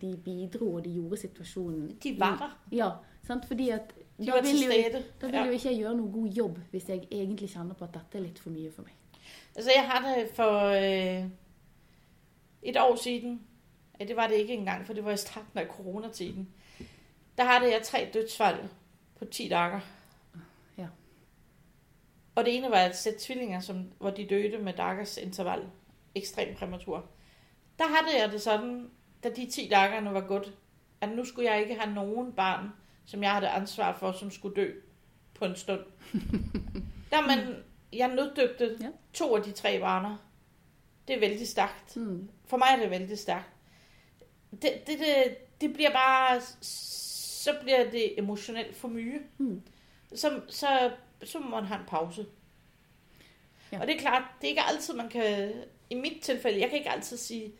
de 0.00 0.16
bidro, 0.24 0.74
og 0.74 0.84
de 0.84 0.92
gjorde 0.94 1.16
situasjonen 1.16 1.96
De 2.02 2.16
var 2.20 2.36
der. 2.38 2.76
Ja, 2.76 2.90
sant? 3.26 3.46
fordi 3.46 3.68
at 3.70 3.94
De 4.18 4.26
da 4.26 4.32
vil, 4.40 4.60
jo, 4.64 4.70
da 5.20 5.26
vil 5.26 5.34
Ja. 5.34 5.44
jo 5.44 5.50
ikke 5.50 5.68
jeg 5.68 5.78
gjøre 5.78 5.96
noen 5.96 6.12
god 6.12 6.28
jobb 6.28 6.58
hvis 6.70 6.88
jeg 6.88 7.08
egentlig 7.12 7.48
kjenner 7.50 7.74
på 7.74 7.84
at 7.84 7.94
dette 7.94 8.18
er 8.18 8.22
litt 8.22 8.38
for 8.38 8.50
mye 8.50 8.72
for 8.72 8.82
meg. 8.82 8.92
Altså, 9.56 9.70
jeg 9.76 9.84
har 9.90 10.14
det 10.16 10.28
for 10.34 10.58
øh, 10.64 11.28
et 12.62 12.76
år 12.76 12.96
siden. 12.96 13.42
Ja, 14.00 14.04
det 14.04 14.16
var 14.16 14.26
det 14.28 14.34
ikke 14.34 14.54
engang, 14.54 14.86
for 14.86 14.92
det 14.92 15.04
var 15.04 15.10
i 15.12 15.16
starten 15.16 15.58
af 15.58 15.66
coronatiden. 15.66 16.48
Der 17.38 17.44
havde 17.44 17.72
jeg 17.72 17.82
tre 17.82 18.10
dødsfald 18.14 18.58
på 19.18 19.24
10 19.24 19.48
dage. 19.48 19.80
Ja. 20.78 20.86
Og 22.34 22.44
det 22.44 22.56
ene 22.56 22.70
var 22.70 22.80
et 22.80 22.96
sæt 22.96 23.14
tvillinger, 23.16 23.60
som, 23.60 23.84
hvor 23.98 24.10
de 24.10 24.26
døde 24.26 24.58
med 24.58 24.72
Daggers 24.72 25.16
interval. 25.16 25.62
Ekstremt 26.14 26.56
præmatur. 26.58 27.04
Der 27.78 27.84
havde 27.84 28.22
jeg 28.22 28.32
det 28.32 28.42
sådan, 28.42 28.90
da 29.26 29.34
de 29.34 29.50
10 29.50 29.68
dagerne 29.68 30.14
var 30.14 30.20
gået, 30.20 30.52
at 31.00 31.08
nu 31.08 31.24
skulle 31.24 31.50
jeg 31.50 31.60
ikke 31.62 31.74
have 31.74 31.94
nogen 31.94 32.32
barn, 32.32 32.68
som 33.06 33.22
jeg 33.22 33.32
havde 33.32 33.48
ansvar 33.48 33.96
for, 33.98 34.12
som 34.12 34.30
skulle 34.30 34.56
dø 34.56 34.72
på 35.34 35.44
en 35.44 35.56
stund. 35.56 35.80
Der 37.10 37.20
man, 37.26 37.56
jeg 37.92 38.08
nøddøbte 38.08 38.76
Ja. 38.80 38.88
to 39.12 39.36
af 39.36 39.42
de 39.42 39.52
tre 39.52 39.80
barner. 39.80 40.16
Det 41.08 41.16
er 41.16 41.20
vældig 41.20 41.48
stærkt. 41.48 41.96
Mm. 41.96 42.28
For 42.46 42.56
mig 42.56 42.66
er 42.70 42.76
det 42.76 42.90
vældig 42.90 43.18
stærkt. 43.18 43.50
Det, 44.50 44.72
det, 44.86 44.98
det, 44.98 45.36
det 45.60 45.72
bliver 45.72 45.92
bare, 45.92 46.40
så 46.60 47.50
bliver 47.62 47.90
det 47.90 48.18
emotionelt 48.18 48.76
for 48.76 48.88
mye. 48.88 49.20
Mm. 49.38 49.62
Så, 50.14 50.40
så, 50.48 50.90
så 51.24 51.38
må 51.38 51.50
man 51.50 51.64
have 51.64 51.80
en 51.80 51.86
pause. 51.86 52.26
Ja. 53.72 53.80
Og 53.80 53.86
det 53.86 53.96
er 53.96 54.00
klart, 54.00 54.22
det 54.40 54.46
er 54.46 54.50
ikke 54.50 54.62
altid, 54.62 54.94
man 54.94 55.08
kan, 55.08 55.52
i 55.90 55.94
mit 55.94 56.22
tilfælde, 56.22 56.60
jeg 56.60 56.68
kan 56.68 56.78
ikke 56.78 56.90
altid 56.90 57.16
sige, 57.16 57.52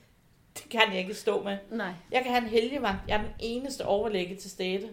det 0.58 0.68
kan 0.70 0.80
jeg 0.90 0.98
ikke 0.98 1.14
stå 1.14 1.42
med. 1.42 1.58
Nej. 1.70 1.92
Jeg 2.12 2.22
kan 2.22 2.32
have 2.32 2.44
en 2.44 2.48
helgevagt. 2.48 2.98
Jeg 3.08 3.16
er 3.16 3.22
den 3.22 3.32
eneste 3.40 3.86
overlæge 3.86 4.36
til 4.36 4.50
stede. 4.50 4.90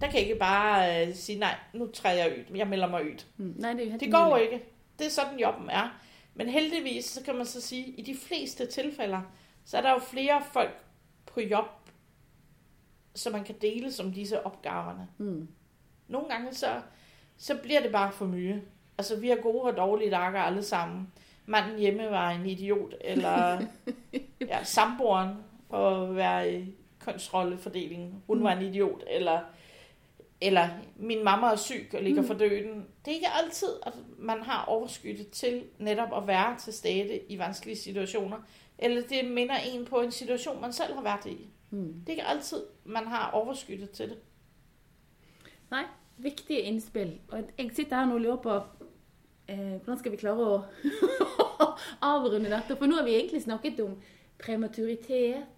Der 0.00 0.06
kan 0.06 0.14
jeg 0.14 0.22
ikke 0.22 0.38
bare 0.38 1.06
øh, 1.06 1.14
sige, 1.14 1.38
nej, 1.38 1.54
nu 1.72 1.86
træder 1.86 2.24
jeg 2.24 2.32
ud. 2.38 2.56
Jeg 2.56 2.68
melder 2.68 2.88
mig 2.88 3.04
ud. 3.04 3.24
Mm. 3.36 3.54
Nej, 3.56 3.72
det 3.72 4.00
Det 4.00 4.12
går 4.12 4.36
ikke. 4.36 4.62
Det 4.98 5.06
er 5.06 5.10
sådan, 5.10 5.38
jobben 5.38 5.70
er. 5.70 6.00
Men 6.34 6.48
heldigvis, 6.48 7.04
så 7.04 7.22
kan 7.22 7.36
man 7.36 7.46
så 7.46 7.60
sige, 7.60 7.86
i 7.86 8.02
de 8.02 8.16
fleste 8.16 8.66
tilfælde, 8.66 9.20
så 9.64 9.76
er 9.76 9.82
der 9.82 9.90
jo 9.90 9.98
flere 9.98 10.42
folk 10.52 10.76
på 11.26 11.40
job, 11.40 11.66
så 13.14 13.30
man 13.30 13.44
kan 13.44 13.54
dele 13.60 13.92
som 13.92 14.12
disse 14.12 14.46
opgaverne. 14.46 15.08
Mm. 15.18 15.48
Nogle 16.08 16.28
gange, 16.28 16.54
så, 16.54 16.80
så 17.36 17.56
bliver 17.62 17.80
det 17.80 17.92
bare 17.92 18.12
for 18.12 18.24
mye. 18.24 18.62
Altså, 18.98 19.16
vi 19.16 19.28
har 19.28 19.36
gode 19.36 19.62
og 19.62 19.76
dårlige 19.76 20.10
dager 20.10 20.42
alle 20.42 20.62
sammen. 20.62 21.12
Manden 21.46 21.78
hjemme 21.78 22.10
var 22.10 22.30
en 22.30 22.46
idiot, 22.46 22.94
eller 23.00 23.60
ja, 24.50 24.64
samboeren 24.64 25.36
for 25.70 25.90
at 25.90 26.16
være 26.16 26.52
i 26.52 26.74
kønsrollefordelingen. 27.00 28.22
Hun 28.26 28.44
var 28.44 28.52
en 28.52 28.62
idiot, 28.62 29.04
eller, 29.10 29.40
eller 30.40 30.68
min 30.96 31.24
mamma 31.24 31.46
er 31.46 31.56
syg 31.56 31.90
og 31.94 32.02
ligger 32.02 32.22
for 32.22 32.34
døden. 32.34 32.86
Det 33.04 33.10
er 33.10 33.14
ikke 33.14 33.32
altid, 33.44 33.68
at 33.82 33.92
man 34.18 34.42
har 34.42 34.64
overskyddet 34.64 35.30
til 35.30 35.64
netop 35.78 36.22
at 36.22 36.26
være 36.26 36.58
til 36.58 36.72
stede 36.72 37.20
i 37.28 37.38
vanskelige 37.38 37.76
situationer. 37.76 38.36
Eller 38.78 39.02
det 39.02 39.30
minder 39.30 39.56
en 39.56 39.84
på 39.84 40.00
en 40.00 40.10
situation, 40.10 40.60
man 40.60 40.72
selv 40.72 40.94
har 40.94 41.02
været 41.02 41.26
i. 41.26 41.48
Mm. 41.70 41.94
Det 42.00 42.08
er 42.08 42.10
ikke 42.10 42.26
altid, 42.26 42.62
man 42.84 43.06
har 43.06 43.30
overskyddet 43.30 43.90
til 43.90 44.08
det. 44.08 44.18
Nei, 45.70 45.82
viktige 46.16 46.60
innspill. 46.60 47.20
Og 47.28 47.42
jeg 47.58 47.70
sitter 47.72 47.96
her 47.96 48.06
nå 48.06 48.14
og 48.14 48.20
lurer 48.20 48.36
på 48.36 48.60
eh, 49.48 49.76
hvordan 49.82 49.98
skal 50.00 50.12
vi 50.14 50.20
klare 50.20 50.46
å 50.46 50.64
avrunde 52.14 52.50
dette? 52.52 52.76
For 52.76 52.86
nå 52.90 52.98
har 52.98 53.06
vi 53.06 53.16
egentlig 53.18 53.42
snakket 53.44 53.80
om 53.84 53.96
prematuritet, 54.40 55.52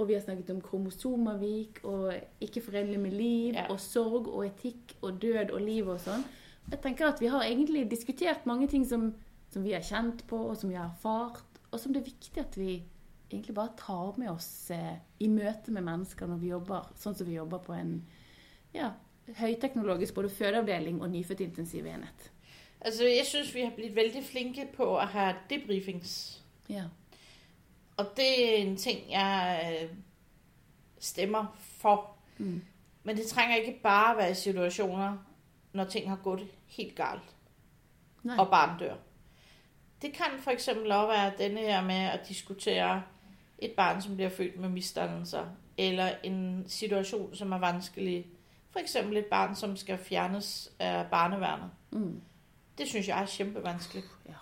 og 0.00 0.08
vi 0.08 0.14
har 0.16 0.22
snakket 0.24 0.50
om 0.54 0.60
kromosomavvik, 0.64 1.82
og 1.84 2.14
ikke 2.40 2.62
forenlig 2.64 3.00
med 3.00 3.12
liv, 3.16 3.54
Ja. 3.54 3.66
og 3.70 3.80
sorg 3.80 4.28
og 4.28 4.46
etikk 4.46 4.94
og 5.02 5.20
død 5.20 5.50
og 5.52 5.60
liv 5.60 5.88
og 5.88 6.00
sånn. 6.00 6.24
Jeg 6.70 6.80
tenker 6.84 7.08
at 7.08 7.20
vi 7.20 7.26
har 7.32 7.42
egentlig 7.44 7.90
diskutert 7.90 8.46
mange 8.46 8.68
ting 8.68 8.84
som, 8.86 9.10
som 9.50 9.62
vi 9.64 9.72
har 9.72 9.82
kjent 9.84 10.26
på, 10.30 10.36
og 10.50 10.56
som 10.56 10.70
vi 10.70 10.76
har 10.76 10.88
erfart, 10.88 11.44
og 11.72 11.78
som 11.80 11.92
det 11.92 12.00
er 12.02 12.10
viktig 12.10 12.40
at 12.40 12.56
vi 12.56 12.82
egentlig 13.30 13.54
bare 13.54 13.76
tar 13.78 14.16
med 14.18 14.30
oss 14.30 14.70
eh, 14.74 14.96
i 15.20 15.28
møte 15.28 15.70
med 15.70 15.84
mennesker 15.86 16.26
når 16.26 16.38
vi 16.42 16.48
jobber, 16.50 16.88
sånn 16.98 17.14
som 17.14 17.26
vi 17.28 17.36
jobber 17.36 17.58
på 17.62 17.72
en 17.76 17.92
ja, 18.74 18.92
høyteknologisk 19.38 20.14
både 20.16 20.32
fødeavdeling 20.34 21.00
og 21.02 21.10
nyfødtintensiv 21.12 21.86
enhet. 21.86 22.30
Altså, 22.80 23.04
jeg 23.04 23.26
synes, 23.26 23.54
vi 23.54 23.60
har 23.60 23.70
blivet 23.70 23.96
vældig 23.96 24.24
flinke 24.24 24.68
på 24.74 24.98
at 24.98 25.06
have 25.06 25.34
debriefings. 25.50 26.42
Ja. 26.68 26.84
Og 27.96 28.06
det 28.16 28.58
er 28.58 28.62
en 28.62 28.76
ting, 28.76 29.10
jeg 29.10 29.78
øh, 29.82 29.88
stemmer 30.98 31.58
for. 31.58 32.16
Mm. 32.38 32.62
Men 33.02 33.16
det 33.16 33.26
trænger 33.26 33.56
ikke 33.56 33.80
bare 33.82 34.10
at 34.10 34.18
være 34.18 34.30
i 34.30 34.34
situationer, 34.34 35.16
når 35.72 35.84
ting 35.84 36.08
har 36.08 36.16
gået 36.16 36.46
helt 36.66 36.96
galt, 36.96 37.34
Nei. 38.22 38.38
og 38.38 38.50
barn 38.50 38.78
dør. 38.78 38.94
Det 40.02 40.12
kan 40.12 40.26
for 40.38 40.50
eksempel 40.50 40.92
også 40.92 41.06
være 41.06 41.32
denne 41.38 41.60
her 41.60 41.82
med 41.82 41.94
at 41.94 42.20
diskutere 42.28 43.02
et 43.58 43.72
barn, 43.72 44.02
som 44.02 44.14
bliver 44.14 44.30
født 44.30 44.60
med 44.60 44.68
misdannelser, 44.68 45.46
eller 45.78 46.12
en 46.22 46.64
situation, 46.68 47.34
som 47.34 47.52
er 47.52 47.58
vanskelig. 47.58 48.26
For 48.70 48.78
eksempel 48.78 49.16
et 49.16 49.26
barn, 49.26 49.56
som 49.56 49.76
skal 49.76 49.98
fjernes 49.98 50.72
af 50.78 51.06
barneværnet. 51.10 51.70
Mm. 51.90 52.20
Det 52.80 52.88
synes 52.88 53.08
jeg 53.08 53.22
er 53.22 53.26
kæmpevanskeligt. 53.36 54.06
Ja. 54.28 54.34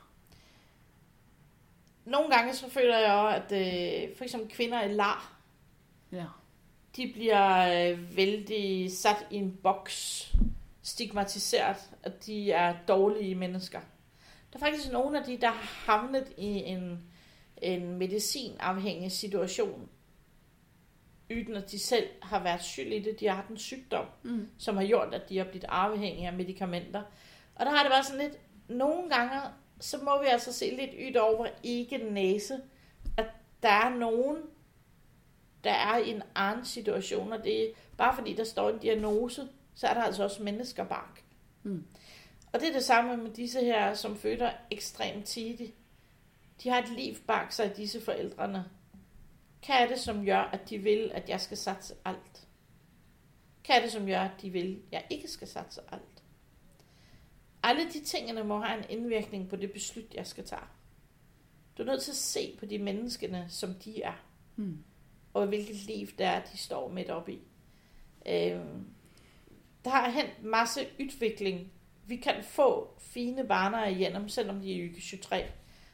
Nogle 2.04 2.30
gange 2.36 2.54
så 2.54 2.70
føler 2.70 2.98
jeg 2.98 3.12
også, 3.12 3.36
at 3.36 3.52
øh, 4.08 4.16
for 4.16 4.24
eksempel 4.24 4.50
kvinder 4.50 4.82
i 4.82 4.92
lar, 4.92 5.32
Ja. 6.12 6.24
de 6.96 7.10
bliver 7.14 7.58
øh, 7.92 8.16
vældig 8.16 8.92
sat 8.92 9.26
i 9.30 9.36
en 9.36 9.58
boks, 9.62 10.32
stigmatiseret, 10.82 11.76
at 12.02 12.26
de 12.26 12.52
er 12.52 12.76
dårlige 12.88 13.34
mennesker. 13.34 13.80
Der 14.52 14.58
er 14.58 14.60
faktisk 14.60 14.92
nogle 14.92 15.18
af 15.18 15.24
de, 15.24 15.36
der 15.40 15.50
har 15.50 15.92
havnet 15.92 16.32
i 16.38 16.46
en, 16.46 17.02
en 17.62 17.98
medicinafhængig 17.98 19.12
situation, 19.12 19.88
uden 21.30 21.56
at 21.56 21.70
de 21.70 21.78
selv 21.78 22.06
har 22.22 22.42
været 22.42 22.64
skyld 22.64 22.92
i 22.92 22.98
det. 23.02 23.20
De 23.20 23.26
har 23.26 23.34
haft 23.34 23.48
en 23.48 23.58
sygdom, 23.58 24.06
Mm. 24.22 24.48
som 24.58 24.76
har 24.76 24.86
gjort, 24.86 25.14
at 25.14 25.28
de 25.28 25.38
har 25.38 25.44
blivet 25.44 25.64
afhængige 25.68 26.26
af 26.26 26.32
medicamenter. 26.32 27.02
Og 27.58 27.66
der 27.66 27.72
har 27.72 27.82
det 27.82 27.90
været 27.90 28.06
sådan 28.06 28.20
lidt, 28.20 28.38
nogle 28.68 29.10
gange, 29.10 29.40
så 29.80 29.98
må 29.98 30.20
vi 30.20 30.26
altså 30.26 30.52
se 30.52 30.70
lidt 30.70 30.90
ydt 30.98 31.16
over 31.16 31.46
ikke 31.62 31.98
næse, 31.98 32.60
at 33.16 33.26
der 33.62 33.68
er 33.68 33.88
nogen, 33.88 34.36
der 35.64 35.70
er 35.70 35.98
i 35.98 36.10
en 36.10 36.22
anden 36.34 36.64
situation, 36.64 37.32
og 37.32 37.44
det 37.44 37.62
er 37.62 37.72
bare 37.96 38.14
fordi, 38.14 38.34
der 38.34 38.44
står 38.44 38.70
en 38.70 38.78
diagnose, 38.78 39.48
så 39.74 39.86
er 39.86 39.94
der 39.94 40.02
altså 40.02 40.24
også 40.24 40.42
mennesker 40.42 40.84
bak. 40.84 41.20
Mm. 41.62 41.86
Og 42.52 42.60
det 42.60 42.68
er 42.68 42.72
det 42.72 42.84
samme 42.84 43.16
med 43.16 43.30
disse 43.30 43.60
her, 43.60 43.94
som 43.94 44.16
føder 44.16 44.52
ekstremt 44.70 45.24
tidligt. 45.24 45.74
De 46.62 46.68
har 46.68 46.78
et 46.82 46.88
liv 46.88 47.14
bak 47.26 47.52
sig, 47.52 47.76
disse 47.76 48.00
forældrene. 48.00 48.64
Hvad 49.66 49.76
er 49.76 49.86
det, 49.88 49.98
som 49.98 50.24
gør, 50.24 50.38
at 50.38 50.70
de 50.70 50.78
vil, 50.78 51.10
at 51.14 51.28
jeg 51.28 51.40
skal 51.40 51.56
satse 51.56 51.94
alt? 52.04 52.46
Hvad 53.66 53.76
er 53.76 53.80
det, 53.80 53.92
som 53.92 54.06
gør, 54.06 54.20
at 54.20 54.42
de 54.42 54.50
vil, 54.50 54.82
at 54.86 54.92
jeg 54.92 55.04
ikke 55.10 55.28
skal 55.28 55.48
satse 55.48 55.80
alt? 55.92 56.17
Alle 57.62 57.82
de 57.92 58.00
tingene 58.04 58.44
må 58.44 58.60
have 58.60 58.78
en 58.78 58.84
indvirkning 58.98 59.48
på 59.48 59.56
det 59.56 59.72
beslut, 59.72 60.14
jeg 60.14 60.26
skal 60.26 60.44
tage. 60.44 60.60
Du 61.78 61.82
er 61.82 61.86
nødt 61.86 62.02
til 62.02 62.10
at 62.10 62.16
se 62.16 62.56
på 62.58 62.66
de 62.66 62.78
menneskene, 62.78 63.46
som 63.48 63.74
de 63.74 64.02
er, 64.02 64.24
Mm. 64.56 64.78
og 65.34 65.46
hvilket 65.46 65.76
liv 65.76 66.06
det 66.06 66.26
er, 66.26 66.40
de 66.52 66.58
står 66.58 66.88
midt 66.88 67.10
op 67.10 67.28
i. 67.28 67.38
Øhm, 68.28 68.86
der 69.84 69.90
har 69.90 70.10
hent 70.10 70.44
masse 70.44 70.80
udvikling. 71.00 71.72
Vi 72.06 72.16
kan 72.16 72.34
få 72.44 72.94
fine 72.98 73.46
barner 73.46 73.86
igennem, 73.86 74.28
selvom 74.28 74.60
de 74.60 74.72
er 74.72 74.76
i 74.76 74.88
uge 74.88 75.00
23. 75.00 75.42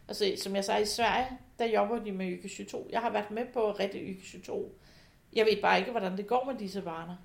Altså, 0.08 0.32
som 0.36 0.56
jeg 0.56 0.64
sagde, 0.64 0.82
i 0.82 0.86
Sverige, 0.86 1.26
der 1.58 1.64
jobber 1.66 1.98
de 2.04 2.12
med 2.12 2.26
uge 2.26 2.48
22. 2.48 2.86
Jeg 2.90 3.00
har 3.00 3.10
været 3.10 3.30
med 3.30 3.46
på 3.52 3.68
at 3.70 3.80
rette 3.80 4.02
uge 4.04 4.16
22. 4.32 4.70
Jeg 5.32 5.46
ved 5.46 5.62
bare 5.62 5.78
ikke, 5.78 5.90
hvordan 5.90 6.16
det 6.16 6.26
går 6.26 6.44
med 6.52 6.58
disse 6.58 6.82
barner. 6.82 7.16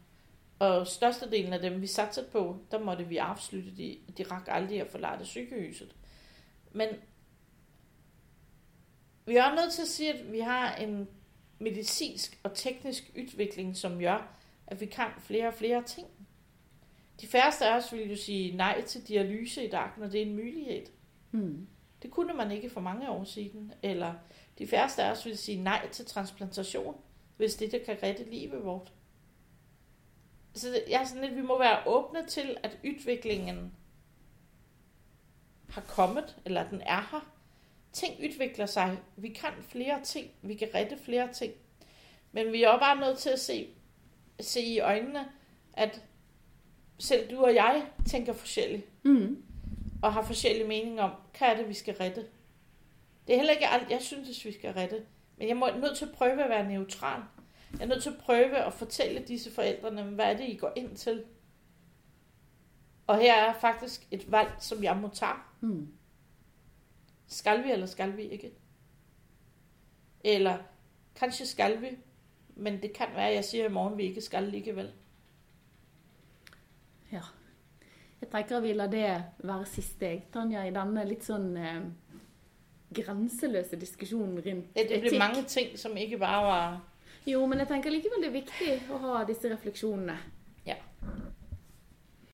Og 0.60 0.88
størstedelen 0.88 1.54
af 1.54 1.60
dem, 1.60 1.82
vi 1.82 1.88
satte 1.88 2.26
på, 2.32 2.58
der 2.72 2.80
måtte 2.80 3.08
vi 3.08 3.18
afslutte 3.18 3.78
de. 3.78 3.98
De 4.18 4.24
rak 4.24 4.48
aldrig 4.48 4.82
at 4.82 4.88
forlade 4.88 5.26
sygehuset. 5.26 5.96
Men 6.72 6.88
vi 9.26 9.36
er 9.36 9.56
nødt 9.56 9.74
til 9.74 9.82
at 9.82 9.88
sige, 9.88 10.14
at 10.14 10.32
vi 10.32 10.40
har 10.40 10.76
en 10.76 11.08
medicinsk 11.60 12.40
og 12.44 12.54
teknisk 12.54 13.12
udvikling, 13.18 13.78
som 13.78 14.00
gør, 14.00 14.36
at 14.68 14.82
vi 14.82 14.86
kan 14.86 15.08
flere 15.20 15.48
og 15.48 15.54
flere 15.54 15.84
ting. 15.84 16.08
De 17.22 17.28
færreste 17.28 17.66
af 17.66 17.78
os 17.78 17.94
vil 17.94 18.10
jo 18.10 18.16
sige 18.16 18.56
nej 18.58 18.82
til 18.82 19.08
dialyse 19.08 19.66
i 19.66 19.70
dag, 19.70 19.90
når 19.98 20.08
det 20.08 20.22
er 20.22 20.26
en 20.26 20.36
mulighed. 20.36 20.86
Mm. 21.32 21.68
Det 22.04 22.12
kunne 22.12 22.34
man 22.34 22.52
ikke 22.52 22.70
for 22.70 22.82
mange 22.82 23.10
år 23.10 23.24
siden. 23.24 23.74
Eller 23.84 24.14
de 24.58 24.68
færreste 24.68 25.04
af 25.04 25.12
os 25.12 25.26
vil 25.26 25.38
sige 25.38 25.64
nej 25.64 25.90
til 25.92 26.06
transplantation, 26.06 26.96
hvis 27.38 27.56
det 27.56 27.72
der 27.72 27.80
kan 27.86 27.98
redde 28.04 28.30
livet 28.30 28.66
vort. 28.66 28.94
Så 30.60 30.82
jeg 30.90 31.02
er 31.02 31.06
sådan 31.06 31.24
lidt, 31.24 31.36
vi 31.36 31.42
må 31.42 31.60
være 31.60 31.80
åbne 31.88 32.26
til, 32.28 32.58
at 32.64 32.78
udviklingen 32.86 33.74
har 35.70 35.82
kommet, 35.82 36.38
eller 36.46 36.70
den 36.70 36.82
er 36.82 37.08
her. 37.12 37.32
Ting 37.94 38.14
udvikler 38.20 38.66
sig. 38.66 38.98
Vi 39.18 39.30
kan 39.30 39.50
flere 39.62 40.04
ting. 40.04 40.32
Vi 40.42 40.56
kan 40.56 40.68
redde 40.76 40.98
flere 40.98 41.34
ting. 41.34 41.54
Men 42.32 42.52
vi 42.54 42.64
er 42.64 42.70
også 42.70 42.80
bare 42.80 43.00
nødt 43.00 43.18
til 43.18 43.30
at 43.30 43.40
se, 43.40 43.68
se 44.40 44.62
i 44.62 44.80
øjnene, 44.80 45.26
at 45.74 46.02
selv 47.00 47.32
du 47.32 47.44
og 47.44 47.56
jeg 47.56 47.86
tænker 48.06 48.34
forskelligt 48.34 48.86
Mm. 49.04 49.44
og 50.02 50.14
har 50.14 50.22
forskellige 50.22 50.68
meninger 50.68 51.04
om, 51.04 51.12
hvad 51.38 51.48
er 51.48 51.58
det, 51.58 51.68
vi 51.70 51.74
skal 51.74 51.94
rette. 51.96 52.26
Det 53.28 53.34
er 53.34 53.38
heller 53.38 53.54
ikke 53.54 53.68
alt, 53.68 53.90
jeg 53.90 54.02
synes, 54.02 54.46
vi 54.46 54.52
skal 54.52 54.74
rette. 54.74 55.06
Men 55.38 55.48
jeg 55.48 55.58
må 55.58 55.66
er 55.66 55.78
nødt 55.78 55.98
til 55.98 56.06
at 56.06 56.12
prøve 56.12 56.44
at 56.44 56.50
være 56.50 56.68
neutral. 56.70 57.22
Jeg 57.74 57.82
er 57.82 57.86
nødt 57.86 58.04
til 58.04 58.10
at 58.10 58.18
prøve 58.18 58.58
at 58.58 58.74
fortælle 58.74 59.22
disse 59.28 59.52
forældrene, 59.52 60.04
hvad 60.04 60.26
er 60.26 60.38
det, 60.38 60.50
I 60.50 60.56
går 60.56 60.74
ind 60.76 60.96
til. 60.96 61.24
Og 63.08 63.18
her 63.18 63.34
er 63.36 63.54
faktisk 63.54 64.08
et 64.12 64.32
valg, 64.32 64.50
som 64.60 64.84
jeg 64.84 64.98
må 64.98 65.10
tage. 65.14 65.40
Mm. 65.62 65.88
Skal 67.28 67.64
vi, 67.64 67.72
eller 67.72 67.86
skal 67.86 68.18
vi 68.18 68.22
ikke? 68.22 68.52
Eller 70.24 70.58
kanskje 71.16 71.46
skal 71.46 71.82
vi, 71.82 71.88
men 72.56 72.82
det 72.82 72.94
kan 72.94 73.08
være, 73.16 73.30
at 73.30 73.36
jeg 73.36 73.46
siger 73.46 73.66
i 73.66 73.72
morgen, 73.72 73.98
vi 73.98 74.04
ikke 74.04 74.22
skal 74.22 74.44
likevel. 74.44 74.92
Ja. 77.12 77.22
Jeg 78.22 78.30
tenker 78.30 78.60
vi 78.60 78.74
lar 78.74 78.88
det 78.88 79.24
være 79.38 79.66
siste 79.66 79.92
steg, 79.96 80.24
Tanja, 80.34 80.66
i 80.68 80.74
denne 80.76 81.06
litt 81.08 81.24
sånn 81.24 81.54
eh, 81.58 81.78
grenseløse 82.96 83.80
diskusjonen 83.80 84.36
rundt 84.44 84.76
Ja, 84.76 84.84
det 84.84 85.00
blev 85.00 85.14
etikk. 85.14 85.20
mange 85.20 85.44
ting, 85.48 85.78
som 85.80 85.98
ikke 85.98 86.18
bare 86.18 86.44
var... 86.46 86.80
Jo, 87.30 87.46
men 87.46 87.62
jeg 87.62 87.70
tenker 87.70 87.94
likevel 87.94 88.24
det 88.24 88.30
er 88.32 88.38
viktig 88.40 88.76
å 88.90 89.00
ha 89.04 89.24
disse 89.28 89.50
refleksjonene. 89.52 90.16